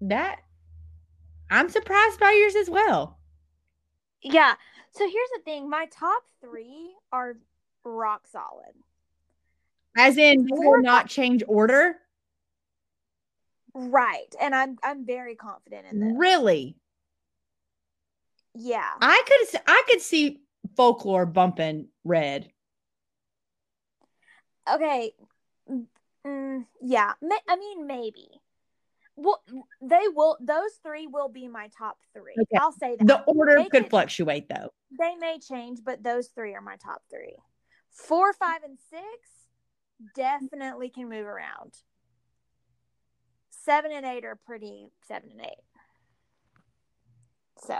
That 0.00 0.40
I'm 1.50 1.68
surprised 1.68 2.18
by 2.20 2.32
yours 2.32 2.56
as 2.56 2.70
well. 2.70 3.18
Yeah. 4.22 4.54
So 4.92 5.04
here's 5.04 5.30
the 5.36 5.42
thing 5.44 5.68
my 5.68 5.86
top 5.90 6.22
three 6.40 6.94
are 7.12 7.36
rock 7.84 8.26
solid. 8.30 8.74
As 9.96 10.16
in, 10.16 10.46
will 10.48 10.80
not 10.80 11.08
change 11.08 11.42
order. 11.48 11.96
Right. 13.74 14.34
And 14.40 14.54
I'm 14.54 14.76
I'm 14.82 15.04
very 15.04 15.34
confident 15.34 15.86
in 15.90 16.00
this. 16.00 16.12
Really, 16.16 16.76
Yeah. 18.54 18.90
I 19.00 19.22
could 19.26 19.60
I 19.66 19.82
could 19.88 20.00
see 20.00 20.40
folklore 20.76 21.26
bumping 21.26 21.88
red. 22.04 22.50
Okay. 24.74 25.12
Mm, 25.70 25.86
mm, 26.26 26.66
yeah. 26.82 27.12
Ma- 27.22 27.36
I 27.48 27.56
mean, 27.56 27.86
maybe. 27.86 28.28
Well, 29.16 29.42
they 29.82 30.04
will. 30.14 30.36
Those 30.40 30.72
three 30.82 31.06
will 31.06 31.28
be 31.28 31.46
my 31.48 31.68
top 31.76 31.98
three. 32.14 32.34
Okay. 32.40 32.56
I'll 32.58 32.72
say 32.72 32.96
that. 32.96 33.06
The 33.06 33.22
order 33.24 33.56
They 33.56 33.64
could 33.64 33.82
could- 33.82 33.90
fluctuate 33.90 34.48
though. 34.48 34.70
They 34.98 35.14
may 35.16 35.38
change, 35.38 35.80
but 35.84 36.02
those 36.02 36.28
three 36.28 36.54
are 36.54 36.60
my 36.60 36.76
top 36.76 37.02
three. 37.10 37.36
Four, 37.90 38.32
five, 38.32 38.62
and 38.64 38.78
six 38.90 39.04
definitely 40.14 40.88
can 40.90 41.08
move 41.08 41.26
around. 41.26 41.74
Seven 43.50 43.92
and 43.92 44.06
eight 44.06 44.24
are 44.24 44.36
pretty 44.46 44.88
seven 45.06 45.30
and 45.32 45.42
eight. 45.42 45.64
So 47.66 47.78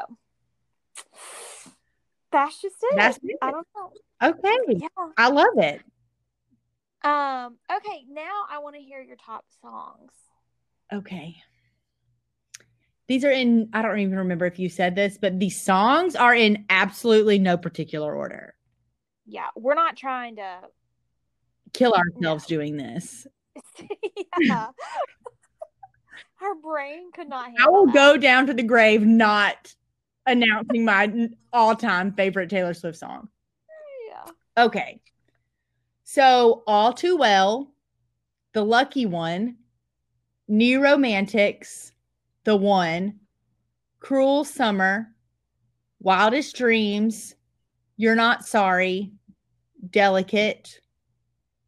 that's 2.30 2.60
just 2.60 2.76
it. 2.82 2.96
That's 2.96 3.18
it. 3.22 3.36
I 3.42 3.50
don't 3.50 3.66
know. 3.74 3.92
Okay, 4.22 4.56
Yeah. 4.68 4.88
I 5.16 5.28
love 5.30 5.56
it. 5.56 5.80
Um. 7.02 7.56
Okay. 7.74 8.04
Now 8.08 8.42
I 8.50 8.58
want 8.58 8.76
to 8.76 8.82
hear 8.82 9.02
your 9.02 9.16
top 9.16 9.44
songs. 9.62 10.10
Okay. 10.92 11.36
These 13.10 13.24
are 13.24 13.30
in, 13.32 13.68
I 13.72 13.82
don't 13.82 13.98
even 13.98 14.18
remember 14.18 14.46
if 14.46 14.58
you 14.60 14.68
said 14.68 14.94
this, 14.94 15.18
but 15.20 15.40
these 15.40 15.60
songs 15.60 16.14
are 16.14 16.32
in 16.32 16.64
absolutely 16.70 17.40
no 17.40 17.56
particular 17.56 18.14
order. 18.14 18.54
Yeah, 19.26 19.48
we're 19.56 19.74
not 19.74 19.96
trying 19.96 20.36
to. 20.36 20.58
Kill 21.72 21.92
ourselves 21.92 22.46
doing 22.46 22.76
this. 22.76 23.26
yeah. 24.40 24.68
Our 26.40 26.54
brain 26.54 27.10
could 27.12 27.28
not 27.28 27.50
I 27.60 27.68
will 27.68 27.86
that. 27.86 27.94
go 27.94 28.16
down 28.16 28.46
to 28.46 28.54
the 28.54 28.62
grave 28.62 29.02
not 29.02 29.74
announcing 30.26 30.84
my 30.84 31.28
all 31.52 31.74
time 31.74 32.12
favorite 32.12 32.48
Taylor 32.48 32.74
Swift 32.74 32.98
song. 32.98 33.28
Yeah. 34.08 34.64
Okay. 34.64 35.00
So, 36.12 36.64
All 36.66 36.92
Too 36.92 37.16
Well, 37.16 37.70
The 38.52 38.64
Lucky 38.64 39.06
One, 39.06 39.58
New 40.48 40.82
Romantics, 40.82 41.92
The 42.42 42.56
One, 42.56 43.20
Cruel 44.00 44.42
Summer, 44.42 45.14
Wildest 46.00 46.56
Dreams, 46.56 47.36
You're 47.96 48.16
Not 48.16 48.44
Sorry, 48.44 49.12
Delicate, 49.88 50.80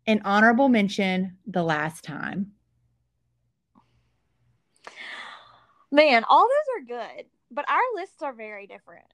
and 0.09 0.20
honorable 0.24 0.68
mention, 0.68 1.36
The 1.47 1.62
Last 1.62 2.03
Time. 2.03 2.51
Man, 5.93 6.24
all 6.28 6.49
those 6.49 6.82
are 6.82 6.99
good, 6.99 7.26
but 7.53 7.64
our 7.70 7.78
lists 7.95 8.20
are 8.22 8.32
very 8.32 8.66
different. 8.66 9.07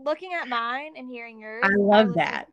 Looking 0.00 0.32
at 0.32 0.48
mine 0.48 0.94
and 0.96 1.08
hearing 1.08 1.38
yours, 1.38 1.62
I 1.62 1.70
love 1.78 2.14
that. 2.14 2.48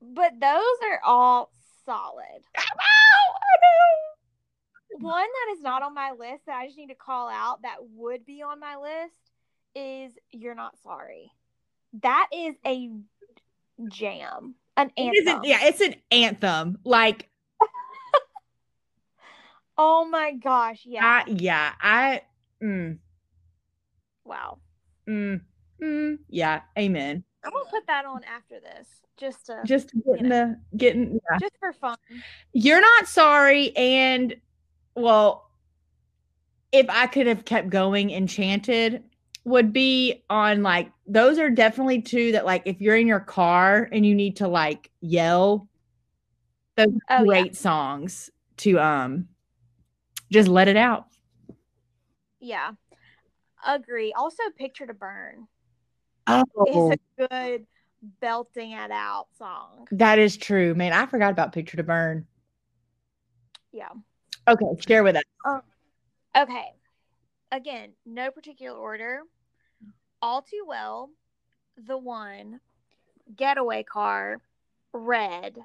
But 0.00 0.40
those 0.40 0.90
are 0.90 1.00
all 1.04 1.52
solid. 1.84 2.42
Wow, 2.56 3.34
I 3.34 3.56
know. 3.62 5.08
One 5.08 5.26
that 5.26 5.52
is 5.54 5.62
not 5.62 5.82
on 5.82 5.94
my 5.94 6.12
list 6.12 6.46
that 6.46 6.56
I 6.56 6.66
just 6.66 6.78
need 6.78 6.88
to 6.88 6.94
call 6.94 7.28
out 7.28 7.62
that 7.62 7.76
would 7.94 8.24
be 8.24 8.42
on 8.42 8.58
my 8.60 8.76
list 8.76 9.30
is 9.74 10.12
You're 10.32 10.54
Not 10.54 10.76
Sorry. 10.82 11.30
That 12.02 12.28
is 12.32 12.54
a 12.66 12.90
jam, 13.88 14.54
an 14.76 14.90
anthem. 14.96 15.14
isn't, 15.16 15.44
yeah, 15.44 15.58
it's 15.62 15.80
an 15.80 15.94
anthem. 16.10 16.78
Like, 16.84 17.28
Oh 19.78 20.04
my 20.04 20.32
gosh, 20.32 20.82
yeah. 20.84 21.04
I, 21.26 21.30
yeah, 21.30 21.72
I, 21.80 22.22
mm, 22.62 22.98
wow. 24.24 24.58
mm, 25.08 25.40
mm, 25.82 26.18
yeah, 26.28 26.60
amen. 26.78 27.24
I'm 27.44 27.52
gonna 27.52 27.64
put 27.70 27.86
that 27.86 28.04
on 28.04 28.22
after 28.24 28.60
this, 28.60 28.86
just 29.16 29.46
to 29.46 29.60
Just 29.64 29.92
getting 30.06 30.28
the, 30.28 30.60
getting, 30.76 31.20
yeah. 31.30 31.38
just 31.38 31.56
for 31.58 31.72
fun. 31.72 31.96
You're 32.52 32.80
not 32.80 33.06
sorry. 33.06 33.74
And, 33.76 34.36
well, 34.94 35.50
if 36.72 36.86
I 36.90 37.06
could 37.06 37.26
have 37.26 37.44
kept 37.44 37.70
going, 37.70 38.10
Enchanted 38.10 39.02
would 39.44 39.72
be 39.72 40.22
on 40.28 40.62
like, 40.62 40.92
those 41.06 41.38
are 41.38 41.48
definitely 41.50 42.02
two 42.02 42.32
that, 42.32 42.44
like, 42.44 42.62
if 42.66 42.80
you're 42.80 42.96
in 42.96 43.06
your 43.06 43.20
car 43.20 43.88
and 43.90 44.04
you 44.04 44.14
need 44.14 44.36
to 44.36 44.48
like 44.48 44.90
yell, 45.00 45.66
those 46.76 46.88
Oh, 47.08 47.14
are 47.14 47.18
yeah. 47.20 47.24
great 47.24 47.56
songs 47.56 48.30
to, 48.58 48.78
um, 48.78 49.28
just 50.30 50.48
let 50.48 50.68
it 50.68 50.76
out. 50.76 51.06
Yeah. 52.38 52.72
Agree. 53.66 54.12
Also, 54.12 54.42
Picture 54.56 54.86
to 54.86 54.94
Burn 54.94 55.48
Oh, 56.30 56.64
is 56.66 56.98
a 57.18 57.28
good 57.28 57.66
belting 58.20 58.72
it 58.72 58.90
out 58.90 59.26
song. 59.36 59.86
that 59.90 60.18
is 60.18 60.36
true, 60.36 60.74
man. 60.74 60.92
I 60.92 61.06
forgot 61.06 61.32
about 61.32 61.52
Picture 61.52 61.76
to 61.76 61.82
Burn. 61.82 62.26
Yeah. 63.72 63.90
Okay, 64.48 64.66
share 64.86 65.02
with 65.02 65.16
us. 65.16 65.22
Um, 65.44 65.62
okay. 66.36 66.72
Again, 67.52 67.90
no 68.06 68.30
particular 68.30 68.78
order. 68.78 69.22
All 70.22 70.42
too 70.42 70.64
well, 70.66 71.10
the 71.76 71.98
one, 71.98 72.60
getaway 73.36 73.82
car, 73.82 74.38
red, 74.92 75.56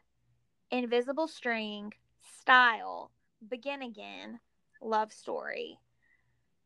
invisible 0.72 1.28
string, 1.28 1.93
style, 2.39 3.11
begin 3.47 3.82
again, 3.82 4.39
love 4.82 5.11
story, 5.11 5.80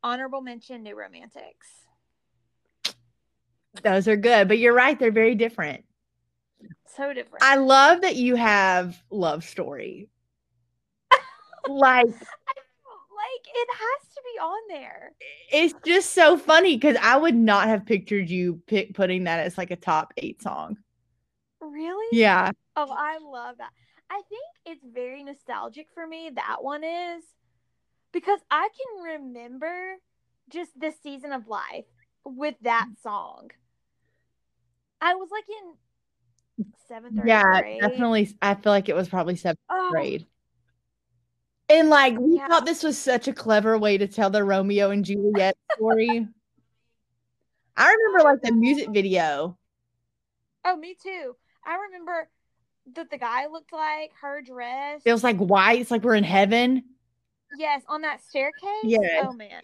honorable 0.03 0.41
mention, 0.41 0.83
new 0.83 0.97
romantics. 0.97 1.88
Those 3.83 4.07
are 4.07 4.17
good, 4.17 4.47
but 4.47 4.59
you're 4.59 4.73
right. 4.73 4.97
They're 4.97 5.11
very 5.11 5.35
different. 5.35 5.83
So 6.85 7.13
different. 7.13 7.43
I 7.43 7.55
love 7.55 8.01
that 8.01 8.15
you 8.15 8.35
have 8.35 9.01
love 9.09 9.43
story. 9.43 10.09
like 11.67 12.05
like 12.05 13.45
it 13.53 13.69
has 13.71 14.13
to 14.13 14.21
be 14.33 14.39
on 14.39 14.59
there. 14.69 15.11
it's 15.51 15.73
just 15.85 16.13
so 16.13 16.37
funny 16.37 16.75
because 16.75 16.97
I 17.01 17.17
would 17.17 17.35
not 17.35 17.67
have 17.67 17.85
pictured 17.85 18.29
you 18.29 18.61
pick, 18.67 18.93
putting 18.93 19.25
that 19.25 19.39
as 19.39 19.57
like 19.57 19.71
a 19.71 19.75
top 19.75 20.13
eight 20.17 20.41
song. 20.41 20.77
Really? 21.61 22.17
Yeah, 22.17 22.51
Oh, 22.81 22.95
I 22.97 23.17
love 23.17 23.57
that. 23.57 23.71
I 24.09 24.21
think 24.29 24.41
it's 24.65 24.85
very 24.93 25.21
nostalgic 25.21 25.87
for 25.93 26.07
me. 26.07 26.31
That 26.33 26.63
one 26.63 26.83
is 26.83 27.23
because 28.13 28.39
I 28.49 28.69
can 28.69 29.03
remember 29.19 29.95
just 30.49 30.71
this 30.79 30.95
season 31.03 31.33
of 31.33 31.49
life 31.49 31.83
with 32.23 32.55
that 32.61 32.87
song. 33.03 33.51
I 35.01 35.15
was 35.15 35.29
like 35.31 35.45
in 35.49 36.65
seventh 36.87 37.19
yeah, 37.25 37.61
grade. 37.61 37.81
definitely. 37.81 38.35
I 38.41 38.55
feel 38.55 38.71
like 38.71 38.89
it 38.89 38.95
was 38.95 39.07
probably 39.09 39.35
seventh 39.35 39.59
Oh, 39.69 39.89
grade. 39.91 40.25
And 41.69 41.89
like 41.89 42.17
we 42.17 42.35
Yeah. 42.37 42.47
thought 42.47 42.65
this 42.65 42.83
was 42.83 42.97
such 42.97 43.27
a 43.27 43.33
clever 43.33 43.77
way 43.77 43.97
to 43.97 44.07
tell 44.07 44.29
the 44.29 44.43
Romeo 44.43 44.89
and 44.91 45.05
Juliet 45.05 45.55
story. 45.75 46.27
I 47.77 47.93
remember 47.93 48.23
like 48.29 48.41
the 48.41 48.51
music 48.53 48.87
oh. 48.89 48.91
video. 48.91 49.57
oh, 50.65 50.75
me 50.75 50.95
too. 51.01 51.35
I 51.65 51.75
remember 51.75 52.27
that 52.95 53.09
the 53.11 53.17
guy 53.17 53.47
looked 53.47 53.71
like 53.71 54.11
her 54.21 54.41
dress. 54.41 55.01
It 55.05 55.13
was 55.13 55.23
like 55.23 55.37
white. 55.37 55.79
It's 55.81 55.91
like 55.91 56.03
we're 56.03 56.15
in 56.15 56.23
heaven. 56.23 56.83
yes, 57.57 57.83
on 57.87 58.01
that 58.01 58.21
staircase. 58.23 58.83
Yeah. 58.83 59.25
Oh 59.27 59.33
man. 59.33 59.61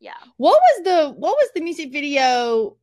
Yeah. 0.00 0.14
What 0.36 0.60
was 0.60 0.84
the 0.84 1.10
what 1.18 1.32
was 1.36 1.50
the 1.54 1.60
music 1.60 1.92
video? 1.92 2.76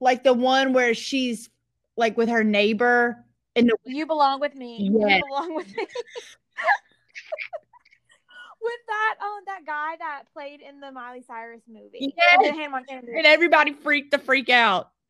Like 0.00 0.24
the 0.24 0.32
one 0.32 0.72
where 0.72 0.94
she's 0.94 1.50
like 1.96 2.16
with 2.16 2.28
her 2.28 2.42
neighbor 2.42 3.24
and 3.54 3.68
the 3.68 3.76
You 3.84 4.06
belong 4.06 4.40
with 4.40 4.54
me. 4.54 4.90
Yes. 4.92 5.18
You 5.18 5.24
belong 5.28 5.54
with 5.54 5.68
me. 5.76 5.86
with 8.62 8.80
that 8.86 9.14
um 9.22 9.40
that 9.46 9.64
guy 9.66 9.96
that 9.98 10.24
played 10.32 10.60
in 10.60 10.80
the 10.80 10.92
Miley 10.92 11.22
Cyrus 11.26 11.62
movie. 11.68 12.14
Yes. 12.16 12.38
The 12.42 12.52
Hannah 12.52 12.70
Montana 12.70 13.02
movie. 13.02 13.18
and 13.18 13.26
everybody 13.26 13.72
freaked 13.72 14.10
the 14.10 14.18
freak 14.18 14.48
out. 14.48 14.90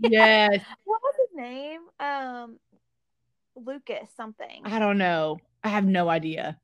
Yes. 0.00 0.60
What 0.84 1.00
was 1.02 1.14
his 1.16 1.36
name? 1.36 1.80
Um 2.00 2.58
Lucas 3.56 4.08
something. 4.16 4.62
I 4.64 4.78
don't 4.78 4.98
know. 4.98 5.38
I 5.62 5.68
have 5.68 5.84
no 5.86 6.08
idea. 6.10 6.58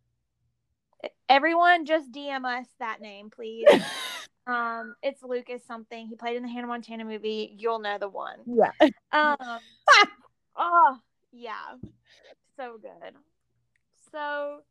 Everyone 1.29 1.87
just 1.87 2.11
DM 2.13 2.45
us 2.45 2.67
that 2.81 3.01
name, 3.01 3.31
please. 3.31 3.67
um 4.51 4.95
it's 5.03 5.23
Lucas 5.23 5.63
something. 5.67 6.07
He 6.07 6.17
played 6.17 6.37
in 6.37 6.43
the 6.43 6.49
Hannah 6.49 6.67
Montana 6.67 7.05
movie. 7.05 7.55
You'll 7.59 7.79
know 7.79 7.99
the 7.99 8.09
one. 8.09 8.39
yeah. 8.47 8.73
Um 9.13 9.37
oh 10.57 10.99
yeah. 11.33 11.77
So 12.57 12.79
good. 12.81 13.15
So 14.13 14.63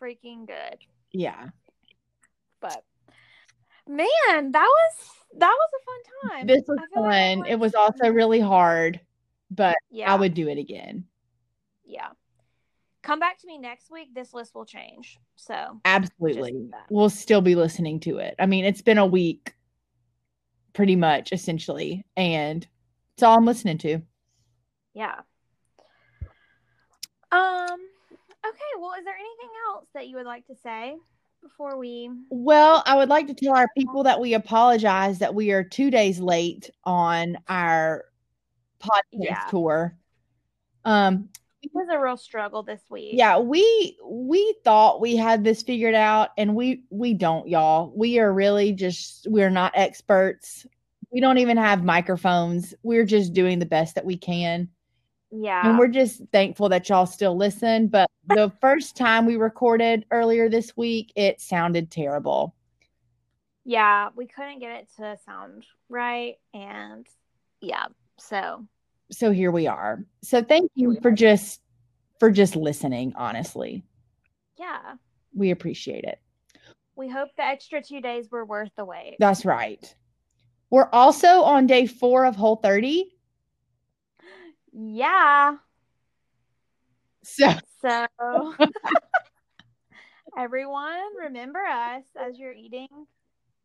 freaking 0.00 0.46
good. 0.46 0.78
Yeah. 1.12 1.48
but 2.60 2.84
man, 3.88 4.52
that 4.52 4.66
was 4.66 5.10
that 5.38 5.54
was 5.56 5.70
a 5.74 5.84
fun 5.84 6.30
time. 6.38 6.46
This 6.46 6.62
was 6.66 6.78
feel 6.94 7.02
like 7.02 7.38
fun. 7.38 7.46
It 7.46 7.58
was 7.58 7.74
also 7.74 8.10
really 8.10 8.40
hard. 8.40 9.00
but 9.50 9.76
Yeah. 9.90 10.12
I 10.12 10.16
would 10.16 10.34
do 10.34 10.48
it 10.48 10.58
again. 10.58 11.04
Yeah. 11.84 12.10
Come 13.02 13.18
back 13.18 13.38
to 13.38 13.46
me 13.46 13.56
next 13.58 13.90
week. 13.90 14.14
This 14.14 14.34
list 14.34 14.54
will 14.54 14.66
change. 14.66 15.18
So 15.36 15.80
Absolutely. 15.84 16.68
We'll 16.90 17.08
still 17.10 17.40
be 17.40 17.54
listening 17.54 18.00
to 18.00 18.18
it. 18.18 18.34
I 18.38 18.46
mean, 18.46 18.64
it's 18.64 18.82
been 18.82 18.98
a 18.98 19.06
week 19.06 19.54
pretty 20.74 20.96
much 20.96 21.32
essentially, 21.32 22.04
and 22.16 22.66
it's 23.14 23.22
all 23.22 23.38
I'm 23.38 23.46
listening 23.46 23.78
to. 23.78 24.00
yeah. 24.94 25.20
Um. 27.32 27.78
Okay. 28.46 28.72
Well, 28.78 28.92
is 28.98 29.04
there 29.04 29.14
anything 29.14 29.50
else 29.68 29.86
that 29.94 30.08
you 30.08 30.16
would 30.16 30.26
like 30.26 30.46
to 30.48 30.54
say 30.56 30.96
before 31.42 31.76
we? 31.78 32.10
Well, 32.28 32.82
I 32.86 32.96
would 32.96 33.08
like 33.08 33.26
to 33.28 33.34
tell 33.34 33.54
our 33.54 33.68
people 33.76 34.02
that 34.04 34.20
we 34.20 34.34
apologize 34.34 35.18
that 35.20 35.34
we 35.34 35.52
are 35.52 35.62
two 35.62 35.90
days 35.90 36.18
late 36.20 36.70
on 36.84 37.36
our 37.48 38.04
podcast 38.80 39.02
Yeah. 39.12 39.46
tour. 39.50 39.96
Um, 40.84 41.28
It 41.62 41.70
was 41.74 41.88
a 41.92 41.98
real 41.98 42.16
struggle 42.16 42.62
this 42.62 42.80
week. 42.88 43.10
yeah, 43.12 43.38
we 43.38 43.96
we 44.02 44.54
thought 44.64 45.00
we 45.00 45.16
had 45.16 45.44
this 45.44 45.62
figured 45.62 45.94
out, 45.94 46.30
and 46.38 46.54
we 46.54 46.84
we 46.90 47.12
don't, 47.14 47.48
y'all. 47.48 47.92
We 47.94 48.18
are 48.18 48.32
really 48.32 48.72
just 48.72 49.26
we're 49.28 49.50
not 49.50 49.72
experts. 49.74 50.66
We 51.12 51.20
don't 51.20 51.38
even 51.38 51.56
have 51.56 51.84
microphones. 51.84 52.72
We're 52.82 53.04
just 53.04 53.34
doing 53.34 53.58
the 53.58 53.66
best 53.66 53.94
that 53.96 54.04
we 54.06 54.16
can. 54.16 54.68
Yeah. 55.32 55.68
And 55.68 55.78
we're 55.78 55.88
just 55.88 56.22
thankful 56.32 56.68
that 56.70 56.88
y'all 56.88 57.06
still 57.06 57.36
listen. 57.36 57.88
But 57.88 58.08
the 58.28 58.52
first 58.60 58.96
time 58.96 59.26
we 59.26 59.36
recorded 59.36 60.04
earlier 60.10 60.48
this 60.48 60.76
week, 60.76 61.12
it 61.14 61.40
sounded 61.40 61.90
terrible. 61.90 62.54
yeah. 63.64 64.08
We 64.16 64.26
couldn't 64.26 64.60
get 64.60 64.76
it 64.80 64.88
to 64.96 65.18
sound 65.26 65.66
right, 65.88 66.36
and 66.54 67.06
yeah. 67.60 67.86
So 68.18 68.66
So 69.10 69.30
here 69.32 69.50
we 69.50 69.66
are. 69.66 70.04
So 70.22 70.42
thank 70.42 70.70
you 70.74 70.96
for 71.02 71.10
just 71.10 71.60
for 72.18 72.30
just 72.30 72.54
listening, 72.56 73.12
honestly. 73.16 73.84
yeah. 74.58 74.94
We 75.34 75.50
appreciate 75.52 76.04
it. 76.04 76.18
We 76.96 77.08
hope 77.08 77.28
the 77.36 77.44
extra 77.44 77.82
two 77.82 78.00
days 78.00 78.28
were 78.30 78.44
worth 78.44 78.70
the 78.76 78.84
wait. 78.84 79.16
That's 79.20 79.44
right. 79.44 79.94
We're 80.70 80.88
also 80.92 81.42
on 81.42 81.66
day 81.66 81.86
4 81.86 82.26
of 82.26 82.36
Whole 82.36 82.56
30. 82.56 83.10
Yeah. 84.72 85.56
So 87.24 87.52
So 87.82 88.54
everyone 90.38 91.16
remember 91.20 91.58
us 91.60 92.04
as 92.16 92.38
you're 92.38 92.52
eating 92.52 92.88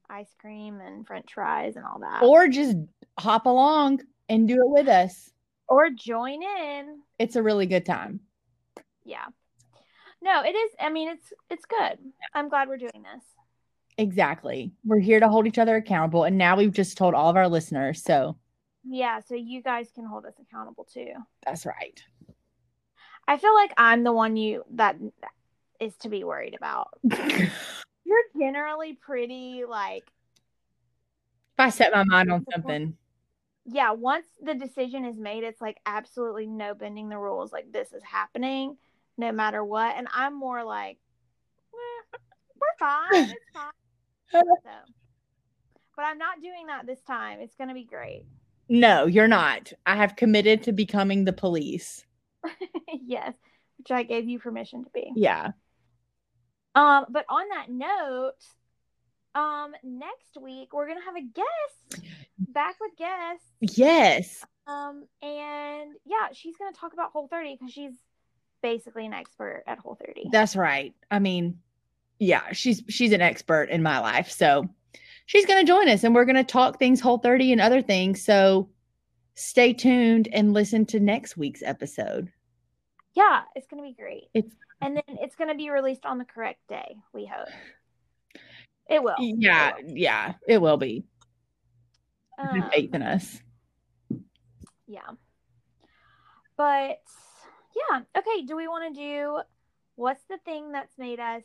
ice 0.10 0.34
cream 0.40 0.80
and 0.82 1.06
french 1.06 1.34
fries 1.34 1.76
and 1.76 1.86
all 1.86 2.00
that. 2.00 2.24
or 2.24 2.48
just 2.48 2.76
hop 3.20 3.46
along 3.46 4.02
and 4.30 4.48
do 4.48 4.56
it 4.56 4.70
with 4.70 4.88
us. 4.88 5.32
Or 5.68 5.90
join 5.90 6.42
in. 6.44 7.00
It's 7.20 7.36
a 7.36 7.44
really 7.44 7.66
good 7.66 7.86
time. 7.86 8.20
Yeah. 9.04 9.26
No, 10.22 10.42
it 10.44 10.56
is 10.56 10.72
I 10.80 10.90
mean 10.90 11.10
it's 11.10 11.34
it's 11.50 11.66
good. 11.66 11.98
I'm 12.34 12.50
glad 12.50 12.68
we're 12.68 12.78
doing 12.78 13.04
this. 13.04 13.24
Exactly. 13.98 14.72
We're 14.84 15.00
here 15.00 15.20
to 15.20 15.30
hold 15.30 15.48
each 15.48 15.58
other 15.58 15.76
accountable 15.76 16.24
and 16.24 16.38
now 16.38 16.58
we've 16.58 16.74
just 16.74 16.98
told 16.98 17.14
all 17.14 17.30
of 17.30 17.36
our 17.38 17.48
listeners. 17.48 18.04
So 18.04 18.38
Yeah, 18.84 19.20
so 19.20 19.36
you 19.36 19.62
guys 19.62 19.90
can 19.94 20.06
hold 20.06 20.26
us 20.26 20.34
accountable 20.42 20.86
too. 20.92 21.12
that's 21.46 21.66
right. 21.66 22.02
I 23.28 23.38
feel 23.38 23.54
like 23.54 23.74
I'm 23.78 24.04
the 24.04 24.12
one 24.14 24.38
you 24.38 24.64
that 24.76 24.98
is 25.80 25.96
to 25.98 26.10
be 26.10 26.24
worried 26.24 26.56
about. 26.56 26.90
You're 27.04 28.24
generally 28.40 28.94
pretty 28.94 29.64
like 29.68 30.04
If 31.54 31.60
I 31.60 31.70
set 31.70 31.92
my 31.94 32.04
mind 32.04 32.32
on 32.32 32.46
something, 32.54 32.96
yeah, 33.66 33.92
once 33.92 34.28
the 34.42 34.54
decision 34.56 35.06
is 35.06 35.18
made, 35.18 35.44
it's 35.44 35.62
like 35.62 35.78
absolutely 35.86 36.46
no 36.48 36.74
bending 36.76 37.10
the 37.10 37.18
rules. 37.18 37.52
Like 37.52 37.72
this 37.72 37.92
is 37.94 38.04
happening 38.04 38.78
no 39.18 39.32
matter 39.32 39.64
what. 39.64 39.96
And 39.98 40.08
I'm 40.14 40.38
more 40.38 40.64
like, 40.64 40.98
"Eh, 41.74 42.18
we're 42.56 42.78
fine. 42.80 43.30
It's 43.32 43.46
fine. 43.54 43.72
so, 44.32 44.70
but 45.96 46.04
I'm 46.06 46.18
not 46.18 46.42
doing 46.42 46.68
that 46.68 46.86
this 46.86 47.02
time. 47.02 47.40
It's 47.40 47.56
gonna 47.56 47.74
be 47.74 47.86
great. 47.86 48.26
no, 48.70 49.06
you're 49.06 49.28
not. 49.28 49.72
I 49.86 49.96
have 49.96 50.16
committed 50.16 50.64
to 50.64 50.72
becoming 50.74 51.26
the 51.26 51.34
police. 51.34 52.06
yes, 52.90 53.34
which 53.78 53.92
I 53.92 54.04
gave 54.04 54.28
you 54.28 54.40
permission 54.40 54.84
to 54.84 54.90
be. 54.94 55.12
Yeah. 55.16 55.52
Um, 56.76 57.06
but 57.10 57.26
on 57.30 57.48
that 57.50 57.70
note, 57.70 58.34
um, 59.36 59.74
next 59.84 60.38
week 60.42 60.74
we're 60.74 60.88
gonna 60.88 61.06
have 61.06 61.16
a 61.16 61.22
guest 61.22 62.06
back 62.40 62.76
with 62.80 62.92
guests. 62.98 63.78
Yes. 63.78 64.46
Um, 64.68 65.06
and 65.22 65.92
yeah, 66.06 66.30
she's 66.34 66.56
gonna 66.58 66.72
talk 66.74 66.94
about 66.94 67.12
Whole 67.12 67.28
30 67.28 67.58
because 67.60 67.74
she's 67.74 67.94
basically 68.64 69.06
an 69.06 69.14
expert 69.14 69.64
at 69.68 69.78
Whole 69.78 69.96
30. 69.96 70.30
That's 70.32 70.56
right. 70.56 70.94
I 71.12 71.20
mean, 71.20 71.60
yeah, 72.20 72.52
she's 72.54 72.82
she's 72.90 73.12
an 73.12 73.22
expert 73.22 73.70
in 73.70 73.84
my 73.84 74.00
life. 74.00 74.32
So 74.32 74.68
she's 75.26 75.46
going 75.46 75.64
to 75.66 75.68
join 75.72 75.90
us 75.90 76.04
and 76.04 76.16
we're 76.16 76.26
going 76.26 76.36
to 76.36 76.44
talk 76.44 76.80
things 76.80 77.02
whole 77.02 77.18
30 77.18 77.52
and 77.52 77.62
other 77.62 77.82
things. 77.82 78.24
So 78.24 78.70
stay 79.36 79.74
tuned 79.74 80.30
and 80.32 80.54
listen 80.54 80.86
to 80.88 81.00
next 81.00 81.36
week's 81.38 81.62
episode. 81.62 82.32
yeah, 83.16 83.42
it's 83.56 83.68
gonna 83.68 83.82
be 83.82 83.94
great. 83.94 84.30
It's 84.34 84.56
and 84.82 84.96
then 84.96 85.18
it's 85.22 85.36
gonna 85.36 85.56
be 85.56 85.70
released 85.70 86.06
on 86.06 86.18
the 86.18 86.26
correct 86.26 86.60
day. 86.70 86.96
We 87.14 87.26
hope 87.26 87.48
it 88.90 89.04
will. 89.04 89.16
It 89.20 89.36
yeah, 89.40 89.74
will. 89.82 89.98
yeah, 89.98 90.34
it 90.48 90.62
will 90.62 90.78
be. 90.78 91.04
Um, 92.38 92.70
faith 92.72 92.94
in 92.94 93.02
us. 93.02 93.42
yeah. 94.88 95.10
But 96.58 97.00
yeah, 97.76 98.02
okay. 98.18 98.46
Do 98.46 98.56
we 98.56 98.68
want 98.68 98.94
to 98.94 99.02
do 99.02 99.40
what's 99.96 100.24
the 100.30 100.38
thing 100.46 100.72
that's 100.72 100.98
made 100.98 101.20
us 101.20 101.44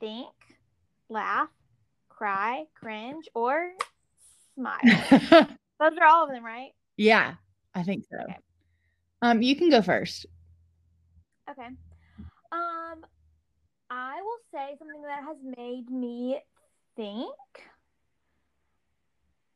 think, 0.00 0.28
laugh, 1.08 1.48
cry, 2.08 2.64
cringe, 2.74 3.28
or 3.34 3.70
smile? 4.54 4.78
Those 5.80 5.98
are 6.00 6.06
all 6.06 6.24
of 6.24 6.30
them, 6.30 6.44
right? 6.44 6.70
yeah, 6.96 7.34
I 7.74 7.82
think 7.82 8.04
so. 8.10 8.22
Okay. 8.22 8.36
Um, 9.22 9.42
you 9.42 9.56
can 9.56 9.70
go 9.70 9.82
first. 9.82 10.26
Okay. 11.50 11.68
Um, 12.52 13.04
I 13.96 14.20
will 14.22 14.38
say 14.50 14.74
something 14.76 15.02
that 15.02 15.22
has 15.22 15.36
made 15.56 15.88
me 15.88 16.40
think. 16.96 17.30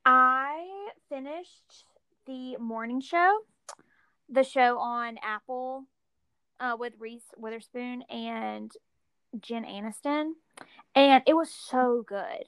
I 0.07 0.91
finished 1.09 1.85
the 2.25 2.57
morning 2.59 3.01
show, 3.01 3.41
the 4.29 4.45
show 4.45 4.79
on 4.79 5.19
Apple, 5.25 5.87
uh, 6.61 6.77
with 6.79 6.93
Reese 7.01 7.25
Witherspoon 7.37 8.03
and 8.03 8.71
Jen 9.41 9.65
Aniston, 9.65 10.35
and 10.95 11.25
it 11.27 11.35
was 11.35 11.51
so 11.51 12.05
good. 12.07 12.45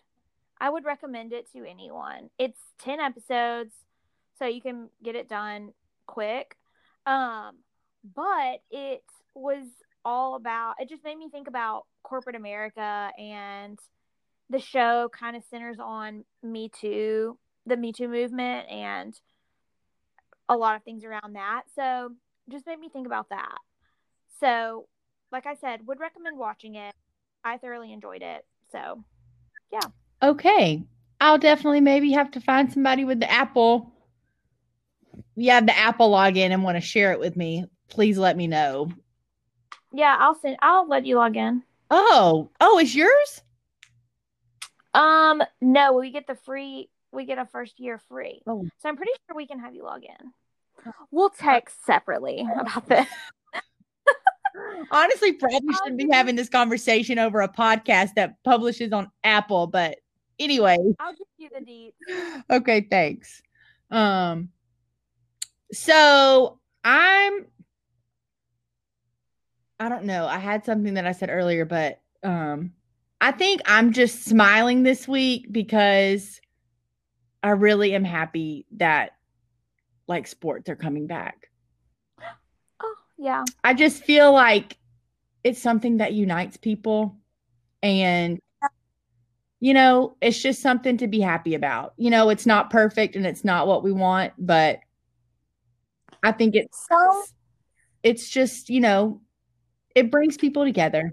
I 0.60 0.70
would 0.70 0.84
recommend 0.84 1.32
it 1.32 1.50
to 1.54 1.68
anyone. 1.68 2.30
It's 2.38 2.60
ten 2.78 3.00
episodes, 3.00 3.74
so 4.38 4.46
you 4.46 4.62
can 4.62 4.90
get 5.02 5.16
it 5.16 5.28
done 5.28 5.72
quick. 6.06 6.56
Um, 7.04 7.56
but 8.14 8.62
it 8.70 9.02
was 9.34 9.66
all 10.04 10.34
about 10.36 10.74
it 10.78 10.88
just 10.88 11.04
made 11.04 11.18
me 11.18 11.28
think 11.30 11.48
about 11.48 11.86
corporate 12.02 12.36
America 12.36 13.10
and 13.18 13.78
the 14.48 14.58
show 14.58 15.08
kind 15.12 15.36
of 15.36 15.44
centers 15.50 15.78
on 15.78 16.24
Me 16.42 16.68
Too, 16.68 17.38
the 17.66 17.76
Me 17.76 17.92
Too 17.92 18.08
movement 18.08 18.68
and 18.68 19.14
a 20.48 20.56
lot 20.56 20.76
of 20.76 20.82
things 20.82 21.04
around 21.04 21.34
that. 21.34 21.62
So 21.76 22.10
just 22.50 22.66
made 22.66 22.80
me 22.80 22.88
think 22.88 23.06
about 23.06 23.28
that. 23.30 23.58
So, 24.40 24.88
like 25.30 25.46
I 25.46 25.54
said, 25.54 25.86
would 25.86 26.00
recommend 26.00 26.38
watching 26.38 26.74
it. 26.74 26.94
I 27.44 27.58
thoroughly 27.58 27.92
enjoyed 27.92 28.22
it. 28.22 28.44
So, 28.72 29.04
yeah. 29.72 29.88
Okay. 30.22 30.82
I'll 31.20 31.38
definitely 31.38 31.80
maybe 31.80 32.12
have 32.12 32.30
to 32.32 32.40
find 32.40 32.72
somebody 32.72 33.04
with 33.04 33.20
the 33.20 33.30
Apple. 33.30 33.92
Have 35.46 35.66
the 35.66 35.76
Apple 35.76 36.10
login 36.10 36.50
and 36.50 36.64
want 36.64 36.76
to 36.76 36.80
share 36.80 37.12
it 37.12 37.20
with 37.20 37.36
me. 37.36 37.66
Please 37.88 38.18
let 38.18 38.36
me 38.36 38.46
know. 38.46 38.90
Yeah, 39.92 40.16
I'll 40.18 40.34
send 40.34 40.56
I'll 40.60 40.88
let 40.88 41.06
you 41.06 41.16
log 41.16 41.36
in. 41.36 41.62
Oh, 41.90 42.50
oh, 42.60 42.78
it's 42.78 42.94
yours? 42.94 43.42
Um, 44.94 45.42
no, 45.60 45.92
we 45.94 46.10
get 46.10 46.26
the 46.26 46.34
free 46.34 46.88
we 47.12 47.24
get 47.24 47.38
a 47.38 47.46
first 47.46 47.80
year 47.80 48.00
free. 48.08 48.42
Oh. 48.46 48.66
So 48.78 48.88
I'm 48.88 48.96
pretty 48.96 49.12
sure 49.26 49.36
we 49.36 49.46
can 49.46 49.58
have 49.58 49.74
you 49.74 49.84
log 49.84 50.02
in. 50.04 50.32
We'll 51.10 51.30
text 51.30 51.84
separately 51.84 52.46
about 52.60 52.88
this. 52.88 53.06
Honestly, 54.90 55.32
probably 55.32 55.74
shouldn't 55.74 55.98
be 55.98 56.08
having 56.10 56.36
this 56.36 56.48
conversation 56.48 57.18
over 57.18 57.40
a 57.40 57.48
podcast 57.48 58.14
that 58.16 58.34
publishes 58.44 58.92
on 58.92 59.10
Apple, 59.22 59.66
but 59.66 59.98
anyway. 60.38 60.78
I'll 60.98 61.12
give 61.12 61.26
you 61.38 61.50
the 61.52 61.60
deets. 61.60 62.42
Okay, 62.50 62.86
thanks. 62.90 63.42
Um 63.90 64.50
so 65.72 66.58
I'm 66.84 67.46
I 69.80 69.88
don't 69.88 70.04
know. 70.04 70.26
I 70.26 70.38
had 70.38 70.64
something 70.64 70.94
that 70.94 71.06
I 71.06 71.12
said 71.12 71.30
earlier, 71.30 71.64
but 71.64 72.00
um 72.22 72.72
I 73.20 73.32
think 73.32 73.62
I'm 73.64 73.92
just 73.92 74.24
smiling 74.24 74.82
this 74.82 75.08
week 75.08 75.46
because 75.50 76.40
I 77.42 77.50
really 77.50 77.94
am 77.94 78.04
happy 78.04 78.66
that 78.72 79.12
like 80.06 80.26
sports 80.26 80.68
are 80.68 80.76
coming 80.76 81.06
back. 81.06 81.48
Oh, 82.82 82.94
yeah. 83.18 83.44
I 83.62 83.74
just 83.74 84.04
feel 84.04 84.32
like 84.32 84.78
it's 85.44 85.60
something 85.60 85.98
that 85.98 86.14
unites 86.14 86.56
people 86.56 87.16
and 87.82 88.40
you 89.60 89.74
know, 89.74 90.16
it's 90.22 90.40
just 90.40 90.62
something 90.62 90.96
to 90.98 91.06
be 91.06 91.20
happy 91.20 91.54
about. 91.54 91.92
You 91.98 92.08
know, 92.10 92.30
it's 92.30 92.46
not 92.46 92.70
perfect 92.70 93.14
and 93.16 93.26
it's 93.26 93.44
not 93.44 93.66
what 93.66 93.82
we 93.84 93.92
want, 93.92 94.32
but 94.38 94.80
I 96.22 96.32
think 96.32 96.54
it's 96.54 96.86
Some 96.88 97.24
it's 98.02 98.28
just, 98.28 98.70
you 98.70 98.80
know, 98.80 99.20
it 99.94 100.10
brings 100.10 100.36
people 100.36 100.64
together. 100.64 101.12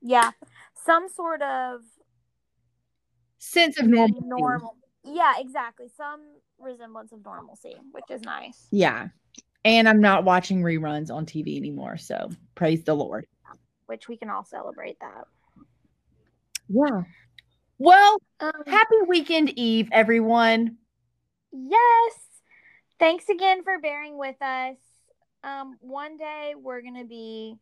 yeah, 0.00 0.30
some 0.84 1.08
sort 1.08 1.42
of 1.42 1.80
Sense 3.38 3.78
of 3.78 3.86
normal. 3.86 4.20
normal. 4.22 4.76
Yeah, 5.04 5.34
exactly. 5.38 5.86
Some 5.96 6.20
resemblance 6.58 7.12
of 7.12 7.24
normalcy, 7.24 7.76
which 7.92 8.04
is 8.10 8.20
nice. 8.22 8.66
Yeah. 8.70 9.08
And 9.64 9.88
I'm 9.88 10.00
not 10.00 10.24
watching 10.24 10.60
reruns 10.62 11.10
on 11.10 11.24
TV 11.24 11.56
anymore. 11.56 11.96
So 11.98 12.30
praise 12.54 12.82
the 12.84 12.94
Lord. 12.94 13.26
Which 13.86 14.08
we 14.08 14.16
can 14.16 14.28
all 14.28 14.44
celebrate 14.44 14.98
that. 15.00 15.24
Yeah. 16.68 17.02
Well, 17.78 18.20
Um, 18.40 18.50
happy 18.66 18.96
weekend 19.06 19.50
eve, 19.56 19.88
everyone. 19.92 20.76
yes. 21.52 22.12
Thanks 22.98 23.28
again 23.28 23.62
for 23.62 23.78
bearing 23.78 24.18
with 24.18 24.40
us. 24.42 24.76
Um, 25.44 25.76
one 25.80 26.16
day 26.16 26.54
we're 26.56 26.82
gonna 26.82 27.04
be 27.04 27.56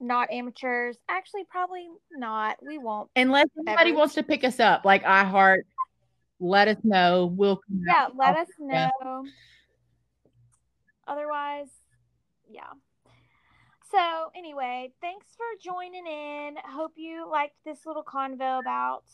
not 0.00 0.30
amateurs. 0.30 0.96
Actually, 1.08 1.44
probably 1.44 1.88
not. 2.12 2.56
We 2.64 2.78
won't. 2.78 3.10
Unless 3.16 3.48
Ever. 3.66 3.94
wants 3.94 4.14
to 4.14 4.22
pick 4.22 4.44
us 4.44 4.60
up, 4.60 4.84
like 4.84 5.02
iHeart, 5.04 5.62
let 6.40 6.68
us 6.68 6.78
know. 6.84 7.26
We'll 7.26 7.56
come 7.56 7.82
Yeah, 7.86 8.04
out. 8.04 8.16
let 8.16 8.36
us 8.36 8.48
know. 8.58 9.24
Otherwise, 11.06 11.68
yeah. 12.48 12.70
So, 13.90 14.30
anyway, 14.36 14.92
thanks 15.00 15.26
for 15.36 15.46
joining 15.62 16.06
in. 16.06 16.56
Hope 16.64 16.92
you 16.96 17.28
liked 17.28 17.56
this 17.64 17.86
little 17.86 18.04
convo 18.04 18.60
about 18.60 19.04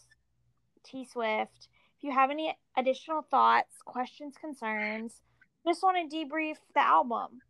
T 0.84 1.04
Swift. 1.04 1.68
If 1.96 2.02
you 2.04 2.12
have 2.12 2.30
any 2.30 2.56
additional 2.76 3.22
thoughts, 3.30 3.76
questions, 3.84 4.34
concerns, 4.38 5.22
just 5.66 5.82
want 5.82 6.10
to 6.10 6.16
debrief 6.16 6.56
the 6.74 6.80
album, 6.80 7.40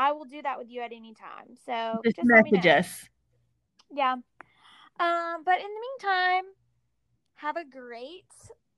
I 0.00 0.12
will 0.12 0.24
do 0.24 0.40
that 0.40 0.56
with 0.56 0.70
you 0.70 0.80
at 0.80 0.92
any 0.92 1.12
time. 1.12 1.56
So 1.66 2.00
just, 2.02 2.16
just 2.16 2.26
message 2.26 2.66
us. 2.66 3.04
Yeah. 3.92 4.14
Um, 4.14 5.42
but 5.44 5.58
in 5.58 5.66
the 5.66 5.80
meantime, 6.02 6.44
have 7.34 7.56
a 7.58 7.66
great 7.66 8.24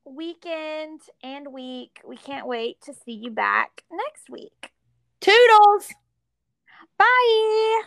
weekend 0.05 1.03
and 1.23 1.53
week. 1.53 2.01
We 2.05 2.17
can't 2.17 2.49
wait 2.49 2.81
to 2.87 2.93
see 2.93 3.13
you 3.13 3.31
back 3.31 3.85
next 3.93 4.31
week. 4.31 4.73
Toodles. 5.21 5.95
Bye. 6.99 7.83